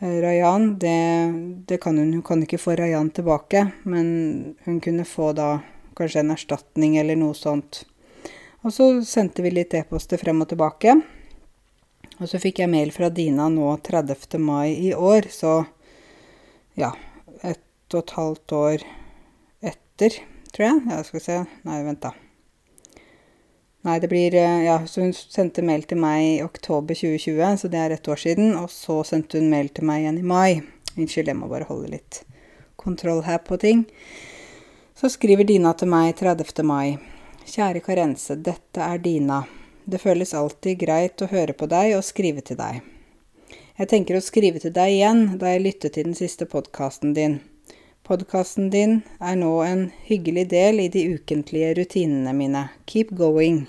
eh, 0.00 0.20
Rayan, 0.20 0.78
det, 0.78 1.66
det 1.66 1.80
kan 1.80 1.98
hun 1.98 2.12
Hun 2.12 2.22
kan 2.22 2.42
ikke 2.42 2.58
få 2.58 2.76
Rayan 2.76 3.10
tilbake, 3.10 3.72
men 3.84 4.56
hun 4.64 4.80
kunne 4.80 5.04
få 5.04 5.32
da 5.32 5.60
kanskje 5.96 6.20
en 6.20 6.30
erstatning 6.30 6.96
eller 6.98 7.16
noe 7.16 7.34
sånt. 7.34 7.84
Og 8.62 8.72
så 8.72 9.02
sendte 9.04 9.42
vi 9.42 9.50
litt 9.50 9.74
e-poster 9.74 10.18
frem 10.18 10.40
og 10.42 10.48
tilbake. 10.48 11.00
Og 12.18 12.28
så 12.28 12.40
fikk 12.40 12.58
jeg 12.58 12.72
mail 12.72 12.90
fra 12.92 13.08
Dina 13.12 13.48
nå 13.48 13.76
30. 13.84 14.38
mai 14.40 14.72
i 14.72 14.94
år, 14.94 15.28
så 15.30 15.66
ja, 16.76 16.92
ett 17.42 17.94
og 17.94 18.02
et 18.02 18.14
halvt 18.18 18.52
år 18.56 18.86
etter, 19.64 20.20
tror 20.52 20.66
jeg. 20.66 20.84
Ja, 20.90 21.02
skal 21.06 21.18
vi 21.18 21.24
se 21.24 21.40
Nei, 21.64 21.80
vent, 21.86 22.04
da. 22.04 22.12
Nei, 23.86 23.98
det 24.02 24.08
blir 24.10 24.34
eh, 24.34 24.64
Ja, 24.66 24.80
så 24.86 25.04
hun 25.04 25.12
sendte 25.14 25.62
mail 25.64 25.84
til 25.86 26.00
meg 26.02 26.22
i 26.24 26.44
oktober 26.44 26.96
2020, 26.98 27.60
så 27.62 27.70
det 27.70 27.80
er 27.80 27.94
ett 27.94 28.08
år 28.08 28.18
siden. 28.18 28.56
Og 28.58 28.70
så 28.74 28.98
sendte 29.06 29.40
hun 29.40 29.52
mail 29.52 29.70
til 29.70 29.86
meg 29.86 30.02
igjen 30.02 30.18
i 30.20 30.26
mai. 30.26 30.62
Unnskyld, 30.96 31.30
jeg 31.30 31.38
må 31.38 31.48
bare 31.48 31.68
holde 31.68 31.92
litt 31.94 32.24
kontroll 32.76 33.22
her 33.26 33.38
på 33.46 33.58
ting. 33.62 33.86
Så 34.96 35.10
skriver 35.12 35.46
Dina 35.46 35.72
til 35.76 35.90
meg 35.92 36.16
30. 36.18 36.64
mai. 36.66 36.96
Kjære 37.46 37.84
Karense, 37.84 38.36
dette 38.42 38.82
er 38.82 38.98
Dina. 38.98 39.44
Det 39.86 40.02
føles 40.02 40.34
alltid 40.34 40.80
greit 40.82 41.22
å 41.22 41.30
høre 41.30 41.54
på 41.54 41.68
deg 41.70 41.94
og 41.94 42.04
skrive 42.04 42.42
til 42.42 42.58
deg. 42.58 42.82
Jeg 43.76 43.90
tenker 43.90 44.16
å 44.16 44.24
skrive 44.24 44.56
til 44.56 44.72
deg 44.72 44.94
igjen 44.94 45.18
da 45.36 45.50
jeg 45.52 45.60
lyttet 45.66 45.92
til 45.98 46.06
den 46.08 46.16
siste 46.16 46.46
podkasten 46.48 47.10
din. 47.12 47.34
Podkasten 48.08 48.70
din 48.72 49.02
er 49.20 49.36
nå 49.36 49.50
en 49.66 49.82
hyggelig 50.06 50.46
del 50.48 50.80
i 50.80 50.86
de 50.88 51.02
ukentlige 51.12 51.74
rutinene 51.76 52.32
mine. 52.32 52.62
Keep 52.88 53.12
going. 53.20 53.66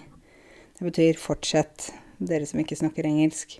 Det 0.79 0.87
betyr 0.87 1.19
fortsett, 1.19 1.89
dere 2.23 2.47
som 2.47 2.63
ikke 2.63 2.79
snakker 2.79 3.09
engelsk. 3.09 3.57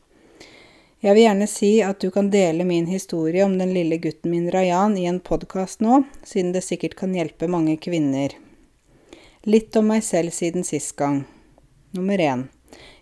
Jeg 1.04 1.18
vil 1.18 1.26
gjerne 1.26 1.52
si 1.52 1.74
at 1.84 2.00
du 2.00 2.08
kan 2.16 2.32
dele 2.32 2.64
min 2.64 2.88
historie 2.88 3.44
om 3.44 3.60
den 3.60 3.76
lille 3.76 4.00
gutten 4.00 4.32
min 4.32 4.48
Rayan 4.54 4.96
i 4.96 5.04
en 5.12 5.20
podkast 5.20 5.84
nå, 5.84 6.06
siden 6.24 6.56
det 6.56 6.64
sikkert 6.64 6.96
kan 6.96 7.12
hjelpe 7.18 7.52
mange 7.52 7.76
kvinner. 7.76 8.40
Litt 9.44 9.76
om 9.76 9.92
meg 9.92 10.08
selv 10.08 10.32
siden 10.32 10.64
sist 10.64 10.96
gang. 10.96 11.26
Nummer 11.92 12.24
én. 12.24 12.48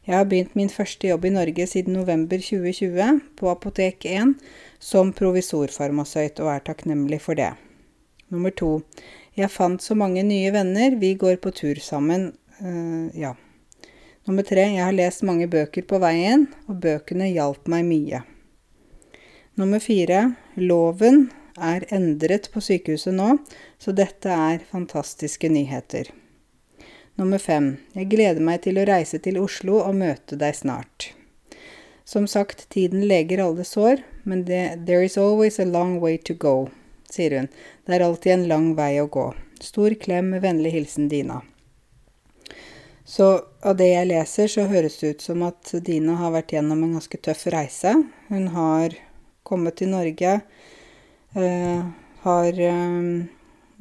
Jeg 0.05 0.19
har 0.19 0.27
begynt 0.29 0.53
min 0.53 0.69
første 0.69 1.09
jobb 1.09 1.23
i 1.25 1.33
Norge 1.33 1.65
siden 1.65 1.95
november 1.97 2.37
2020, 2.37 3.21
på 3.39 3.47
Apotek 3.49 4.05
1, 4.05 4.35
som 4.77 5.09
provisorfarmasøyt, 5.17 6.41
og 6.45 6.51
er 6.51 6.65
takknemlig 6.67 7.17
for 7.23 7.37
det. 7.39 7.55
Nummer 8.29 8.53
to. 8.53 8.83
Jeg 9.35 9.49
fant 9.49 9.81
så 9.81 9.97
mange 9.97 10.21
nye 10.23 10.51
venner, 10.53 10.93
vi 11.01 11.15
går 11.17 11.39
på 11.41 11.49
tur 11.57 11.81
sammen. 11.81 12.27
Uh, 12.61 13.09
ja. 13.17 13.33
Nummer 14.29 14.45
tre, 14.45 14.67
jeg 14.75 14.83
har 14.85 14.93
lest 14.93 15.25
mange 15.25 15.47
bøker 15.49 15.85
på 15.89 15.97
veien, 16.01 16.45
og 16.69 16.77
bøkene 16.85 17.31
hjalp 17.31 17.65
meg 17.73 17.87
mye. 17.89 18.21
Nummer 19.57 19.81
fire, 19.81 20.35
loven 20.57 21.31
er 21.57 21.87
endret 21.95 22.51
på 22.53 22.61
sykehuset 22.61 23.15
nå, 23.17 23.39
så 23.81 23.95
dette 23.95 24.29
er 24.29 24.61
fantastiske 24.69 25.49
nyheter. 25.49 26.13
Nummer 27.15 27.39
fem, 27.39 27.77
jeg 27.95 28.09
gleder 28.11 28.43
meg 28.43 28.65
til 28.65 28.75
å 28.75 28.83
reise 28.89 29.21
til 29.23 29.37
Oslo 29.39 29.77
og 29.79 29.95
møte 29.95 30.35
deg 30.35 30.57
snart. 30.57 31.13
Som 32.03 32.27
sagt, 32.27 32.65
tiden 32.69 33.05
leger 33.07 33.39
alle 33.39 33.63
sår, 33.63 34.03
men 34.27 34.43
det, 34.49 34.83
there 34.85 35.05
is 35.07 35.15
always 35.17 35.55
a 35.59 35.65
long 35.65 36.01
way 36.03 36.17
to 36.17 36.35
go, 36.35 36.67
sier 37.07 37.37
hun. 37.39 37.47
Det 37.87 37.95
er 37.95 38.03
alltid 38.03 38.33
en 38.33 38.45
lang 38.51 38.67
vei 38.75 38.97
å 38.99 39.07
gå. 39.07 39.29
Stor 39.63 39.95
klem 40.01 40.33
med 40.35 40.43
vennlig 40.43 40.75
hilsen 40.75 41.07
Dina. 41.07 41.39
Så 43.07 43.29
av 43.63 43.79
det 43.79 43.93
jeg 43.93 44.11
leser, 44.11 44.51
så 44.51 44.67
høres 44.67 44.99
det 44.99 45.15
ut 45.15 45.25
som 45.29 45.47
at 45.47 45.71
Dina 45.87 46.19
har 46.19 46.35
vært 46.35 46.51
gjennom 46.57 46.83
en 46.83 46.97
ganske 46.97 47.23
tøff 47.23 47.47
reise. 47.53 47.95
Hun 48.27 48.51
har 48.57 48.99
kommet 49.47 49.79
til 49.79 49.93
Norge, 49.95 50.39
øh, 51.39 51.83
har 52.27 52.63
øh, 52.67 53.11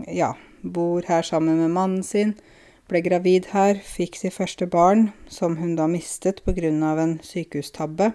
ja, 0.07 0.35
bor 0.63 1.03
her 1.09 1.27
sammen 1.27 1.59
med 1.65 1.75
mannen 1.75 2.03
sin, 2.07 2.37
ble 2.95 3.03
gravid 3.03 3.49
her, 3.51 3.81
fikk 3.83 4.15
sitt 4.21 4.37
første 4.37 4.69
barn, 4.71 5.09
som 5.27 5.57
hun 5.59 5.75
da 5.75 5.89
mistet 5.91 6.45
pga. 6.47 6.71
en 6.71 7.19
sykehustabbe. 7.23 8.13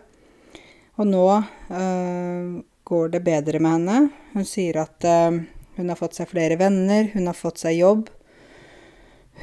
Og 0.95 1.07
nå 1.07 1.43
øh, 1.71 2.63
går 2.83 3.09
det 3.09 3.23
bedre 3.23 3.59
med 3.59 3.71
henne. 3.71 3.97
Hun 4.33 4.45
sier 4.45 4.79
at 4.79 5.03
hun 5.75 5.89
har 5.89 5.99
fått 5.99 6.15
seg 6.15 6.31
flere 6.31 6.55
venner, 6.55 7.11
hun 7.13 7.27
har 7.27 7.35
fått 7.35 7.59
seg 7.59 7.75
jobb. 7.75 8.09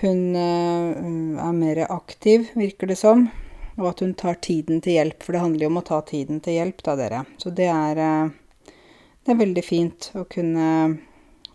Hun 0.01 0.35
øh, 0.37 1.37
er 1.37 1.53
mer 1.53 1.85
aktiv, 1.91 2.49
virker 2.55 2.87
det 2.87 2.97
som, 2.97 3.29
og 3.77 3.93
at 3.93 4.01
hun 4.01 4.15
tar 4.15 4.41
tiden 4.41 4.81
til 4.81 4.97
hjelp. 4.97 5.23
For 5.23 5.37
det 5.37 5.45
handler 5.45 5.69
jo 5.69 5.73
om 5.75 5.81
å 5.83 5.87
ta 5.93 6.01
tiden 6.01 6.41
til 6.41 6.63
hjelp, 6.63 6.83
da, 6.83 6.97
dere. 6.97 7.25
Så 7.37 7.53
det 7.53 7.69
er, 7.69 8.33
det 8.65 9.33
er 9.33 9.45
veldig 9.45 9.65
fint 9.65 10.13
å 10.17 10.25
kunne 10.25 10.69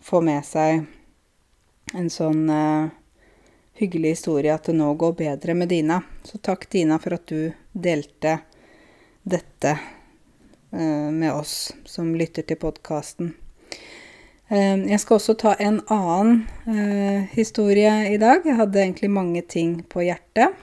få 0.02 0.22
med 0.22 0.46
seg 0.46 0.84
en 1.98 2.10
sånn 2.10 2.46
hyggelig 3.82 4.16
historie 4.16 4.54
at 4.54 4.70
det 4.70 4.76
nå 4.78 4.88
går 4.98 5.18
bedre 5.18 5.58
med 5.58 5.72
Dina. 5.74 6.00
Så 6.24 6.38
takk, 6.38 6.68
Dina, 6.70 6.98
for 7.02 7.18
at 7.18 7.26
du 7.28 7.52
delte 7.72 8.38
dette 9.22 9.76
med 10.72 11.28
oss 11.28 11.74
som 11.84 12.14
lytter 12.16 12.46
til 12.48 12.56
podkasten. 12.56 13.34
Ehm, 14.52 14.84
jeg 14.90 15.00
skal 15.00 15.16
også 15.16 15.34
ta 15.40 15.54
en 15.62 15.80
annen 15.92 16.42
eh, 16.68 17.28
historie 17.32 17.92
i 18.12 18.18
dag. 18.20 18.44
Jeg 18.44 18.58
hadde 18.58 18.82
egentlig 18.82 19.10
mange 19.10 19.42
ting 19.48 19.78
på 19.88 20.04
hjertet. 20.04 20.58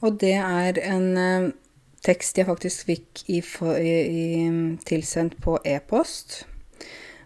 Og 0.00 0.20
det 0.20 0.36
er 0.38 0.78
en 0.92 1.08
eh, 1.18 1.48
tekst 2.06 2.38
jeg 2.38 2.48
faktisk 2.48 2.86
fikk 2.92 3.24
i, 3.26 3.42
i, 3.42 4.26
tilsendt 4.86 5.36
på 5.42 5.58
e-post. 5.66 6.44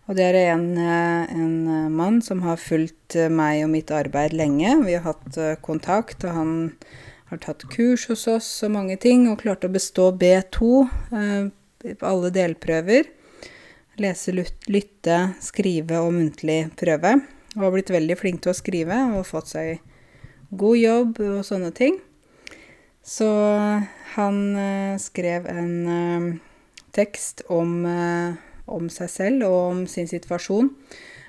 Og 0.05 0.19
det 0.19 0.25
er 0.27 0.37
en, 0.53 0.67
eh, 0.77 1.33
en, 1.33 1.93
mann 1.95 2.21
som 2.23 2.43
har 2.45 2.61
fulgt 2.61 3.17
meg 3.33 3.63
og 3.65 3.71
mitt 3.73 3.91
arbeid 3.95 4.35
lenge. 4.37 4.75
Vi 4.85 4.97
har 4.97 5.07
hatt 5.07 5.39
kontakt, 5.65 6.25
og 6.25 6.37
han 6.37 6.55
har 7.31 7.41
tatt 7.41 7.65
kurs 7.73 8.07
hos 8.11 8.27
oss 8.29 8.49
og 8.67 8.75
mange 8.75 8.99
ting, 9.01 9.29
og 9.31 9.41
klarte 9.41 9.71
å 9.71 9.73
bestå 9.73 10.11
B2 10.13 10.71
på 11.85 12.09
alle 12.09 12.31
delprøver. 12.35 13.09
Lese, 14.01 14.35
lytte, 14.35 15.19
skrive 15.41 16.03
og 16.03 16.13
muntlig 16.17 16.67
prøve. 16.77 17.17
Og 17.55 17.63
har 17.63 17.75
blitt 17.77 17.93
veldig 17.95 18.17
flink 18.19 18.43
til 18.43 18.53
å 18.53 18.59
skrive 18.59 18.99
og 19.15 19.29
fått 19.29 19.53
seg 19.55 19.79
god 20.51 20.79
jobb 20.81 21.21
og 21.23 21.45
sånne 21.47 21.71
ting. 21.77 22.01
Så 23.05 23.29
han 24.17 24.39
skrev 25.01 25.47
en 25.53 26.41
tekst 26.97 27.45
om, 27.53 27.85
om, 28.67 28.89
seg 28.93 29.11
selv 29.13 29.47
og 29.49 29.59
om 29.71 29.85
sin 29.91 30.09
situasjon. 30.11 30.71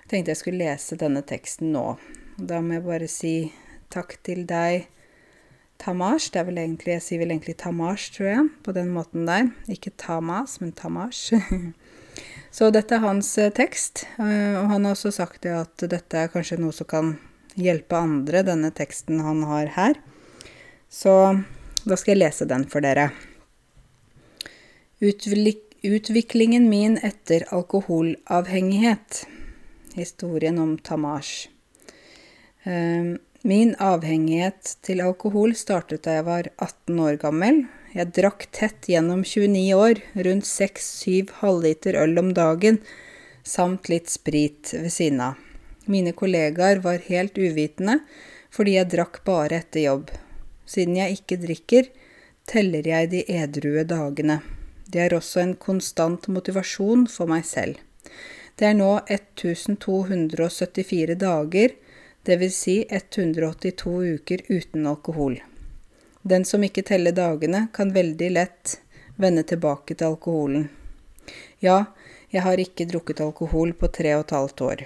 Jeg 0.06 0.12
tenkte 0.12 0.34
jeg 0.34 0.42
skulle 0.42 0.64
lese 0.64 0.98
denne 1.00 1.24
teksten 1.26 1.74
nå. 1.76 1.96
Da 2.38 2.62
må 2.62 2.78
jeg 2.78 2.86
bare 2.86 3.10
si 3.12 3.36
takk 3.94 4.18
til 4.26 4.46
deg, 4.50 4.90
Tamash. 5.82 6.32
Det 6.32 6.40
er 6.40 6.48
vel 6.48 6.60
egentlig, 6.62 6.94
Jeg 6.96 7.04
sier 7.04 7.20
vel 7.20 7.34
egentlig 7.34 7.58
Tamash, 7.60 8.14
tror 8.16 8.28
jeg, 8.28 8.50
på 8.64 8.72
den 8.76 8.94
måten 8.96 9.26
der. 9.28 9.50
Ikke 9.68 9.92
Tamas, 9.98 10.60
men 10.62 10.72
Tamash. 10.72 11.34
Så 12.56 12.70
dette 12.72 12.96
er 12.96 13.04
hans 13.04 13.34
eh, 13.38 13.52
tekst, 13.52 14.06
eh, 14.16 14.56
og 14.56 14.70
han 14.72 14.86
har 14.86 14.96
også 14.96 15.12
sagt 15.12 15.42
det 15.44 15.52
at 15.52 15.88
dette 15.92 16.16
er 16.16 16.32
kanskje 16.32 16.56
noe 16.62 16.72
som 16.72 16.88
kan 16.88 17.18
hjelpe 17.60 17.98
andre, 18.00 18.46
denne 18.48 18.72
teksten 18.72 19.20
han 19.24 19.44
har 19.44 19.74
her. 19.76 20.00
Så 20.88 21.12
da 21.84 21.98
skal 22.00 22.16
jeg 22.16 22.22
lese 22.22 22.48
den 22.48 22.64
for 22.72 22.86
dere. 22.86 23.10
Utviklingen 25.86 26.70
min 26.70 26.98
etter 26.98 27.44
alkoholavhengighet. 27.54 29.28
Historien 29.94 30.60
om 30.60 30.78
Tamash. 30.78 31.48
Eh, 32.64 33.04
min 33.42 33.76
avhengighet 33.78 34.78
til 34.82 35.04
alkohol 35.06 35.54
startet 35.54 36.08
da 36.08 36.16
jeg 36.16 36.26
var 36.26 36.50
18 36.58 37.04
år 37.06 37.20
gammel, 37.22 37.62
jeg 37.94 38.16
drakk 38.18 38.48
tett 38.50 38.90
gjennom 38.90 39.22
29 39.22 39.78
år, 39.78 40.02
rundt 40.26 40.50
6-7 40.50 41.36
halvliter 41.44 42.02
øl 42.02 42.18
om 42.24 42.34
dagen, 42.34 42.82
samt 43.46 43.86
litt 43.94 44.10
sprit 44.10 44.74
ved 44.74 44.90
siden 44.90 45.22
av. 45.28 45.38
Mine 45.86 46.18
kollegaer 46.18 46.82
var 46.82 47.06
helt 47.12 47.38
uvitende, 47.38 48.00
fordi 48.50 48.80
jeg 48.80 48.94
drakk 48.98 49.22
bare 49.30 49.62
etter 49.62 49.86
jobb. 49.86 50.10
Siden 50.66 50.98
jeg 50.98 51.22
ikke 51.22 51.42
drikker, 51.46 51.96
teller 52.50 52.94
jeg 52.96 53.14
de 53.14 53.26
edrue 53.38 53.86
dagene. 53.86 54.42
Det 54.96 55.02
er 55.04 55.14
også 55.18 55.42
en 55.42 55.56
konstant 55.60 56.30
motivasjon 56.32 57.02
for 57.12 57.28
meg 57.28 57.44
selv. 57.44 57.82
Det 58.56 58.70
er 58.70 58.78
nå 58.78 58.94
1274 59.12 61.18
dager, 61.20 61.74
dvs. 62.24 62.56
Si 62.56 62.76
182 62.88 64.16
uker 64.16 64.46
uten 64.48 64.88
alkohol. 64.88 65.36
Den 66.24 66.48
som 66.48 66.64
ikke 66.64 66.86
teller 66.88 67.12
dagene, 67.12 67.66
kan 67.76 67.92
veldig 67.92 68.30
lett 68.38 68.78
vende 69.20 69.44
tilbake 69.44 70.00
til 70.00 70.14
alkoholen. 70.14 70.70
Ja, 71.60 71.92
Jeg 72.32 72.44
har 72.44 72.60
ikke 72.60 72.88
drukket 72.90 73.22
alkohol 73.24 73.72
på 73.80 73.88
tre 73.88 74.16
og 74.16 74.26
et 74.26 74.34
halvt 74.36 74.62
år. 74.62 74.82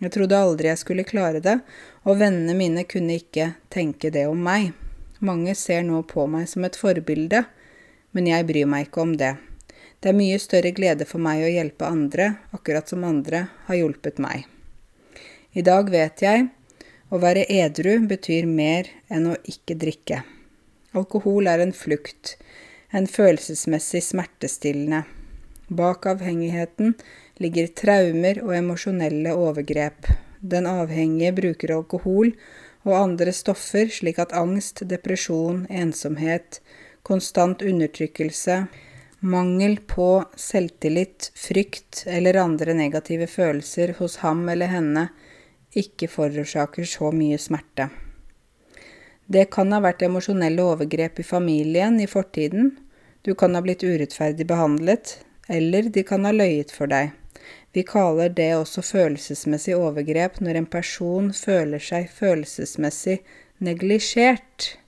Jeg 0.00 0.12
trodde 0.14 0.38
aldri 0.38 0.70
jeg 0.70 0.78
skulle 0.78 1.06
klare 1.06 1.42
det, 1.42 1.58
og 2.06 2.18
vennene 2.18 2.54
mine 2.58 2.84
kunne 2.86 3.18
ikke 3.18 3.52
tenke 3.70 4.10
det 4.14 4.26
om 4.26 4.38
meg. 4.38 4.72
Mange 5.18 5.54
ser 5.54 5.82
nå 5.82 6.02
på 6.06 6.26
meg 6.30 6.48
som 6.50 6.66
et 6.66 6.78
forbilde, 6.78 7.44
men 8.14 8.26
jeg 8.26 8.46
bryr 8.46 8.66
meg 8.66 8.88
ikke 8.88 9.04
om 9.04 9.14
det. 9.20 9.36
Det 9.98 10.12
er 10.12 10.18
mye 10.18 10.38
større 10.38 10.70
glede 10.70 11.06
for 11.10 11.18
meg 11.22 11.42
å 11.42 11.50
hjelpe 11.50 11.88
andre, 11.88 12.28
akkurat 12.54 12.86
som 12.86 13.02
andre 13.06 13.48
har 13.66 13.80
hjulpet 13.80 14.20
meg. 14.22 14.46
I 15.58 15.64
dag 15.66 15.90
vet 15.90 16.22
jeg 16.22 16.46
å 17.10 17.18
være 17.18 17.46
edru 17.50 17.96
betyr 18.06 18.46
mer 18.46 18.90
enn 19.10 19.26
å 19.32 19.34
ikke 19.42 19.74
drikke. 19.80 20.22
Alkohol 20.94 21.50
er 21.50 21.64
en 21.64 21.74
flukt, 21.74 22.36
en 22.94 23.10
følelsesmessig 23.10 24.04
smertestillende. 24.06 25.02
Bak 25.68 26.06
avhengigheten 26.08 26.94
ligger 27.42 27.68
traumer 27.76 28.38
og 28.44 28.54
emosjonelle 28.56 29.34
overgrep. 29.34 30.06
Den 30.40 30.70
avhengige 30.70 31.34
bruker 31.42 31.74
alkohol 31.74 32.30
og 32.86 32.94
andre 32.96 33.34
stoffer 33.34 33.90
slik 33.92 34.20
at 34.22 34.32
angst, 34.32 34.86
depresjon, 34.88 35.66
ensomhet, 35.68 36.62
konstant 37.02 37.66
undertrykkelse, 37.66 38.62
mangel 39.20 39.76
på 39.86 40.24
selvtillit, 40.36 41.32
frykt 41.34 42.04
eller 42.06 42.36
andre 42.40 42.74
negative 42.74 43.26
følelser 43.26 43.94
hos 43.98 44.16
ham 44.22 44.48
eller 44.48 44.70
henne 44.70 45.08
ikke 45.76 46.08
forårsaker 46.08 46.86
så 46.88 47.10
mye 47.12 47.38
smerte. 47.38 47.88
Det 49.26 49.50
kan 49.52 49.72
ha 49.74 49.82
vært 49.84 50.02
emosjonelle 50.06 50.64
overgrep 50.64 51.20
i 51.20 51.26
familien 51.26 51.98
i 52.00 52.06
fortiden, 52.08 52.70
du 53.22 53.34
kan 53.34 53.54
ha 53.54 53.60
blitt 53.60 53.84
urettferdig 53.84 54.46
behandlet, 54.48 55.18
eller 55.48 55.90
de 55.92 56.04
kan 56.06 56.24
ha 56.24 56.32
løyet 56.32 56.72
for 56.72 56.88
deg. 56.88 57.10
Vi 57.76 57.82
kaller 57.84 58.32
det 58.32 58.54
også 58.56 58.82
følelsesmessig 58.82 59.76
overgrep 59.76 60.40
når 60.40 60.62
en 60.62 60.68
person 60.70 61.32
føler 61.36 61.82
seg 61.82 62.08
følelsesmessig 62.12 63.18
neglisjert. 63.64 64.78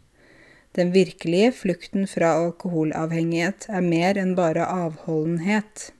Den 0.78 0.92
virkelige 0.94 1.52
flukten 1.52 2.06
fra 2.06 2.34
alkoholavhengighet 2.44 3.66
er 3.68 3.82
mer 3.82 4.18
enn 4.20 4.36
bare 4.38 4.68
avholdenhet. 4.70 5.90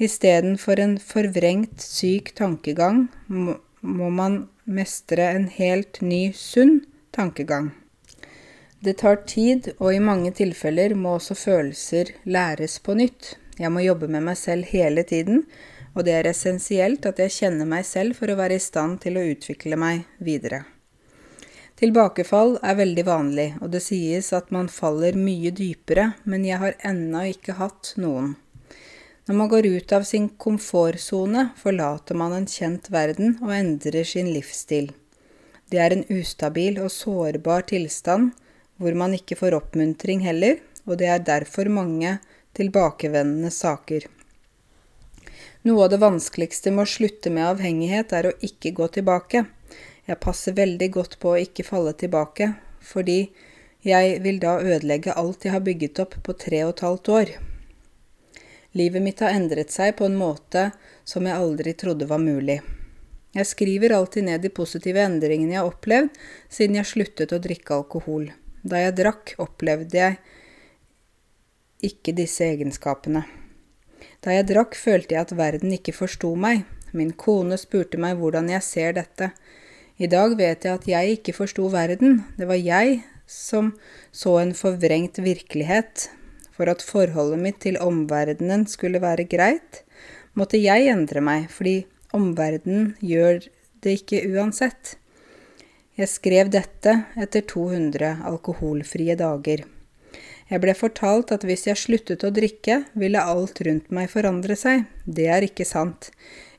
Istedenfor 0.00 0.80
en 0.80 0.98
forvrengt 1.00 1.80
syk 1.84 2.32
tankegang 2.36 3.06
må 3.28 4.08
man 4.10 4.46
mestre 4.64 5.28
en 5.36 5.48
helt 5.52 6.00
ny, 6.00 6.32
sunn 6.32 6.80
tankegang. 7.12 7.70
Det 8.80 8.98
tar 9.00 9.22
tid, 9.28 9.70
og 9.78 9.94
i 9.94 10.00
mange 10.00 10.32
tilfeller 10.36 10.94
må 10.94 11.16
også 11.16 11.36
følelser 11.36 12.12
læres 12.24 12.78
på 12.78 12.96
nytt. 12.96 13.34
Jeg 13.58 13.72
må 13.72 13.84
jobbe 13.84 14.08
med 14.08 14.24
meg 14.28 14.36
selv 14.40 14.68
hele 14.68 15.04
tiden, 15.08 15.44
og 15.96 16.04
det 16.04 16.12
er 16.12 16.28
essensielt 16.28 17.08
at 17.08 17.20
jeg 17.22 17.32
kjenner 17.38 17.68
meg 17.68 17.88
selv 17.88 18.18
for 18.20 18.28
å 18.28 18.36
være 18.36 18.60
i 18.60 18.62
stand 18.62 19.00
til 19.04 19.16
å 19.16 19.24
utvikle 19.32 19.80
meg 19.80 20.04
videre. 20.20 20.66
Tilbakefall 21.76 22.54
er 22.64 22.78
veldig 22.78 23.02
vanlig, 23.04 23.50
og 23.60 23.68
det 23.74 23.82
sies 23.84 24.30
at 24.32 24.48
man 24.54 24.70
faller 24.72 25.16
mye 25.20 25.50
dypere, 25.52 26.14
men 26.24 26.46
jeg 26.48 26.56
har 26.62 26.76
ennå 26.88 27.26
ikke 27.34 27.58
hatt 27.58 27.90
noen. 28.00 28.30
Når 29.28 29.36
man 29.36 29.50
går 29.52 29.66
ut 29.66 29.92
av 29.92 30.06
sin 30.08 30.30
komfortsone, 30.40 31.50
forlater 31.60 32.16
man 32.16 32.32
en 32.32 32.46
kjent 32.48 32.88
verden 32.94 33.34
og 33.42 33.52
endrer 33.52 34.08
sin 34.08 34.30
livsstil. 34.32 34.88
Det 35.68 35.82
er 35.82 35.92
en 35.92 36.06
ustabil 36.16 36.78
og 36.80 36.92
sårbar 36.94 37.66
tilstand, 37.68 38.30
hvor 38.80 38.96
man 38.96 39.12
ikke 39.18 39.36
får 39.36 39.58
oppmuntring 39.58 40.22
heller, 40.24 40.62
og 40.86 40.96
det 41.02 41.10
er 41.12 41.26
derfor 41.26 41.68
mange 41.68 42.14
tilbakevendende 42.56 43.50
saker. 43.52 44.06
Noe 45.66 45.84
av 45.84 45.92
det 45.92 46.00
vanskeligste 46.00 46.72
med 46.72 46.86
å 46.86 46.92
slutte 46.94 47.34
med 47.34 47.50
avhengighet 47.50 48.16
er 48.16 48.30
å 48.30 48.36
ikke 48.48 48.72
gå 48.78 48.88
tilbake. 48.96 49.44
Jeg 50.06 50.22
passer 50.22 50.54
veldig 50.54 50.88
godt 50.94 51.18
på 51.22 51.32
å 51.34 51.42
ikke 51.42 51.66
falle 51.66 51.92
tilbake, 51.98 52.52
fordi 52.78 53.32
jeg 53.86 54.20
vil 54.22 54.38
da 54.42 54.56
ødelegge 54.62 55.14
alt 55.18 55.44
jeg 55.46 55.54
har 55.54 55.64
bygget 55.66 56.00
opp 56.02 56.14
på 56.22 56.34
tre 56.38 56.62
og 56.66 56.76
et 56.76 56.84
halvt 56.86 57.10
år. 57.16 57.32
Livet 58.76 59.02
mitt 59.02 59.22
har 59.24 59.34
endret 59.34 59.72
seg 59.74 59.94
på 59.98 60.06
en 60.06 60.18
måte 60.18 60.68
som 61.06 61.26
jeg 61.26 61.38
aldri 61.38 61.74
trodde 61.78 62.08
var 62.10 62.22
mulig. 62.22 62.60
Jeg 63.36 63.48
skriver 63.50 63.92
alltid 63.92 64.26
ned 64.28 64.42
de 64.44 64.50
positive 64.52 65.02
endringene 65.02 65.56
jeg 65.56 65.60
har 65.60 65.70
opplevd 65.70 66.18
siden 66.52 66.78
jeg 66.78 66.90
sluttet 66.90 67.34
å 67.34 67.40
drikke 67.42 67.74
alkohol. 67.76 68.30
Da 68.62 68.80
jeg 68.80 68.96
drakk, 68.98 69.34
opplevde 69.42 69.98
jeg 69.98 70.18
ikke 71.90 72.14
disse 72.16 72.46
egenskapene. 72.46 73.26
Da 74.24 74.32
jeg 74.32 74.48
drakk, 74.48 74.78
følte 74.78 75.14
jeg 75.14 75.26
at 75.26 75.36
verden 75.36 75.74
ikke 75.76 75.94
forsto 75.96 76.32
meg. 76.38 76.64
Min 76.96 77.12
kone 77.12 77.58
spurte 77.60 78.00
meg 78.00 78.16
hvordan 78.20 78.48
jeg 78.54 78.64
ser 78.64 78.96
dette. 78.96 79.30
I 79.96 80.08
dag 80.12 80.34
vet 80.36 80.66
jeg 80.66 80.76
at 80.76 80.88
jeg 80.90 81.16
ikke 81.16 81.32
forsto 81.32 81.70
verden, 81.72 82.18
det 82.36 82.44
var 82.50 82.58
jeg 82.60 82.98
som 83.26 83.72
så 84.12 84.34
en 84.42 84.52
forvrengt 84.56 85.22
virkelighet, 85.24 86.10
for 86.52 86.68
at 86.68 86.84
forholdet 86.84 87.40
mitt 87.40 87.62
til 87.64 87.78
omverdenen 87.80 88.66
skulle 88.68 89.00
være 89.00 89.24
greit, 89.28 89.82
måtte 90.36 90.60
jeg 90.60 90.90
endre 90.92 91.22
meg, 91.24 91.48
fordi 91.52 91.86
omverdenen 92.16 92.92
gjør 93.00 93.46
det 93.84 93.98
ikke 94.02 94.20
uansett. 94.36 94.98
Jeg 95.96 96.12
skrev 96.12 96.52
dette 96.52 96.92
etter 97.16 97.46
200 97.48 98.18
alkoholfrie 98.28 99.16
dager. 99.16 99.64
Jeg 100.46 100.62
ble 100.62 100.74
fortalt 100.76 101.32
at 101.32 101.44
hvis 101.48 101.64
jeg 101.70 101.80
sluttet 101.80 102.24
å 102.26 102.30
drikke, 102.36 102.82
ville 102.94 103.22
alt 103.24 103.64
rundt 103.64 103.88
meg 103.88 104.12
forandre 104.12 104.58
seg. 104.60 104.84
Det 105.08 105.26
er 105.32 105.48
ikke 105.48 105.64
sant. 105.66 106.12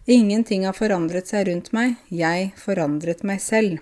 Ingenting 0.09 0.63
har 0.65 0.73
forandret 0.73 1.27
seg 1.27 1.49
rundt 1.49 1.73
meg, 1.75 1.97
jeg 2.07 2.53
forandret 2.55 3.25
meg 3.27 3.41
selv. 3.43 3.81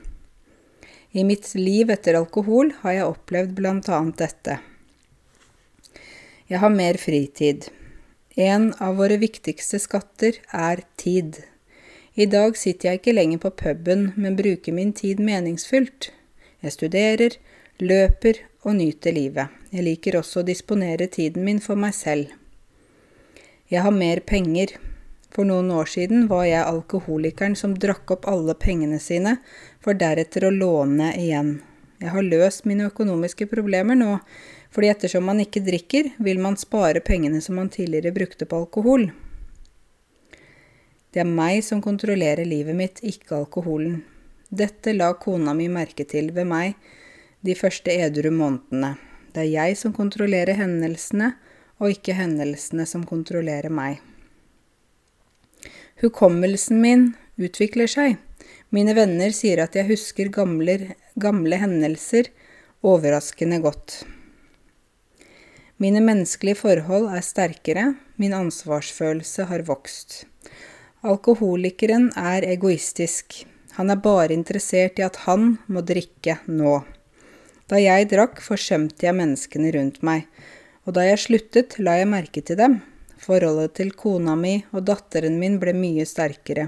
I 1.13 1.21
mitt 1.23 1.51
liv 1.53 1.91
etter 1.93 2.17
alkohol 2.17 2.71
har 2.80 2.95
jeg 2.95 3.09
opplevd 3.11 3.59
annet 3.69 4.17
dette. 4.17 4.55
Jeg 6.49 6.59
har 6.63 6.73
mer 6.73 6.97
fritid. 6.97 7.67
En 8.36 8.71
av 8.82 8.97
våre 8.97 9.19
viktigste 9.21 9.78
skatter 9.80 10.41
er 10.49 10.82
tid. 10.97 11.43
I 12.17 12.26
dag 12.26 12.57
sitter 12.57 12.89
jeg 12.89 13.03
ikke 13.03 13.13
lenger 13.13 13.43
på 13.45 13.53
puben, 13.61 14.09
men 14.17 14.36
bruker 14.36 14.73
min 14.73 14.93
tid 14.97 15.21
meningsfylt. 15.21 16.09
Jeg 16.65 16.73
studerer, 16.73 17.38
løper 17.78 18.41
og 18.65 18.80
nyter 18.82 19.13
livet. 19.13 19.53
Jeg 19.69 19.86
liker 19.86 20.17
også 20.17 20.41
å 20.41 20.49
disponere 20.49 21.05
tiden 21.05 21.45
min 21.45 21.61
for 21.61 21.78
meg 21.78 21.93
selv. 21.93 22.34
Jeg 23.69 23.86
har 23.86 23.93
mer 23.93 24.26
penger. 24.26 24.73
For 25.36 25.43
noen 25.43 25.67
år 25.75 25.89
siden 25.91 26.29
var 26.31 26.45
jeg 26.47 26.63
alkoholikeren 26.63 27.57
som 27.59 27.73
drakk 27.75 28.13
opp 28.15 28.27
alle 28.31 28.53
pengene 28.55 29.01
sine, 29.03 29.36
for 29.83 29.97
deretter 29.99 30.47
å 30.47 30.53
låne 30.53 31.09
igjen. 31.19 31.57
Jeg 31.99 32.13
har 32.13 32.23
løst 32.23 32.63
mine 32.69 32.88
økonomiske 32.88 33.49
problemer 33.51 33.99
nå, 33.99 34.13
fordi 34.71 34.93
ettersom 34.93 35.27
man 35.27 35.41
ikke 35.43 35.63
drikker, 35.65 36.13
vil 36.23 36.39
man 36.39 36.55
spare 36.59 37.03
pengene 37.03 37.43
som 37.43 37.59
man 37.59 37.67
tidligere 37.71 38.15
brukte 38.15 38.47
på 38.47 38.63
alkohol. 38.63 39.09
Det 41.11 41.23
er 41.23 41.27
meg 41.27 41.61
som 41.67 41.83
kontrollerer 41.83 42.47
livet 42.47 42.75
mitt, 42.75 43.03
ikke 43.03 43.36
alkoholen. 43.41 44.01
Dette 44.47 44.95
la 44.95 45.11
kona 45.19 45.51
mi 45.57 45.67
merke 45.71 46.07
til 46.07 46.31
ved 46.36 46.47
meg 46.47 46.79
de 47.43 47.59
første 47.59 47.91
edru 47.91 48.31
månedene. 48.31 48.95
Det 49.36 49.43
er 49.43 49.51
jeg 49.51 49.79
som 49.83 49.95
kontrollerer 49.95 50.55
hendelsene, 50.59 51.33
og 51.83 51.91
ikke 51.91 52.15
hendelsene 52.15 52.88
som 52.88 53.03
kontrollerer 53.07 53.71
meg. 53.71 53.99
Hukommelsen 56.03 56.81
min 56.83 57.05
utvikler 57.39 57.87
seg. 57.87 58.17
Mine 58.75 58.91
venner 58.97 59.31
sier 59.31 59.61
at 59.63 59.77
jeg 59.77 59.87
husker 59.87 60.27
gamle, 60.33 60.95
gamle 61.15 61.59
hendelser 61.61 62.27
overraskende 62.83 63.61
godt. 63.63 64.01
Mine 65.79 66.01
menneskelige 66.03 66.59
forhold 66.59 67.07
er 67.15 67.23
sterkere, 67.23 67.85
min 68.19 68.35
ansvarsfølelse 68.35 69.47
har 69.47 69.63
vokst. 69.67 70.25
Alkoholikeren 71.03 72.09
er 72.19 72.43
egoistisk. 72.47 73.45
Han 73.77 73.91
er 73.91 73.99
bare 74.03 74.35
interessert 74.35 74.99
i 74.99 75.05
at 75.07 75.21
han 75.23 75.57
må 75.67 75.83
drikke 75.83 76.41
nå. 76.47 76.81
Da 77.71 77.79
jeg 77.79 78.09
drakk, 78.11 78.43
forsømte 78.43 79.07
jeg 79.07 79.15
menneskene 79.15 79.71
rundt 79.75 80.03
meg, 80.03 80.27
og 80.83 80.99
da 80.99 81.07
jeg 81.07 81.23
sluttet, 81.23 81.79
la 81.79 81.95
jeg 82.01 82.11
merke 82.11 82.43
til 82.43 82.59
dem. 82.59 82.77
Forholdet 83.26 83.73
til 83.80 83.93
kona 83.97 84.36
mi 84.38 84.59
og 84.71 84.84
datteren 84.86 85.39
min 85.41 85.57
ble 85.61 85.73
mye 85.73 86.05
sterkere. 86.05 86.67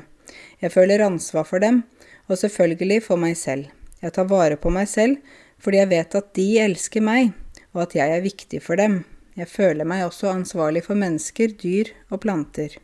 Jeg 0.61 0.73
føler 0.73 1.03
ansvar 1.05 1.45
for 1.45 1.61
dem, 1.61 1.83
og 2.27 2.39
selvfølgelig 2.41 3.03
for 3.05 3.21
meg 3.21 3.37
selv. 3.37 3.69
Jeg 4.01 4.13
tar 4.15 4.29
vare 4.29 4.57
på 4.57 4.71
meg 4.73 4.89
selv 4.89 5.21
fordi 5.61 5.79
jeg 5.79 5.89
vet 5.89 6.15
at 6.17 6.33
de 6.37 6.47
elsker 6.61 7.01
meg, 7.01 7.31
og 7.73 7.87
at 7.87 7.95
jeg 7.97 8.13
er 8.13 8.25
viktig 8.25 8.59
for 8.61 8.77
dem. 8.77 8.99
Jeg 9.37 9.49
føler 9.49 9.85
meg 9.89 10.03
også 10.05 10.29
ansvarlig 10.29 10.83
for 10.85 10.97
mennesker, 10.97 11.53
dyr 11.61 11.89
og 12.09 12.21
planter. 12.25 12.77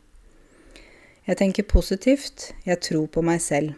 Jeg 1.26 1.40
tenker 1.40 1.70
positivt, 1.70 2.52
jeg 2.66 2.82
tror 2.82 3.06
på 3.14 3.22
meg 3.26 3.42
selv. 3.42 3.78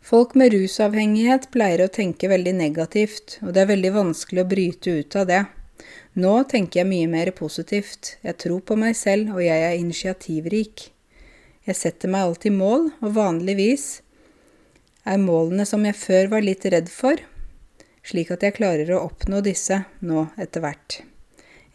Folk 0.00 0.36
med 0.38 0.54
rusavhengighet 0.54 1.48
pleier 1.52 1.84
å 1.84 1.92
tenke 1.92 2.28
veldig 2.30 2.54
negativt, 2.56 3.38
og 3.44 3.52
det 3.52 3.64
er 3.64 3.72
veldig 3.72 3.94
vanskelig 3.96 4.44
å 4.44 4.50
bryte 4.52 4.94
ut 5.00 5.16
av 5.20 5.26
det. 5.28 5.40
Nå 6.20 6.34
tenker 6.50 6.82
jeg 6.82 6.90
mye 6.90 7.10
mer 7.10 7.30
positivt. 7.36 8.16
Jeg 8.26 8.38
tror 8.42 8.62
på 8.66 8.76
meg 8.80 8.96
selv, 8.98 9.34
og 9.36 9.44
jeg 9.44 9.66
er 9.66 9.78
initiativrik. 9.78 10.88
Jeg 11.66 11.78
setter 11.78 12.10
meg 12.10 12.26
alltid 12.26 12.56
mål, 12.56 12.88
og 13.04 13.14
vanligvis 13.18 13.88
er 15.08 15.20
målene 15.20 15.66
som 15.68 15.84
jeg 15.86 15.96
før 15.96 16.32
var 16.34 16.44
litt 16.44 16.66
redd 16.72 16.90
for, 16.92 17.20
slik 18.06 18.32
at 18.34 18.44
jeg 18.44 18.56
klarer 18.56 18.90
å 18.94 19.04
oppnå 19.06 19.42
disse 19.44 19.82
nå 20.04 20.26
etter 20.40 20.64
hvert. 20.64 21.00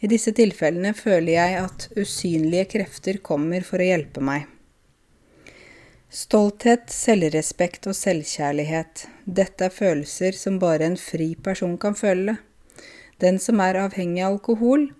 I 0.04 0.10
disse 0.10 0.34
tilfellene 0.36 0.92
føler 0.94 1.32
jeg 1.38 1.62
at 1.62 1.86
usynlige 1.96 2.68
krefter 2.76 3.22
kommer 3.24 3.64
for 3.64 3.80
å 3.80 3.88
hjelpe 3.88 4.20
meg. 4.24 4.44
Stolthet, 6.12 6.86
selvrespekt 6.92 7.88
og 7.90 7.96
selvkjærlighet. 7.98 9.06
Dette 9.24 9.66
er 9.66 9.74
følelser 9.74 10.36
som 10.38 10.60
bare 10.62 10.86
en 10.86 10.98
fri 11.00 11.32
person 11.34 11.74
kan 11.80 11.96
føle. 11.98 12.36
Den 13.22 13.38
som 13.40 13.60
er 13.64 13.78
avhengig 13.80 14.20
av 14.20 14.34
alkohol, 14.34 14.90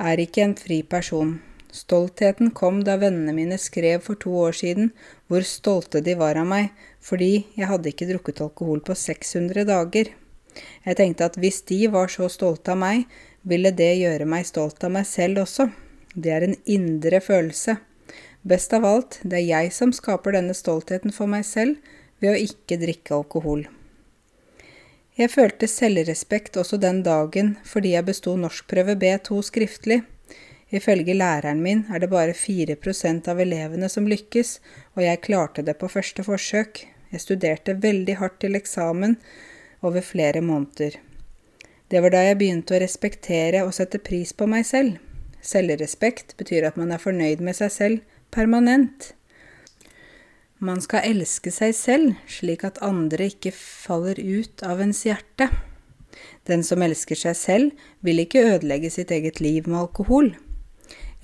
er 0.00 0.20
ikke 0.22 0.46
en 0.46 0.54
fri 0.56 0.78
person. 0.82 1.36
Stoltheten 1.74 2.52
kom 2.56 2.78
da 2.86 2.94
vennene 2.96 3.34
mine 3.36 3.58
skrev 3.60 4.00
for 4.06 4.16
to 4.22 4.32
år 4.46 4.56
siden 4.56 4.92
hvor 5.28 5.44
stolte 5.44 6.00
de 6.06 6.14
var 6.16 6.38
av 6.40 6.46
meg, 6.48 6.70
fordi 7.04 7.44
jeg 7.58 7.68
hadde 7.68 7.90
ikke 7.90 8.08
drukket 8.08 8.40
alkohol 8.46 8.80
på 8.86 8.96
600 8.96 9.66
dager. 9.68 10.12
Jeg 10.86 10.98
tenkte 11.00 11.28
at 11.28 11.36
hvis 11.36 11.60
de 11.68 11.82
var 11.92 12.08
så 12.14 12.30
stolte 12.32 12.72
av 12.72 12.80
meg, 12.80 13.04
ville 13.42 13.74
det 13.76 13.92
gjøre 14.00 14.28
meg 14.30 14.48
stolt 14.48 14.80
av 14.86 14.94
meg 14.94 15.04
selv 15.10 15.44
også. 15.44 15.68
Det 16.14 16.32
er 16.32 16.46
en 16.46 16.56
indre 16.64 17.20
følelse. 17.20 17.76
Best 18.40 18.72
av 18.76 18.88
alt, 18.88 19.20
det 19.20 19.42
er 19.42 19.48
jeg 19.50 19.76
som 19.76 19.92
skaper 19.92 20.38
denne 20.38 20.56
stoltheten 20.56 21.12
for 21.12 21.28
meg 21.28 21.44
selv 21.48 21.76
ved 22.22 22.32
å 22.32 22.44
ikke 22.48 22.80
drikke 22.80 23.18
alkohol. 23.18 23.66
Jeg 25.14 25.30
følte 25.30 25.68
selvrespekt 25.70 26.56
også 26.58 26.74
den 26.82 27.04
dagen 27.06 27.52
fordi 27.68 27.92
jeg 27.94 28.06
besto 28.08 28.34
norskprøve 28.34 28.96
B2 28.98 29.44
skriftlig. 29.46 30.00
Ifølge 30.74 31.14
læreren 31.14 31.60
min 31.62 31.84
er 31.94 32.02
det 32.02 32.10
bare 32.10 32.34
4% 32.34 33.28
av 33.30 33.40
elevene 33.44 33.88
som 33.88 34.08
lykkes, 34.10 34.58
og 34.96 35.04
jeg 35.04 35.22
klarte 35.22 35.62
det 35.62 35.76
på 35.78 35.86
første 35.92 36.24
forsøk. 36.26 36.82
Jeg 37.12 37.22
studerte 37.22 37.76
veldig 37.78 38.16
hardt 38.18 38.40
til 38.42 38.58
eksamen 38.58 39.14
over 39.86 40.02
flere 40.02 40.42
måneder. 40.42 40.98
Det 41.90 42.02
var 42.02 42.10
da 42.10 42.24
jeg 42.24 42.40
begynte 42.40 42.74
å 42.74 42.82
respektere 42.82 43.62
og 43.62 43.74
sette 43.76 44.00
pris 44.02 44.32
på 44.34 44.48
meg 44.50 44.66
selv. 44.66 44.98
Selvrespekt 45.44 46.34
betyr 46.40 46.66
at 46.66 46.80
man 46.80 46.90
er 46.90 46.98
fornøyd 46.98 47.44
med 47.44 47.54
seg 47.54 47.70
selv 47.70 48.18
permanent. 48.34 49.12
Man 50.64 50.80
skal 50.80 51.04
elske 51.04 51.50
seg 51.52 51.74
selv, 51.76 52.14
slik 52.30 52.62
at 52.64 52.80
andre 52.84 53.26
ikke 53.28 53.50
faller 53.52 54.16
ut 54.16 54.62
av 54.64 54.80
ens 54.80 55.02
hjerte. 55.04 55.50
Den 56.48 56.64
som 56.64 56.80
elsker 56.84 57.18
seg 57.20 57.36
selv, 57.36 57.84
vil 58.00 58.22
ikke 58.22 58.46
ødelegge 58.54 58.88
sitt 58.94 59.12
eget 59.12 59.42
liv 59.44 59.68
med 59.68 59.82
alkohol. 59.82 60.32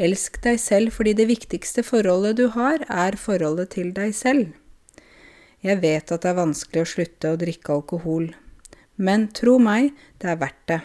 Elsk 0.01 0.37
deg 0.45 0.61
selv 0.61 0.93
fordi 0.97 1.15
det 1.17 1.29
viktigste 1.31 1.85
forholdet 1.87 2.37
du 2.37 2.51
har, 2.53 2.85
er 2.85 3.17
forholdet 3.21 3.73
til 3.79 3.95
deg 3.97 4.13
selv. 4.17 4.53
Jeg 5.65 5.81
vet 5.81 6.13
at 6.13 6.21
det 6.21 6.31
er 6.31 6.41
vanskelig 6.41 6.85
å 6.85 6.93
slutte 6.95 7.33
å 7.33 7.41
drikke 7.41 7.75
alkohol, 7.81 8.31
men 9.01 9.29
tro 9.37 9.59
meg, 9.61 9.93
det 10.21 10.33
er 10.33 10.41
verdt 10.41 10.65
det. 10.69 10.81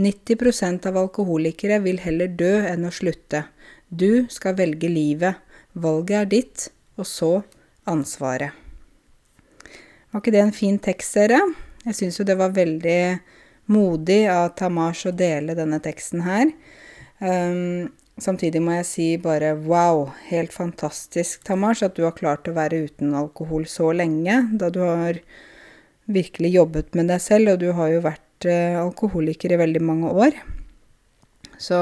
90% 0.00 0.88
av 0.88 0.96
alkoholikere 0.96 1.82
vil 1.84 2.00
heller 2.00 2.28
dø 2.32 2.54
enn 2.64 2.88
å 2.88 2.92
slutte. 2.92 3.44
Du 3.88 4.24
skal 4.32 4.56
velge 4.56 4.88
livet. 4.88 5.40
Valget 5.76 6.16
er 6.22 6.30
ditt, 6.32 6.70
og 6.96 7.08
så 7.08 7.32
ansvaret. 7.88 8.52
Var 10.12 10.20
ikke 10.20 10.34
det 10.34 10.42
en 10.44 10.54
fin 10.54 10.78
tekst, 10.82 11.16
dere? 11.16 11.40
Jeg 11.86 11.96
syns 11.98 12.18
jo 12.20 12.26
det 12.28 12.36
var 12.38 12.54
veldig 12.54 13.02
modig 13.72 14.26
av 14.30 14.52
Tamash 14.58 15.08
å 15.08 15.14
dele 15.16 15.56
denne 15.58 15.80
teksten 15.82 16.22
her. 16.26 16.50
Um, 17.22 17.88
samtidig 18.20 18.60
må 18.62 18.74
jeg 18.76 18.88
si 18.88 19.06
bare 19.22 19.54
wow, 19.56 20.10
helt 20.28 20.52
fantastisk, 20.54 21.42
Tamash, 21.48 21.84
at 21.86 21.96
du 21.96 22.04
har 22.04 22.16
klart 22.18 22.50
å 22.50 22.56
være 22.56 22.84
uten 22.88 23.14
alkohol 23.18 23.64
så 23.70 23.92
lenge, 23.96 24.42
da 24.52 24.68
du 24.74 24.82
har 24.84 25.22
virkelig 26.12 26.52
jobbet 26.58 26.98
med 26.98 27.08
deg 27.08 27.22
selv, 27.22 27.54
og 27.54 27.62
du 27.62 27.70
har 27.78 27.94
jo 27.94 28.04
vært 28.04 28.48
uh, 28.50 28.82
alkoholiker 28.82 29.54
i 29.54 29.62
veldig 29.62 29.82
mange 29.86 30.12
år. 30.12 30.36
Så 31.62 31.78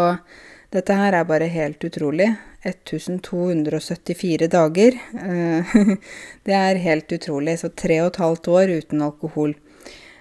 dette 0.71 0.95
her 0.95 1.17
er 1.19 1.27
bare 1.27 1.51
helt 1.51 1.83
utrolig. 1.85 2.29
1274 2.63 4.49
dager. 4.49 4.99
Eh, 5.15 5.77
det 6.47 6.55
er 6.55 6.83
helt 6.85 7.13
utrolig. 7.13 7.59
Så 7.59 7.73
tre 7.75 8.01
og 8.05 8.13
et 8.13 8.21
halvt 8.23 8.51
år 8.55 8.75
uten 8.79 9.03
alkohol. 9.03 9.57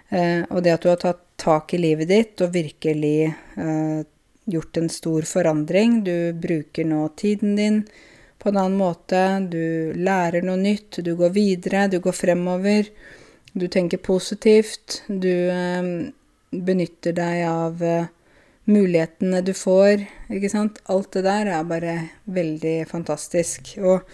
Eh, 0.09 0.41
og 0.49 0.63
det 0.65 0.73
at 0.73 0.85
du 0.85 0.89
har 0.89 1.01
tatt 1.01 1.25
tak 1.39 1.73
i 1.73 1.81
livet 1.81 2.09
ditt 2.09 2.41
og 2.41 2.55
virkelig 2.55 3.29
eh, 3.29 3.99
gjort 4.49 4.79
en 4.81 4.89
stor 4.89 5.27
forandring 5.29 5.99
Du 6.03 6.33
bruker 6.33 6.87
nå 6.89 7.03
tiden 7.15 7.53
din 7.55 7.83
på 8.41 8.49
en 8.49 8.57
annen 8.57 8.79
måte. 8.79 9.21
Du 9.51 9.93
lærer 9.93 10.41
noe 10.41 10.57
nytt. 10.57 11.03
Du 11.05 11.13
går 11.19 11.35
videre. 11.35 11.87
Du 11.91 11.99
går 12.01 12.15
fremover. 12.15 12.89
Du 13.53 13.67
tenker 13.67 14.01
positivt. 14.01 15.03
Du 15.07 15.29
benytter 16.49 17.13
deg 17.13 17.43
av 17.45 17.83
mulighetene 18.69 19.41
du 19.45 19.53
får, 19.57 20.05
ikke 20.31 20.51
sant. 20.51 20.79
Alt 20.91 21.11
det 21.17 21.25
der 21.25 21.49
er 21.57 21.67
bare 21.67 21.95
veldig 22.29 22.77
fantastisk. 22.89 23.73
Og 23.81 24.05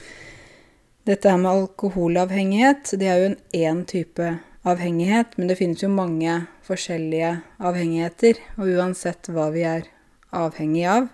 dette 1.06 1.30
her 1.30 1.41
med 1.41 1.51
alkoholavhengighet, 1.51 2.95
det 2.99 3.10
er 3.12 3.22
jo 3.22 3.32
en 3.34 3.39
én 3.53 3.84
type 3.89 4.32
avhengighet, 4.66 5.36
men 5.38 5.49
det 5.49 5.60
finnes 5.60 5.84
jo 5.84 5.91
mange 5.93 6.39
forskjellige 6.66 7.36
avhengigheter, 7.62 8.39
og 8.58 8.72
uansett 8.74 9.30
hva 9.30 9.51
vi 9.53 9.68
er 9.68 9.91
avhengig 10.36 10.88
av 10.89 11.12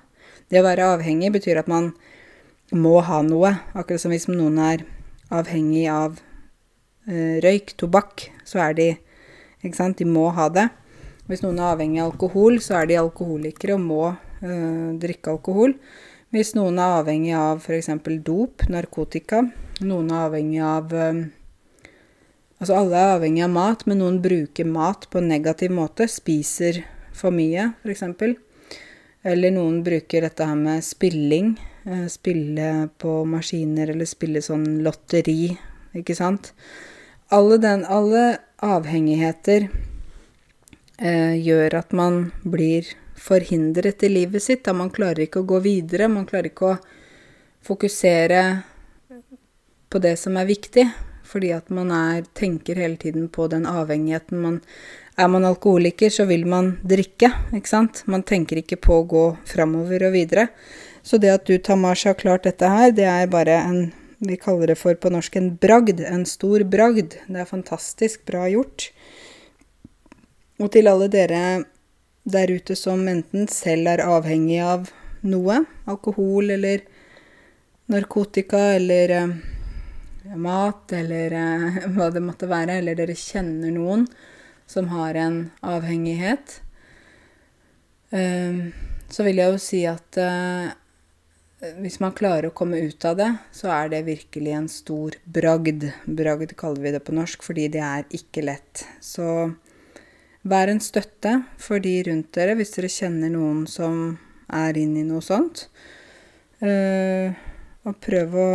Det 0.52 0.60
å 0.60 0.66
være 0.66 0.88
avhengig 0.98 1.30
betyr 1.32 1.62
at 1.62 1.70
man 1.72 1.94
må 2.76 2.98
ha 3.08 3.22
noe, 3.24 3.54
akkurat 3.72 4.02
som 4.04 4.12
hvis 4.12 4.28
noen 4.28 4.58
er 4.60 4.84
avhengig 5.32 5.86
av 5.88 6.18
uh, 7.08 7.38
røyk, 7.44 7.72
tobakk, 7.80 8.26
så 8.44 8.60
er 8.68 8.76
de 8.76 8.90
Ikke 9.62 9.78
sant, 9.78 10.00
de 10.00 10.08
må 10.10 10.26
ha 10.34 10.50
det. 10.50 10.66
Hvis 11.32 11.46
noen 11.46 11.62
er 11.62 11.70
avhengig 11.72 12.02
av 12.04 12.10
alkohol, 12.10 12.58
så 12.60 12.82
er 12.82 12.90
de 12.90 12.98
alkoholikere 13.00 13.78
og 13.78 13.84
må 13.86 14.02
øh, 14.12 14.90
drikke 15.00 15.32
alkohol. 15.32 15.78
Hvis 16.36 16.50
noen 16.58 16.76
er 16.76 16.98
avhengig 16.98 17.32
av 17.40 17.62
f.eks. 17.64 17.88
dop, 18.20 18.66
narkotika, 18.68 19.40
noen 19.80 20.10
er 20.12 20.26
avhengig 20.26 20.60
av 20.68 20.92
øh, 20.92 21.22
Altså 22.62 22.76
alle 22.78 22.94
er 23.00 23.12
avhengig 23.16 23.42
av 23.42 23.54
mat, 23.56 23.84
men 23.90 23.98
noen 23.98 24.20
bruker 24.22 24.68
mat 24.70 25.08
på 25.10 25.18
en 25.18 25.32
negativ 25.32 25.72
måte. 25.74 26.06
Spiser 26.06 26.84
for 27.18 27.34
mye, 27.34 27.72
f.eks. 27.82 28.04
Eller 29.32 29.56
noen 29.56 29.80
bruker 29.88 30.28
dette 30.28 30.46
her 30.46 30.60
med 30.60 30.84
spilling. 30.86 31.56
Øh, 31.88 32.06
spille 32.12 32.68
på 33.02 33.16
maskiner 33.26 33.96
eller 33.96 34.10
spille 34.10 34.44
sånn 34.46 34.84
lotteri, 34.86 35.56
ikke 35.98 36.14
sant. 36.20 36.52
Alle, 37.34 37.58
den, 37.64 37.88
alle 37.88 38.28
avhengigheter 38.62 39.72
eh, 41.02 41.36
gjør 41.42 41.80
at 41.82 41.94
man 41.98 42.32
blir 42.44 42.88
forhindret 43.22 44.04
i 44.04 44.10
livet 44.10 44.44
sitt. 44.44 44.64
Da 44.66 44.74
man 44.78 44.94
klarer 44.94 45.26
ikke 45.26 45.44
å 45.44 45.50
gå 45.50 45.62
videre, 45.66 46.10
man 46.12 46.28
klarer 46.30 46.52
ikke 46.52 46.74
å 46.74 46.82
fokusere 47.66 48.42
på 49.92 50.02
det 50.02 50.16
som 50.20 50.38
er 50.40 50.50
viktig. 50.50 50.88
Fordi 51.32 51.54
at 51.56 51.70
man 51.72 51.92
er, 51.96 52.26
tenker 52.36 52.80
hele 52.80 52.98
tiden 53.00 53.30
på 53.32 53.48
den 53.52 53.68
avhengigheten 53.70 54.42
man 54.42 54.62
Er 55.20 55.28
man 55.28 55.44
alkoholiker, 55.46 56.10
så 56.10 56.24
vil 56.26 56.46
man 56.48 56.78
drikke, 56.88 57.28
ikke 57.54 57.70
sant? 57.70 58.00
Man 58.08 58.24
tenker 58.24 58.58
ikke 58.58 58.78
på 58.80 58.96
å 58.96 59.04
gå 59.06 59.24
framover 59.46 60.06
og 60.08 60.14
videre. 60.16 60.46
Så 61.04 61.20
det 61.20 61.34
at 61.34 61.44
du, 61.46 61.58
Tamash, 61.60 62.08
har 62.08 62.16
klart 62.16 62.48
dette 62.48 62.70
her, 62.72 62.94
det 62.96 63.06
er 63.06 63.28
bare 63.28 63.58
en 63.60 63.92
Vi 64.24 64.38
kaller 64.38 64.72
det 64.72 64.78
for 64.78 64.96
på 64.96 65.10
norsk 65.12 65.36
en 65.36 65.52
bragd. 65.62 66.00
En 66.00 66.26
stor 66.26 66.64
bragd. 66.64 67.18
Det 67.28 67.42
er 67.42 67.50
fantastisk 67.50 68.24
bra 68.26 68.48
gjort. 68.50 68.92
Og 70.62 70.70
til 70.74 70.90
alle 70.92 71.10
dere 71.10 71.44
der 72.24 72.52
ute 72.54 72.76
som 72.78 73.02
enten 73.10 73.48
selv 73.50 73.90
er 73.90 74.04
avhengig 74.06 74.60
av 74.62 74.92
noe, 75.26 75.64
alkohol 75.90 76.54
eller 76.54 76.84
narkotika 77.92 78.60
eller 78.76 79.14
eh, 79.16 79.32
mat 80.38 80.94
eller 80.94 81.34
eh, 81.38 81.80
hva 81.96 82.12
det 82.14 82.24
måtte 82.26 82.50
være, 82.52 82.80
eller 82.82 83.00
dere 83.00 83.18
kjenner 83.18 83.74
noen 83.74 84.06
som 84.70 84.88
har 84.94 85.18
en 85.20 85.40
avhengighet, 85.66 86.62
eh, 88.16 88.62
så 89.12 89.26
vil 89.28 89.42
jeg 89.42 89.52
jo 89.52 89.66
si 89.66 89.82
at 89.90 90.22
hvis 91.78 92.00
man 92.02 92.14
klarer 92.18 92.48
å 92.48 92.54
komme 92.58 92.80
ut 92.80 93.04
av 93.06 93.18
det, 93.20 93.28
så 93.54 93.68
er 93.76 93.92
det 93.92 94.06
virkelig 94.08 94.54
en 94.56 94.70
stor 94.72 95.18
bragd. 95.30 95.84
Bragd 96.08 96.56
kaller 96.58 96.82
vi 96.82 96.94
det 96.96 97.02
på 97.06 97.14
norsk, 97.14 97.44
fordi 97.46 97.68
det 97.76 97.84
er 97.86 98.08
ikke 98.18 98.46
lett. 98.48 98.82
Så 99.04 99.28
Vær 100.42 100.72
en 100.72 100.82
støtte 100.82 101.36
for 101.62 101.82
de 101.84 102.00
rundt 102.08 102.32
dere 102.34 102.56
hvis 102.58 102.74
dere 102.74 102.90
kjenner 102.90 103.30
noen 103.30 103.66
som 103.70 104.18
er 104.52 104.78
inne 104.82 105.04
i 105.04 105.08
noe 105.08 105.22
sånt. 105.22 105.68
Uh, 106.62 107.34
og 107.86 107.98
prøv 108.02 108.36
å, 108.38 108.50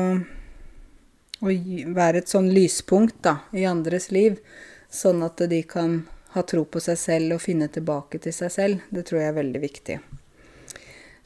å, 1.42 1.54
være 1.94 2.22
et 2.22 2.30
sånn 2.30 2.50
lyspunkt 2.54 3.18
da, 3.26 3.40
i 3.54 3.66
andres 3.66 4.10
liv, 4.14 4.38
sånn 4.90 5.24
at 5.26 5.42
de 5.50 5.62
kan 5.66 6.00
ha 6.34 6.42
tro 6.46 6.66
på 6.68 6.82
seg 6.82 6.98
selv 7.00 7.38
og 7.38 7.42
finne 7.42 7.70
tilbake 7.72 8.20
til 8.22 8.34
seg 8.34 8.52
selv. 8.52 8.86
Det 8.90 9.06
tror 9.06 9.22
jeg 9.22 9.32
er 9.32 9.40
veldig 9.40 9.62
viktig. 9.62 9.98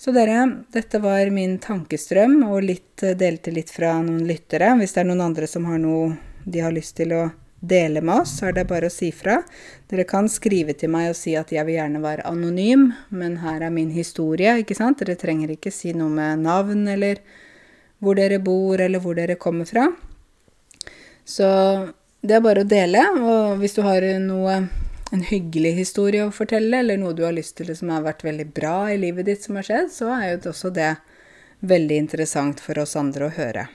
Så 0.01 0.15
dere, 0.17 0.47
dette 0.73 1.01
var 1.03 1.29
min 1.35 1.59
tankestrøm, 1.61 2.39
og 2.49 2.63
litt, 2.65 3.03
delte 3.21 3.53
litt 3.53 3.73
fra 3.73 3.99
noen 4.01 4.23
lyttere. 4.29 4.71
Hvis 4.81 4.97
det 4.97 5.03
er 5.03 5.11
noen 5.11 5.27
andre 5.27 5.49
som 5.51 5.67
har 5.69 5.81
noe 5.83 6.15
de 6.45 6.63
har 6.65 6.73
lyst 6.73 6.97
til 6.97 7.13
å 7.13 7.27
dele 7.61 8.01
med 8.01 8.23
oss, 8.23 8.39
så 8.39 8.49
er 8.49 8.57
det 8.57 8.67
bare 8.71 8.89
å 8.89 8.93
si 8.93 9.11
fra. 9.13 9.41
Dere 9.91 10.07
kan 10.09 10.29
skrive 10.33 10.75
til 10.79 10.93
meg 10.93 11.11
og 11.13 11.19
si 11.19 11.37
at 11.37 11.53
jeg 11.53 11.67
vil 11.69 11.77
gjerne 11.77 12.03
være 12.03 12.27
anonym, 12.29 12.91
men 13.13 13.39
her 13.45 13.63
er 13.67 13.75
min 13.75 13.93
historie, 13.95 14.57
ikke 14.63 14.77
sant? 14.79 15.03
Dere 15.03 15.19
trenger 15.21 15.53
ikke 15.55 15.73
si 15.75 15.93
noe 15.97 16.11
med 16.13 16.45
navn 16.47 16.87
eller 16.89 17.21
hvor 18.01 18.17
dere 18.17 18.41
bor 18.41 18.81
eller 18.81 19.03
hvor 19.03 19.19
dere 19.19 19.37
kommer 19.41 19.69
fra. 19.69 19.91
Så 21.29 21.49
det 22.25 22.37
er 22.37 22.45
bare 22.45 22.65
å 22.65 22.69
dele, 22.69 23.03
og 23.21 23.61
hvis 23.61 23.77
du 23.77 23.83
har 23.85 24.05
noe 24.25 24.57
en 25.11 25.25
hyggelig 25.27 25.75
historie 25.79 26.25
å 26.25 26.33
fortelle, 26.35 26.81
eller 26.81 26.99
noe 27.01 27.17
du 27.17 27.25
har 27.27 27.35
lyst 27.35 27.57
til 27.59 27.73
som 27.77 27.91
har 27.93 28.05
vært 28.07 28.25
veldig 28.25 28.47
bra 28.55 28.77
i 28.93 28.99
livet 29.01 29.29
ditt 29.29 29.45
som 29.45 29.59
har 29.59 29.67
skjedd, 29.67 29.93
så 29.93 30.13
er 30.17 30.27
jo 30.33 30.53
også 30.53 30.73
det 30.75 30.95
veldig 31.67 32.01
interessant 32.07 32.63
for 32.65 32.81
oss 32.81 32.97
andre 32.97 33.29
å 33.29 33.35
høre. 33.37 33.69